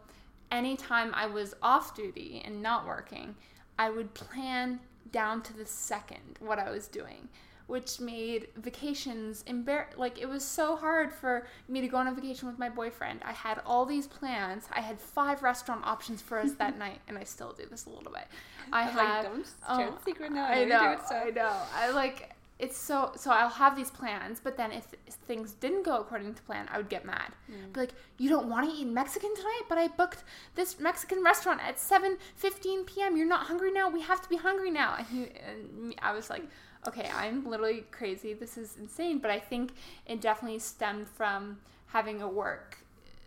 anytime 0.52 1.14
I 1.14 1.26
was 1.26 1.56
off 1.62 1.96
duty 1.96 2.42
and 2.46 2.62
not 2.62 2.86
working, 2.86 3.36
I 3.80 3.90
would 3.90 4.14
plan 4.14 4.80
down 5.12 5.42
to 5.44 5.54
the 5.56 5.66
second 5.66 6.38
what 6.40 6.60
I 6.60 6.70
was 6.70 6.88
doing, 6.88 7.28
which 7.66 8.00
made 8.00 8.50
vacations 8.56 9.44
embar- 9.44 9.98
like 9.98 10.22
it 10.22 10.28
was 10.28 10.44
so 10.44 10.76
hard 10.76 11.12
for 11.12 11.48
me 11.68 11.82
to 11.82 11.88
go 11.88 11.98
on 11.98 12.08
a 12.08 12.14
vacation 12.14 12.48
with 12.48 12.60
my 12.60 12.70
boyfriend. 12.70 13.22
I 13.26 13.34
had 13.34 13.62
all 13.66 13.86
these 13.86 14.06
plans. 14.06 14.66
I 14.72 14.82
had 14.82 15.00
five 15.00 15.42
restaurant 15.42 15.86
options 15.86 16.22
for 16.22 16.40
us 16.40 16.52
that 16.54 16.78
night, 16.80 17.00
and 17.08 17.18
I 17.18 17.24
still 17.24 17.54
do 17.54 17.66
this 17.70 17.86
a 17.86 17.90
little 17.90 18.12
bit. 18.12 18.28
I 18.72 18.84
had 18.84 18.96
like, 18.96 19.24
don't 19.24 19.48
oh, 19.68 19.78
the 19.98 20.04
secret 20.06 20.32
now. 20.32 20.46
I 20.46 20.66
know, 20.66 21.00
I 21.10 21.30
know. 21.32 21.56
I 21.74 21.90
like 21.92 22.37
it's 22.60 22.78
so 22.78 23.12
so 23.16 23.32
I'll 23.32 23.50
have 23.50 23.76
these 23.76 23.92
plans, 23.92 24.40
but 24.44 24.58
then 24.58 24.72
if 24.72 24.86
things 25.28 25.54
didn't 25.54 25.84
go 25.84 25.98
according 25.98 26.34
to 26.34 26.42
plan, 26.42 26.68
I 26.72 26.78
would 26.78 26.90
get 26.90 27.06
mad. 27.06 27.34
Mm. 27.52 27.74
Be 27.74 27.80
like, 27.82 27.94
"You 28.18 28.30
don't 28.30 28.50
want 28.50 28.70
to 28.70 28.76
eat 28.76 28.88
Mexican 28.88 29.36
tonight, 29.36 29.64
but 29.70 29.78
I 29.78 29.88
booked 29.90 30.24
this 30.56 30.80
Mexican 30.80 31.24
restaurant 31.24 31.62
at 31.62 31.78
7:15 31.78 32.86
p.m. 32.88 33.16
You're 33.16 33.28
not 33.28 33.46
hungry 33.48 33.72
now. 33.72 33.90
We 33.90 34.02
have 34.02 34.22
to 34.22 34.30
be 34.30 34.38
hungry 34.38 34.72
now." 34.72 34.96
And, 34.98 35.08
he, 35.08 35.24
and 35.48 35.96
I 36.02 36.14
was 36.14 36.30
like, 36.32 36.44
"Okay, 36.88 37.10
I'm 37.14 37.46
literally 37.48 37.86
crazy. 37.92 38.34
This 38.34 38.58
is 38.58 38.76
insane." 38.78 39.20
But 39.20 39.30
I 39.30 39.40
think 39.40 39.74
it 40.08 40.20
definitely 40.20 40.60
stemmed 40.60 41.08
from 41.08 41.60
having 41.88 42.22
a 42.22 42.28
work 42.28 42.80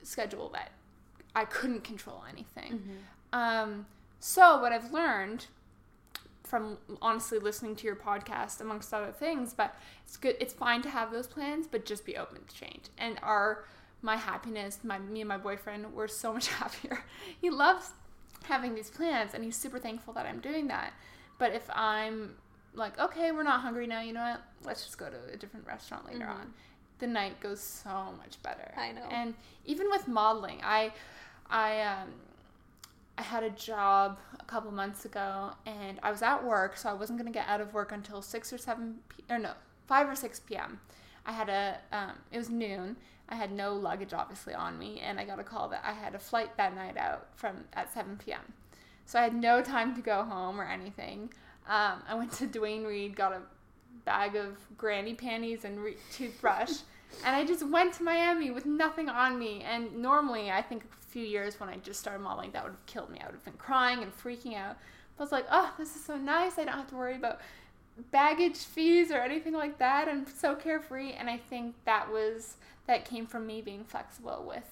schedule 0.02 0.48
that 0.50 0.72
I 1.36 1.44
couldn't 1.44 1.84
control 1.84 2.24
anything. 2.28 2.72
Mhm. 3.32 3.38
Um, 3.38 3.86
so 4.18 4.60
what 4.60 4.72
I've 4.72 4.92
learned 4.92 5.46
from 6.50 6.76
honestly 7.00 7.38
listening 7.38 7.76
to 7.76 7.84
your 7.86 7.96
podcast, 7.96 8.60
amongst 8.60 8.92
other 8.92 9.12
things, 9.12 9.54
but 9.54 9.74
it's 10.04 10.16
good. 10.16 10.36
It's 10.40 10.52
fine 10.52 10.82
to 10.82 10.90
have 10.90 11.12
those 11.12 11.26
plans, 11.26 11.66
but 11.66 11.86
just 11.86 12.04
be 12.04 12.16
open 12.16 12.38
to 12.46 12.54
change. 12.54 12.84
And 12.98 13.18
our 13.22 13.64
my 14.02 14.16
happiness, 14.16 14.80
my 14.82 14.98
me 14.98 15.20
and 15.20 15.28
my 15.28 15.36
boyfriend, 15.38 15.92
we're 15.94 16.08
so 16.08 16.32
much 16.36 16.48
happier. 16.48 17.04
He 17.40 17.48
loves 17.50 17.90
having 18.44 18.74
these 18.74 18.90
plans, 18.90 19.32
and 19.34 19.44
he's 19.44 19.56
super 19.56 19.78
thankful 19.78 20.12
that 20.14 20.26
I'm 20.26 20.40
doing 20.40 20.68
that. 20.68 20.92
But 21.38 21.54
if 21.54 21.68
I'm 21.72 22.34
like, 22.74 22.98
okay, 22.98 23.32
we're 23.32 23.42
not 23.42 23.60
hungry 23.60 23.86
now, 23.86 24.00
you 24.00 24.12
know 24.12 24.22
what? 24.22 24.42
Let's 24.64 24.84
just 24.84 24.98
go 24.98 25.08
to 25.08 25.16
a 25.32 25.36
different 25.36 25.66
restaurant 25.66 26.06
later 26.06 26.26
Mhm. 26.26 26.30
on. 26.40 26.54
The 26.98 27.06
night 27.06 27.40
goes 27.40 27.60
so 27.60 28.12
much 28.18 28.42
better. 28.42 28.72
I 28.76 28.92
know. 28.92 29.06
And 29.10 29.34
even 29.64 29.88
with 29.90 30.06
modeling, 30.06 30.60
I, 30.62 30.92
I 31.48 31.80
um, 31.80 32.10
I 33.20 33.22
had 33.22 33.44
a 33.44 33.50
job 33.50 34.18
a 34.38 34.44
couple 34.44 34.72
months 34.72 35.04
ago, 35.04 35.50
and 35.66 36.00
I 36.02 36.10
was 36.10 36.22
at 36.22 36.42
work, 36.42 36.78
so 36.78 36.88
I 36.88 36.94
wasn't 36.94 37.18
gonna 37.18 37.30
get 37.30 37.46
out 37.46 37.60
of 37.60 37.74
work 37.74 37.92
until 37.92 38.22
six 38.22 38.50
or 38.50 38.56
seven 38.56 39.00
p. 39.10 39.22
or 39.28 39.38
no, 39.38 39.52
five 39.86 40.08
or 40.08 40.14
six 40.14 40.40
p.m. 40.40 40.80
I 41.26 41.32
had 41.32 41.50
a 41.50 41.76
um, 41.92 42.12
it 42.32 42.38
was 42.38 42.48
noon. 42.48 42.96
I 43.28 43.34
had 43.34 43.52
no 43.52 43.74
luggage 43.74 44.14
obviously 44.14 44.54
on 44.54 44.78
me, 44.78 45.00
and 45.00 45.20
I 45.20 45.26
got 45.26 45.38
a 45.38 45.44
call 45.44 45.68
that 45.68 45.82
I 45.84 45.92
had 45.92 46.14
a 46.14 46.18
flight 46.18 46.56
that 46.56 46.74
night 46.74 46.96
out 46.96 47.26
from 47.36 47.64
at 47.74 47.92
seven 47.92 48.16
p.m. 48.16 48.54
So 49.04 49.18
I 49.18 49.22
had 49.24 49.34
no 49.34 49.60
time 49.60 49.94
to 49.96 50.00
go 50.00 50.24
home 50.24 50.58
or 50.58 50.64
anything. 50.64 51.30
Um, 51.68 52.02
I 52.08 52.14
went 52.14 52.32
to 52.32 52.46
Duane 52.46 52.84
Reade, 52.84 53.14
got 53.14 53.32
a 53.34 53.42
bag 54.06 54.34
of 54.34 54.56
granny 54.78 55.12
panties 55.12 55.66
and 55.66 55.78
re- 55.78 55.98
toothbrush, 56.10 56.72
and 57.22 57.36
I 57.36 57.44
just 57.44 57.68
went 57.68 57.92
to 57.94 58.02
Miami 58.02 58.50
with 58.50 58.64
nothing 58.64 59.10
on 59.10 59.38
me. 59.38 59.62
And 59.62 59.98
normally, 59.98 60.50
I 60.50 60.62
think 60.62 60.84
few 61.10 61.24
years 61.24 61.58
when 61.60 61.68
I 61.68 61.76
just 61.78 62.00
started 62.00 62.22
modeling, 62.22 62.52
that 62.52 62.62
would 62.62 62.72
have 62.72 62.86
killed 62.86 63.10
me. 63.10 63.18
I 63.20 63.26
would 63.26 63.34
have 63.34 63.44
been 63.44 63.54
crying 63.54 64.02
and 64.02 64.16
freaking 64.16 64.56
out. 64.56 64.76
But 65.16 65.22
I 65.22 65.24
was 65.24 65.32
like, 65.32 65.46
oh, 65.50 65.72
this 65.78 65.96
is 65.96 66.04
so 66.04 66.16
nice. 66.16 66.58
I 66.58 66.64
don't 66.64 66.74
have 66.74 66.88
to 66.90 66.96
worry 66.96 67.16
about 67.16 67.40
baggage 68.10 68.56
fees 68.56 69.10
or 69.10 69.18
anything 69.18 69.52
like 69.52 69.78
that. 69.78 70.08
I'm 70.08 70.26
so 70.26 70.54
carefree. 70.54 71.12
And 71.12 71.28
I 71.28 71.36
think 71.36 71.74
that 71.84 72.10
was 72.10 72.56
that 72.86 73.04
came 73.04 73.26
from 73.26 73.46
me 73.46 73.60
being 73.60 73.84
flexible 73.84 74.44
with 74.48 74.64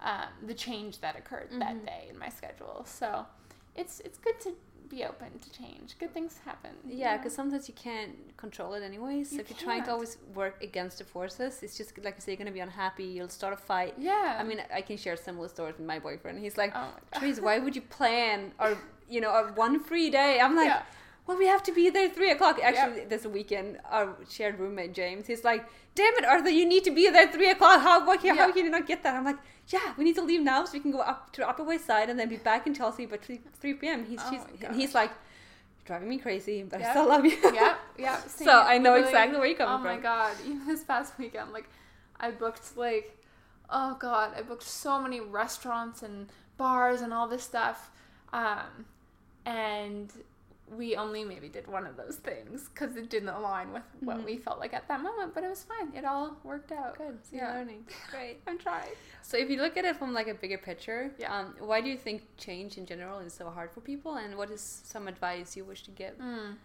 um, 0.00 0.28
the 0.46 0.54
change 0.54 0.98
that 1.00 1.16
occurred 1.16 1.50
Mhm. 1.52 1.60
that 1.60 1.86
day 1.86 2.06
in 2.10 2.18
my 2.18 2.28
schedule. 2.28 2.84
So 2.86 3.26
it's 3.76 4.00
it's 4.00 4.18
good 4.18 4.40
to 4.40 4.52
be 4.96 5.00
open 5.12 5.30
to 5.44 5.48
change. 5.60 5.88
Good 6.02 6.12
things 6.16 6.32
happen. 6.44 6.72
Yeah, 7.02 7.16
because 7.16 7.34
sometimes 7.40 7.64
you 7.70 7.74
can't 7.88 8.14
control 8.44 8.70
it 8.78 8.82
anyways. 8.90 9.24
So 9.30 9.34
You 9.36 9.40
if 9.42 9.46
you're 9.50 9.58
trying 9.68 9.78
can't. 9.82 9.86
to 9.86 9.92
always 9.96 10.14
work 10.40 10.56
against 10.68 10.96
the 11.00 11.04
forces, 11.16 11.52
it's 11.64 11.76
just 11.80 11.90
like 12.06 12.14
you 12.18 12.22
say, 12.24 12.32
you're 12.32 12.42
gonna 12.44 12.58
be 12.60 12.66
unhappy. 12.70 13.04
You'll 13.16 13.28
start 13.40 13.54
a 13.54 13.62
fight. 13.72 13.94
yeah. 14.10 14.36
I 14.40 14.42
mean, 14.48 14.60
I 14.78 14.82
can 14.88 14.96
share 15.04 15.16
similar 15.28 15.48
stories 15.56 15.76
with 15.78 15.86
my 15.94 15.98
boyfriend. 16.06 16.36
He's 16.46 16.56
like, 16.62 16.72
oh. 16.74 16.92
Therese, 17.14 17.40
why 17.46 17.54
would 17.64 17.74
you 17.78 17.84
plan 17.98 18.52
or 18.62 18.70
you 19.08 19.20
know 19.24 19.32
one 19.54 19.74
free 19.88 20.08
day? 20.20 20.32
I'm 20.44 20.54
like, 20.62 20.68
yeah. 20.74 20.82
well, 21.26 21.38
we 21.42 21.46
have 21.54 21.62
to 21.68 21.72
be 21.80 21.84
there 21.96 22.08
three 22.18 22.30
o'clock. 22.36 22.56
Actually, 22.62 23.04
this 23.14 23.24
weekend, 23.38 23.68
our 23.96 24.06
shared 24.36 24.58
roommate 24.62 24.92
James, 25.00 25.26
he's 25.26 25.44
like, 25.50 25.62
damn 25.94 26.14
it, 26.20 26.24
Arthur, 26.24 26.50
you 26.60 26.66
need 26.74 26.84
to 26.84 26.90
be 27.00 27.08
there 27.16 27.28
three 27.36 27.50
o'clock. 27.50 27.80
How 27.88 27.98
can- 28.16 28.36
how 28.36 28.46
Yeah. 28.48 28.52
can 28.54 28.64
you 28.66 28.70
not 28.78 28.86
get 28.92 29.02
that? 29.04 29.14
I'm 29.16 29.24
like, 29.30 29.40
yeah, 29.68 29.94
we 29.96 30.04
need 30.04 30.14
to 30.16 30.22
leave 30.22 30.42
now 30.42 30.64
so 30.64 30.72
we 30.72 30.80
can 30.80 30.90
go 30.90 31.00
up 31.00 31.32
to 31.32 31.48
Upper 31.48 31.62
West 31.62 31.86
Side 31.86 32.10
and 32.10 32.18
then 32.18 32.28
be 32.28 32.36
back 32.36 32.66
in 32.66 32.74
Chelsea 32.74 33.06
by 33.06 33.16
three, 33.16 33.40
3 33.60 33.74
p.m. 33.74 34.04
He's 34.04 34.20
Oh 34.22 34.72
he's 34.74 34.94
like, 34.94 35.10
you're 35.10 35.86
driving 35.86 36.08
me 36.08 36.18
crazy, 36.18 36.62
but 36.62 36.82
I 36.82 36.90
still 36.90 37.08
love 37.08 37.24
you. 37.24 37.36
yeah, 37.54 37.76
yeah. 37.98 38.20
same. 38.26 38.46
So 38.46 38.60
I 38.60 38.78
know 38.78 38.90
Literally, 38.90 39.08
exactly 39.08 39.38
where 39.38 39.46
you're 39.46 39.56
coming 39.56 39.78
from. 39.78 39.86
Oh 39.86 39.90
my 39.90 39.94
from. 39.94 40.02
god! 40.02 40.36
Even 40.46 40.66
this 40.66 40.84
past 40.84 41.18
weekend, 41.18 41.52
like, 41.52 41.68
I 42.18 42.30
booked 42.30 42.76
like, 42.76 43.18
oh 43.70 43.96
god, 43.98 44.32
I 44.36 44.42
booked 44.42 44.64
so 44.64 45.00
many 45.00 45.20
restaurants 45.20 46.02
and 46.02 46.28
bars 46.56 47.00
and 47.00 47.12
all 47.12 47.28
this 47.28 47.42
stuff, 47.42 47.90
um, 48.32 48.86
and 49.46 50.12
we 50.76 50.96
only 50.96 51.24
maybe 51.24 51.48
did 51.48 51.66
one 51.66 51.86
of 51.86 51.96
those 51.96 52.16
things 52.16 52.68
because 52.68 52.96
it 52.96 53.10
didn't 53.10 53.28
align 53.30 53.72
with 53.72 53.82
what 54.00 54.18
Mhm. 54.18 54.24
we 54.24 54.36
felt 54.38 54.58
like 54.58 54.72
at 54.74 54.88
that 54.88 55.00
moment. 55.00 55.34
But 55.34 55.44
it 55.44 55.48
was 55.50 55.62
fine. 55.64 55.92
It 55.94 56.04
all 56.04 56.36
worked 56.44 56.72
out. 56.72 56.96
Good, 56.98 57.18
so 57.24 57.36
Yeah. 57.36 57.48
you're 57.48 57.58
learning. 57.58 57.86
Great. 58.10 58.40
I'm 58.46 58.58
trying. 58.58 58.90
So 59.22 59.36
if 59.36 59.50
you 59.50 59.58
look 59.60 59.76
at 59.76 59.84
it 59.84 59.96
from 59.96 60.12
like 60.14 60.28
a 60.28 60.34
bigger 60.34 60.58
picture, 60.58 61.12
Yeah. 61.18 61.36
um, 61.36 61.54
why 61.58 61.80
do 61.80 61.88
you 61.90 61.96
think 61.98 62.22
change 62.36 62.78
in 62.78 62.86
general 62.86 63.18
is 63.20 63.32
so 63.32 63.50
hard 63.50 63.70
for 63.70 63.80
people, 63.80 64.16
and 64.16 64.36
what 64.36 64.50
is 64.50 64.60
some 64.62 65.08
advice 65.08 65.56
you 65.56 65.64
wish 65.64 65.82
to 65.84 65.90
give? 65.90 66.16
Mm. 66.18 66.56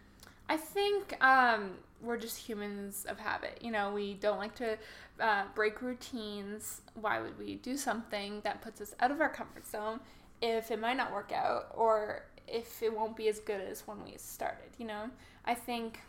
I 0.49 0.55
think 0.55 1.21
um, 1.21 1.77
we're 2.01 2.15
just 2.17 2.37
humans 2.37 3.05
of 3.09 3.19
habit. 3.19 3.59
You 3.61 3.71
know, 3.71 3.93
we 3.93 4.13
don't 4.13 4.37
like 4.37 4.55
to 4.55 4.77
uh, 5.19 5.43
break 5.55 5.81
routines. 5.81 6.81
Why 6.93 7.19
would 7.19 7.37
we 7.37 7.55
do 7.55 7.75
something 7.75 8.41
that 8.41 8.61
puts 8.61 8.79
us 8.79 8.95
out 9.01 9.11
of 9.11 9.19
our 9.19 9.29
comfort 9.29 9.65
zone 9.67 9.99
if 10.41 10.69
it 10.71 10.79
might 10.79 10.95
not 10.95 11.11
work 11.11 11.31
out 11.33 11.71
or 11.75 12.23
if 12.47 12.81
it 12.81 12.95
won't 12.95 13.15
be 13.15 13.27
as 13.27 13.39
good 13.39 13.61
as 13.61 13.87
when 13.87 14.03
we 14.03 14.13
started? 14.17 14.69
You 14.77 14.87
know, 14.87 15.09
I 15.45 15.53
think 15.53 15.99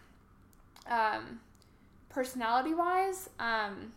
um, 0.88 1.40
personality 2.08 2.74
wise, 2.74 3.28
um, 3.38 3.92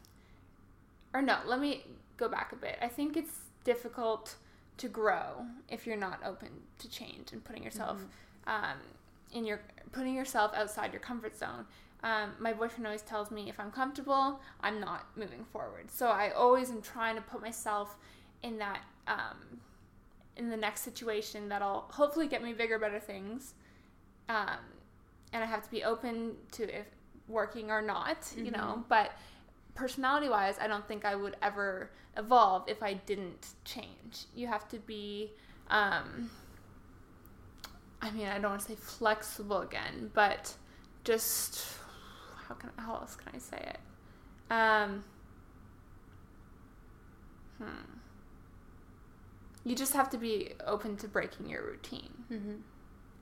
or 1.14 1.22
no, 1.22 1.40
let 1.46 1.60
me 1.60 1.84
go 2.18 2.28
back 2.28 2.52
a 2.52 2.56
bit. 2.56 2.78
I 2.82 2.88
think 2.88 3.18
it's 3.18 3.40
difficult 3.64 4.36
to 4.78 4.88
grow 4.88 5.46
if 5.70 5.86
you're 5.86 5.98
not 5.98 6.20
open 6.26 6.50
to 6.80 6.90
change 6.90 7.32
and 7.32 7.44
putting 7.44 7.64
yourself 7.64 8.00
um, 8.48 8.78
in 9.34 9.46
your 9.46 9.62
putting 9.92 10.16
yourself 10.16 10.52
outside 10.56 10.92
your 10.92 11.02
comfort 11.02 11.38
zone. 11.38 11.66
Um, 12.04 12.32
my 12.40 12.52
boyfriend 12.54 12.88
always 12.88 13.04
tells 13.04 13.30
me 13.30 13.48
if 13.48 13.60
I'm 13.60 13.72
comfortable, 13.72 14.40
I'm 14.62 14.80
not 14.80 15.06
moving 15.16 15.46
forward. 15.52 15.92
So 15.92 16.08
I 16.08 16.32
always 16.32 16.72
am 16.72 16.82
trying 16.82 17.16
to 17.16 17.22
put 17.22 17.42
myself 17.42 17.96
in 18.42 18.58
that 18.58 18.82
um, 19.08 19.60
in 20.38 20.50
the 20.50 20.58
next 20.58 20.82
situation 20.82 21.50
that'll 21.50 21.86
hopefully 21.92 22.28
get 22.28 22.42
me 22.44 22.54
bigger, 22.54 22.80
better 22.80 23.00
things. 23.00 23.54
Um, 24.30 24.58
and 25.34 25.44
I 25.44 25.46
have 25.48 25.64
to 25.64 25.70
be 25.72 25.84
open 25.84 26.36
to 26.54 26.64
if 26.64 26.88
working 27.28 27.72
or 27.72 27.82
not, 27.82 28.34
you 28.36 28.52
know. 28.52 28.84
Mhm. 28.84 28.88
But 28.88 29.12
personality 29.76 30.30
wise, 30.30 30.58
I 30.60 30.68
don't 30.68 30.88
think 30.88 31.06
I 31.06 31.16
would 31.16 31.38
ever 31.42 31.92
evolve 32.18 32.68
if 32.68 32.84
I 32.84 32.94
didn't 32.94 33.54
change. 33.64 34.26
You 34.36 34.48
have 34.48 34.68
to 34.70 34.80
be, 34.80 35.32
um, 35.70 36.30
I 38.02 38.12
mean, 38.12 38.28
I 38.28 38.40
don't 38.40 38.52
want 38.52 38.62
to 38.62 38.68
say 38.68 38.76
flexible 38.76 39.62
again, 39.62 40.12
but 40.14 40.56
just 41.04 41.78
how 42.48 42.56
can 42.56 42.72
how 42.78 42.96
else 42.96 43.16
can 43.16 43.34
I 43.34 43.38
say 43.38 43.58
it? 43.58 43.80
Um, 44.52 45.04
hmm. 47.58 48.01
You 49.64 49.76
just 49.76 49.94
have 49.94 50.10
to 50.12 50.18
be 50.18 50.54
open 50.66 50.98
to 50.98 51.08
breaking 51.08 51.50
your 51.50 51.64
routine 51.64 52.14
Mm-hmm. 52.32 52.56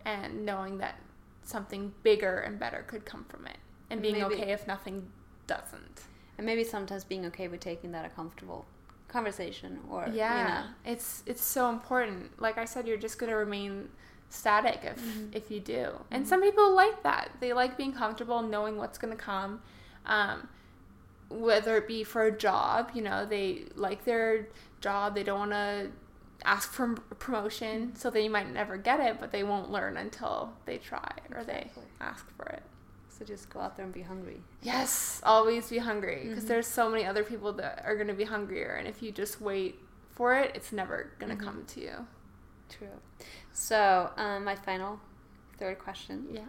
and 0.06 0.46
knowing 0.46 0.78
that 0.80 0.96
something 1.44 1.94
bigger 2.04 2.40
and 2.40 2.60
better 2.60 2.84
could 2.88 3.06
come 3.06 3.26
from 3.26 3.46
it, 3.48 3.58
and 3.90 4.02
being 4.02 4.14
Maybe- 4.20 4.36
okay 4.36 4.52
if 4.52 4.68
nothing 4.68 5.12
doesn't. 5.48 6.04
And 6.38 6.46
maybe 6.46 6.64
sometimes 6.64 7.04
being 7.04 7.26
okay 7.26 7.48
with 7.50 7.60
taking 7.60 7.92
that 7.92 8.06
uncomfortable 8.06 8.66
conversation 9.10 9.80
or 9.90 10.08
yeah 10.14 10.38
you 10.38 10.44
know. 10.66 10.68
it's 10.86 11.24
it's 11.26 11.44
so 11.44 11.68
important 11.72 12.40
like 12.40 12.60
i 12.60 12.64
said 12.64 12.88
you're 12.88 12.96
just 12.96 13.18
going 13.18 13.28
to 13.32 13.36
remain 13.36 13.90
static 14.30 14.82
if 14.84 15.02
Mhm. 15.02 15.36
if 15.36 15.50
you 15.50 15.60
do 15.60 15.94
and 16.12 16.24
Mhm. 16.26 16.30
some 16.30 16.42
people 16.44 16.76
like 16.76 17.02
that 17.02 17.32
they 17.40 17.52
like 17.52 17.76
being 17.76 17.92
comfortable 17.92 18.44
knowing 18.44 18.78
what's 18.78 19.00
going 19.00 19.10
to 19.12 19.18
come 19.22 19.64
um, 20.06 20.48
whether 21.30 21.76
it 21.78 21.88
be 21.88 22.04
for 22.04 22.24
a 22.26 22.32
job 22.32 22.92
you 22.94 23.02
know 23.02 23.26
they 23.26 23.66
like 23.76 24.06
their 24.06 24.48
job 24.80 25.16
they 25.16 25.24
don't 25.24 25.40
want 25.40 25.52
to 25.52 25.90
ask 26.46 26.72
for 26.72 26.94
a 27.12 27.16
promotion 27.16 27.96
so 27.96 28.10
they 28.10 28.28
might 28.30 28.52
never 28.52 28.78
get 28.78 29.00
it 29.00 29.20
but 29.20 29.32
they 29.32 29.44
won't 29.44 29.70
learn 29.70 29.98
until 29.98 30.54
they 30.66 30.78
try 30.78 31.12
or 31.36 31.44
they 31.44 31.70
ask 32.00 32.26
for 32.38 32.46
it 32.48 32.64
So 33.10 33.26
just 33.26 33.50
go 33.50 33.60
out 33.60 33.76
there 33.76 33.84
and 33.84 33.94
be 33.94 34.02
hungry. 34.04 34.42
Yes, 34.62 35.20
always 35.26 35.70
be 35.70 35.78
hungry 35.80 36.28
because 36.30 36.46
Mhm. 36.46 36.48
there's 36.48 36.68
so 36.68 36.90
many 36.90 37.06
other 37.06 37.24
people 37.26 37.52
that 37.54 37.84
are 37.86 37.96
going 37.96 38.08
to 38.08 38.14
be 38.14 38.24
hungrier, 38.24 38.76
and 38.80 38.88
if 38.88 39.02
you 39.04 39.12
just 39.12 39.42
wait 39.42 39.78
for 40.12 40.34
it, 40.36 40.52
it's 40.56 40.72
never 40.72 41.12
going 41.20 41.36
to 41.38 41.42
Mhm. 41.44 41.46
come 41.46 41.66
to 41.74 41.82
you. 41.82 42.08
True. 42.70 42.98
So 43.52 44.12
um, 44.16 44.46
my 44.46 44.56
final 44.56 45.02
third 45.58 45.80
question, 45.80 46.28
Yeah. 46.32 46.46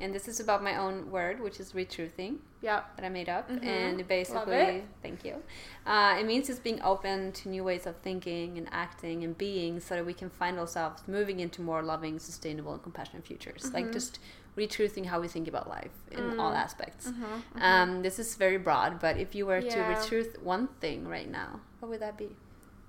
And 0.00 0.14
this 0.14 0.28
is 0.28 0.40
about 0.40 0.62
my 0.62 0.76
own 0.76 1.10
word, 1.10 1.40
which 1.40 1.58
is 1.58 1.74
retruthing 1.74 2.40
Yeah. 2.60 2.82
that 2.96 3.04
I 3.04 3.08
made 3.08 3.28
up, 3.28 3.48
Mhm. 3.48 3.64
and 3.64 4.06
basically, 4.08 4.84
thank 5.02 5.24
you. 5.24 5.42
Uh, 5.86 6.16
it 6.20 6.26
means 6.26 6.46
just 6.48 6.62
being 6.62 6.82
open 6.82 7.32
to 7.32 7.48
new 7.48 7.64
ways 7.64 7.86
of 7.86 7.96
thinking 7.96 8.58
and 8.58 8.68
acting 8.72 9.24
and 9.24 9.36
being, 9.38 9.80
so 9.80 9.94
that 9.96 10.04
we 10.04 10.14
can 10.14 10.28
find 10.30 10.58
ourselves 10.58 11.02
moving 11.06 11.40
into 11.40 11.62
more 11.62 11.82
loving, 11.82 12.18
sustainable, 12.18 12.72
and 12.74 12.82
compassionate 12.82 13.24
futures. 13.24 13.72
Like 13.72 13.86
Mhm. 13.86 13.92
just 13.92 14.18
retruthing 14.56 15.04
how 15.04 15.20
we 15.20 15.28
think 15.28 15.46
about 15.48 15.68
life 15.68 15.92
in 16.10 16.40
all 16.40 16.52
Mm. 16.52 16.56
aspects. 16.56 17.08
Mm-hmm. 17.08 17.60
Um, 17.62 18.02
this 18.02 18.18
is 18.18 18.36
very 18.36 18.56
broad, 18.56 18.98
but 19.00 19.18
if 19.18 19.34
you 19.34 19.44
were 19.46 19.60
to 19.60 19.66
Yeah. 19.66 19.94
retruth 19.94 20.38
one 20.40 20.68
thing 20.80 21.06
right 21.06 21.28
now, 21.28 21.60
what 21.80 21.90
would 21.90 22.00
that 22.00 22.16
be? 22.16 22.34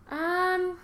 Um, 0.10 0.80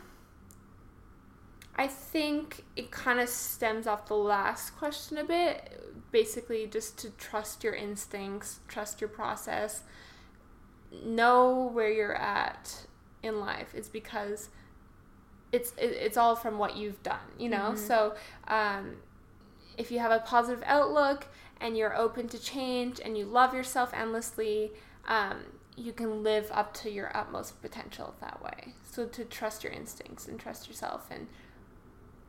I 1.75 1.87
think 1.87 2.65
it 2.75 2.91
kind 2.91 3.19
of 3.19 3.29
stems 3.29 3.87
off 3.87 4.07
the 4.07 4.15
last 4.17 4.71
question 4.77 5.17
a 5.17 5.23
bit. 5.23 5.79
Basically, 6.13 6.67
just 6.67 6.97
to 6.99 7.09
trust 7.09 7.63
your 7.63 7.73
instincts, 7.73 8.59
trust 8.69 9.01
your 9.01 9.09
process, 9.09 9.81
know 11.03 11.69
where 11.73 11.91
you're 11.91 12.15
at 12.15 12.85
in 13.21 13.39
life. 13.39 13.73
Is 13.75 13.89
because 13.89 14.49
it's 15.51 15.73
it's 15.77 16.15
all 16.15 16.35
from 16.35 16.57
what 16.57 16.77
you've 16.77 17.01
done, 17.03 17.27
you 17.37 17.49
know. 17.49 17.71
Mhm. 17.73 17.77
So, 17.77 18.15
um, 18.47 18.97
if 19.77 19.91
you 19.91 19.99
have 19.99 20.11
a 20.11 20.19
positive 20.19 20.63
outlook 20.67 21.25
and 21.59 21.75
you're 21.75 21.95
open 21.95 22.27
to 22.29 22.39
change 22.39 22.99
and 23.03 23.17
you 23.17 23.25
love 23.25 23.53
yourself 23.55 23.91
endlessly, 23.93 24.71
um, 25.07 25.37
you 25.75 25.91
can 25.93 26.21
live 26.21 26.51
up 26.51 26.73
to 26.75 26.91
your 26.91 27.15
utmost 27.17 27.59
potential 27.61 28.13
that 28.21 28.41
way. 28.43 28.75
So 28.83 29.07
to 29.07 29.25
trust 29.25 29.63
your 29.63 29.73
instincts 29.73 30.27
and 30.27 30.39
trust 30.39 30.67
yourself 30.67 31.07
and 31.09 31.27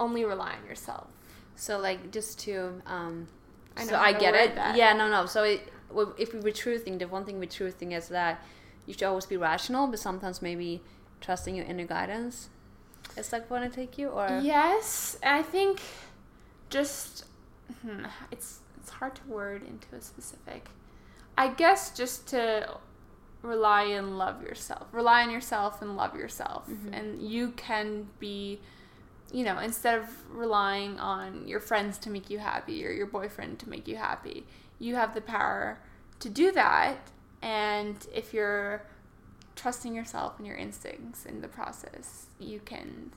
only 0.01 0.25
rely 0.25 0.55
on 0.55 0.67
yourself. 0.67 1.09
So 1.55 1.79
like 1.79 2.11
just 2.11 2.39
to 2.41 2.81
um 2.87 3.29
I 3.77 3.85
so 3.85 3.97
I 3.97 4.13
get 4.13 4.35
it. 4.35 4.55
that. 4.55 4.77
Yeah, 4.77 4.93
no, 4.93 5.09
no. 5.09 5.27
So 5.27 5.43
it, 5.45 5.73
if 6.19 6.33
we 6.35 6.41
were 6.41 6.51
truthing, 6.51 6.99
the 6.99 7.07
one 7.09 7.25
thing 7.25 7.39
with 7.39 7.51
truthing 7.51 7.93
is 7.97 8.09
that 8.09 8.43
you 8.87 8.93
should 8.95 9.05
always 9.05 9.27
be 9.27 9.37
rational, 9.37 9.87
but 9.87 9.99
sometimes 9.99 10.43
maybe 10.43 10.83
trusting 11.21 11.55
your 11.57 11.65
inner 11.65 11.87
guidance 11.87 12.51
is 13.17 13.33
like 13.33 13.51
want 13.51 13.71
to 13.71 13.75
take 13.75 13.97
you 13.99 14.09
or 14.09 14.41
Yes, 14.43 15.19
I 15.23 15.43
think 15.43 15.81
just 16.71 17.25
hmm, 17.83 18.05
it's 18.31 18.61
it's 18.79 18.91
hard 18.91 19.15
to 19.17 19.23
word 19.29 19.63
into 19.67 19.87
a 19.97 20.01
specific. 20.01 20.69
I 21.37 21.49
guess 21.49 21.97
just 21.97 22.29
to 22.29 22.77
rely 23.43 23.85
and 23.85 24.19
love 24.19 24.43
yourself. 24.43 24.87
Rely 24.93 25.23
on 25.23 25.31
yourself 25.31 25.83
and 25.83 25.97
love 25.97 26.15
yourself. 26.17 26.69
Mhm. 26.69 26.99
And 26.99 27.23
you 27.23 27.51
can 27.53 28.09
be 28.19 28.61
you 29.35 29.43
know, 29.43 29.59
instead 29.59 29.99
of 29.99 30.09
relying 30.31 31.01
on 31.01 31.49
your 31.49 31.59
friends 31.59 31.99
to 31.99 32.09
make 32.09 32.31
you 32.31 32.39
happy 32.39 32.87
or 32.87 32.93
your 32.93 33.07
boyfriend 33.07 33.59
to 33.59 33.69
make 33.69 33.89
you 33.89 33.97
happy, 33.97 34.47
you 34.79 34.95
have 34.95 35.13
the 35.13 35.21
power 35.21 35.81
to 36.21 36.29
do 36.29 36.53
that. 36.53 36.99
And 37.43 37.97
if 38.15 38.33
you're 38.33 38.87
trusting 39.57 39.93
yourself 39.93 40.35
and 40.39 40.47
your 40.47 40.57
instincts 40.57 41.27
in 41.27 41.41
the 41.41 41.49
process, 41.49 42.27
you 42.39 42.61
can 42.65 43.11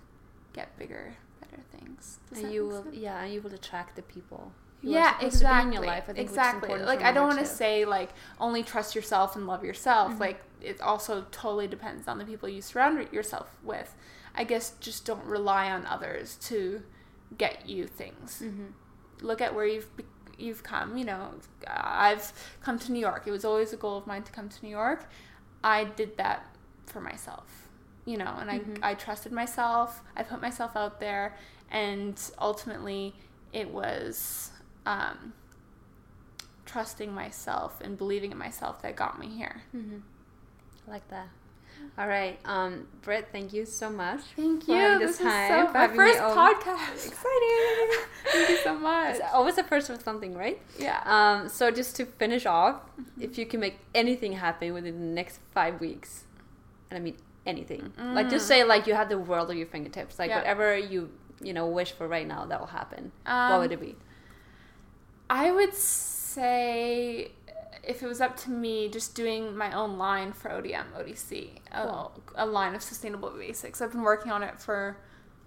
get 0.53 0.75
bigger, 0.79 1.13
better 1.39 1.61
things. 1.71 2.17
And 2.35 2.51
you 2.51 2.65
will 2.65 2.83
sense? 2.83 2.95
yeah, 2.95 3.21
and 3.21 3.31
you 3.31 3.39
will 3.39 3.53
attract 3.53 3.95
the 3.95 4.01
people. 4.01 4.51
who 4.81 4.89
Yeah, 4.89 5.15
exactly. 5.21 5.39
To 5.39 5.71
be 5.71 5.77
in 5.77 5.83
your 5.83 5.93
life. 5.93 6.05
I 6.09 6.13
think 6.13 6.29
exactly. 6.29 6.69
important 6.71 6.87
Like 6.87 7.03
I 7.03 7.11
don't 7.11 7.27
want 7.27 7.39
to 7.39 7.45
say 7.45 7.85
like 7.85 8.09
only 8.39 8.63
trust 8.63 8.95
yourself 8.95 9.35
and 9.35 9.45
love 9.45 9.63
yourself. 9.63 10.13
Mhm. 10.13 10.19
Like 10.19 10.41
it 10.61 10.81
also 10.81 11.27
totally 11.29 11.67
depends 11.67 12.07
on 12.07 12.17
the 12.17 12.25
people 12.25 12.49
you 12.49 12.63
surround 12.63 13.07
yourself 13.13 13.55
with. 13.61 13.93
I 14.37 14.43
guess 14.43 14.71
just 14.79 15.05
don't 15.05 15.25
rely 15.25 15.71
on 15.71 15.85
others 15.85 16.35
to 16.43 16.83
get 17.37 17.67
you 17.67 17.87
things. 17.87 18.41
Mhm. 18.41 18.71
Look 19.21 19.41
at 19.41 19.53
where 19.55 19.65
you've 19.65 19.93
be- 19.97 20.05
you've 20.37 20.63
come. 20.63 20.95
You 20.97 21.05
know, 21.05 21.31
I've 21.67 22.31
come 22.61 22.77
to 22.79 22.91
New 22.91 22.99
York. 22.99 23.23
It 23.25 23.31
was 23.31 23.43
always 23.43 23.73
a 23.73 23.77
goal 23.77 23.97
of 23.97 24.05
mine 24.07 24.23
to 24.23 24.31
come 24.31 24.47
to 24.49 24.63
New 24.65 24.69
York. 24.71 25.05
I 25.63 25.83
did 25.85 26.17
that 26.17 26.45
for 26.85 27.01
myself. 27.01 27.67
You 28.05 28.17
know, 28.17 28.37
and 28.39 28.49
Mhm. 28.49 28.79
I 28.83 28.91
I 28.91 28.93
trusted 28.93 29.31
myself. 29.33 30.01
I 30.15 30.23
put 30.23 30.39
myself 30.41 30.75
out 30.77 30.99
there, 31.01 31.35
and 31.69 32.15
ultimately, 32.39 33.15
it 33.51 33.69
was. 33.71 34.51
Um, 34.85 35.33
trusting 36.65 37.13
myself 37.13 37.79
and 37.81 37.97
believing 37.97 38.31
in 38.31 38.37
myself 38.37 38.81
that 38.81 38.95
got 38.95 39.17
me 39.19 39.27
here. 39.29 39.61
Mhm. 39.73 40.01
I 40.87 40.91
like 40.91 41.07
that. 41.09 41.29
All 41.97 42.07
right, 42.07 42.37
um, 42.45 42.85
Britt, 43.01 43.29
thank 43.31 43.53
you 43.53 43.65
so 43.65 43.89
much. 43.89 44.21
Thank 44.35 44.67
having 44.67 44.99
This, 45.07 45.17
this 45.17 45.25
is 45.27 45.47
so 45.47 45.71
my 45.73 45.87
first 45.87 46.19
podcast. 46.19 47.07
Exciting! 47.07 47.89
Thank 48.31 48.49
you 48.49 48.57
so 48.57 48.75
much. 48.77 49.15
It's 49.15 49.25
always 49.33 49.55
the 49.55 49.63
first 49.63 49.89
with 49.89 50.03
something, 50.03 50.35
right? 50.37 50.61
Yeah. 50.77 51.01
Um, 51.05 51.49
so 51.49 51.71
just 51.71 51.95
to 51.95 52.05
finish 52.05 52.45
off, 52.45 52.75
Mm-hmm. 53.01 53.21
if 53.23 53.37
you 53.39 53.45
can 53.47 53.59
make 53.59 53.79
anything 53.95 54.33
happen 54.33 54.73
within 54.73 54.99
the 54.99 55.05
next 55.05 55.39
five 55.53 55.79
weeks, 55.81 56.25
and 56.91 56.97
I 56.99 57.01
mean 57.01 57.17
anything, 57.47 57.91
like 57.97 58.29
just 58.29 58.45
Mm. 58.45 58.47
say 58.49 58.63
like 58.63 58.85
you 58.87 58.93
have 58.93 59.09
the 59.09 59.17
world 59.17 59.49
at 59.49 59.55
your 59.57 59.67
fingertips, 59.67 60.19
like 60.19 60.29
Yeah. 60.29 60.37
whatever 60.37 60.77
you 60.77 61.09
you 61.41 61.53
know 61.53 61.65
wish 61.67 61.91
for 61.93 62.07
right 62.07 62.27
now, 62.27 62.45
that 62.45 62.59
will 62.59 62.67
happen. 62.67 63.11
what 63.25 63.33
Um, 63.33 63.61
would 63.61 63.71
it 63.71 63.79
be? 63.81 63.95
I 65.29 65.51
would 65.51 65.73
say 65.73 67.31
if 67.83 68.03
it 68.03 68.07
was 68.07 68.21
up 68.21 68.35
to 68.37 68.49
me, 68.51 68.89
just 68.89 69.15
doing 69.15 69.55
my 69.55 69.71
own 69.73 69.97
line 69.97 70.33
for 70.33 70.49
ODM, 70.49 70.85
ODC, 70.97 71.59
Cool. 71.73 72.21
a, 72.35 72.43
a 72.43 72.45
line 72.45 72.75
of 72.75 72.81
sustainable 72.81 73.29
basics. 73.29 73.81
I've 73.81 73.91
been 73.91 74.01
working 74.03 74.31
on 74.31 74.43
it 74.43 74.59
for 74.59 74.97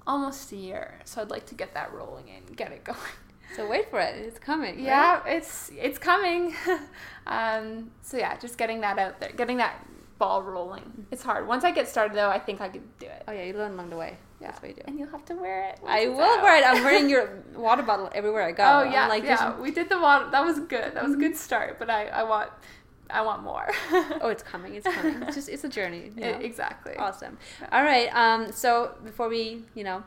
almost 0.06 0.52
a 0.52 0.56
year, 0.56 1.00
so 1.04 1.20
I'd 1.20 1.30
like 1.30 1.46
to 1.46 1.54
get 1.54 1.74
that 1.74 1.92
rolling 1.92 2.30
and 2.30 2.56
get 2.56 2.72
it 2.72 2.84
going. 2.90 2.98
So 3.56 3.68
wait 3.68 3.90
for 3.90 3.98
it; 4.00 4.14
it's 4.16 4.38
coming. 4.38 4.76
right? 4.76 4.84
Yeah, 4.84 5.22
it's 5.26 5.70
it's 5.76 5.98
coming. 5.98 6.54
um, 7.26 7.90
so 8.02 8.16
yeah, 8.16 8.36
just 8.38 8.56
getting 8.56 8.80
that 8.82 8.98
out 8.98 9.18
there, 9.20 9.32
getting 9.32 9.56
that 9.58 9.84
ball 10.20 10.42
rolling. 10.42 11.06
It's 11.10 11.22
hard. 11.22 11.48
Once 11.48 11.64
I 11.64 11.72
get 11.72 11.88
started, 11.88 12.16
though, 12.16 12.28
I 12.28 12.38
think 12.38 12.60
I 12.60 12.68
could 12.68 12.98
do 12.98 13.06
it. 13.06 13.24
Oh 13.26 13.32
yeah, 13.32 13.44
you 13.44 13.54
learn 13.54 13.72
along 13.72 13.88
the 13.88 13.96
way. 13.96 14.18
Yeah. 14.38 14.48
That's 14.48 14.62
what 14.62 14.68
you 14.68 14.76
do. 14.76 14.82
And 14.84 14.98
you'll 14.98 15.08
have 15.08 15.24
to 15.24 15.34
wear 15.34 15.70
it. 15.70 15.80
I 15.84 16.08
will 16.08 16.20
out. 16.20 16.42
wear 16.42 16.58
it. 16.58 16.64
I'm 16.64 16.84
wearing 16.84 17.08
your 17.08 17.42
water 17.56 17.82
bottle 17.82 18.10
everywhere 18.14 18.42
I 18.42 18.52
go. 18.52 18.62
Oh 18.62 18.82
yeah, 18.84 19.08
like 19.08 19.24
yeah. 19.24 19.58
We 19.58 19.70
did 19.70 19.88
the 19.88 19.98
water. 19.98 20.30
That 20.30 20.44
was 20.44 20.60
good. 20.60 20.94
That 20.94 21.02
was 21.02 21.14
a 21.14 21.16
good 21.16 21.36
start. 21.36 21.78
But 21.78 21.88
I, 21.88 22.06
I 22.08 22.22
want, 22.22 22.50
I 23.08 23.22
want 23.22 23.42
more. 23.42 23.70
oh, 24.20 24.28
it's 24.28 24.42
coming. 24.42 24.74
It's 24.74 24.86
coming. 24.86 25.22
It's 25.26 25.34
just 25.34 25.48
it's 25.48 25.64
a 25.64 25.68
journey. 25.68 26.12
You 26.14 26.20
know? 26.20 26.38
exactly. 26.38 26.94
Awesome. 26.96 27.38
Yeah. 27.60 27.68
All 27.72 27.82
right. 27.82 28.14
Um. 28.14 28.52
So 28.52 28.94
before 29.02 29.30
we, 29.30 29.64
you 29.74 29.84
know, 29.84 30.04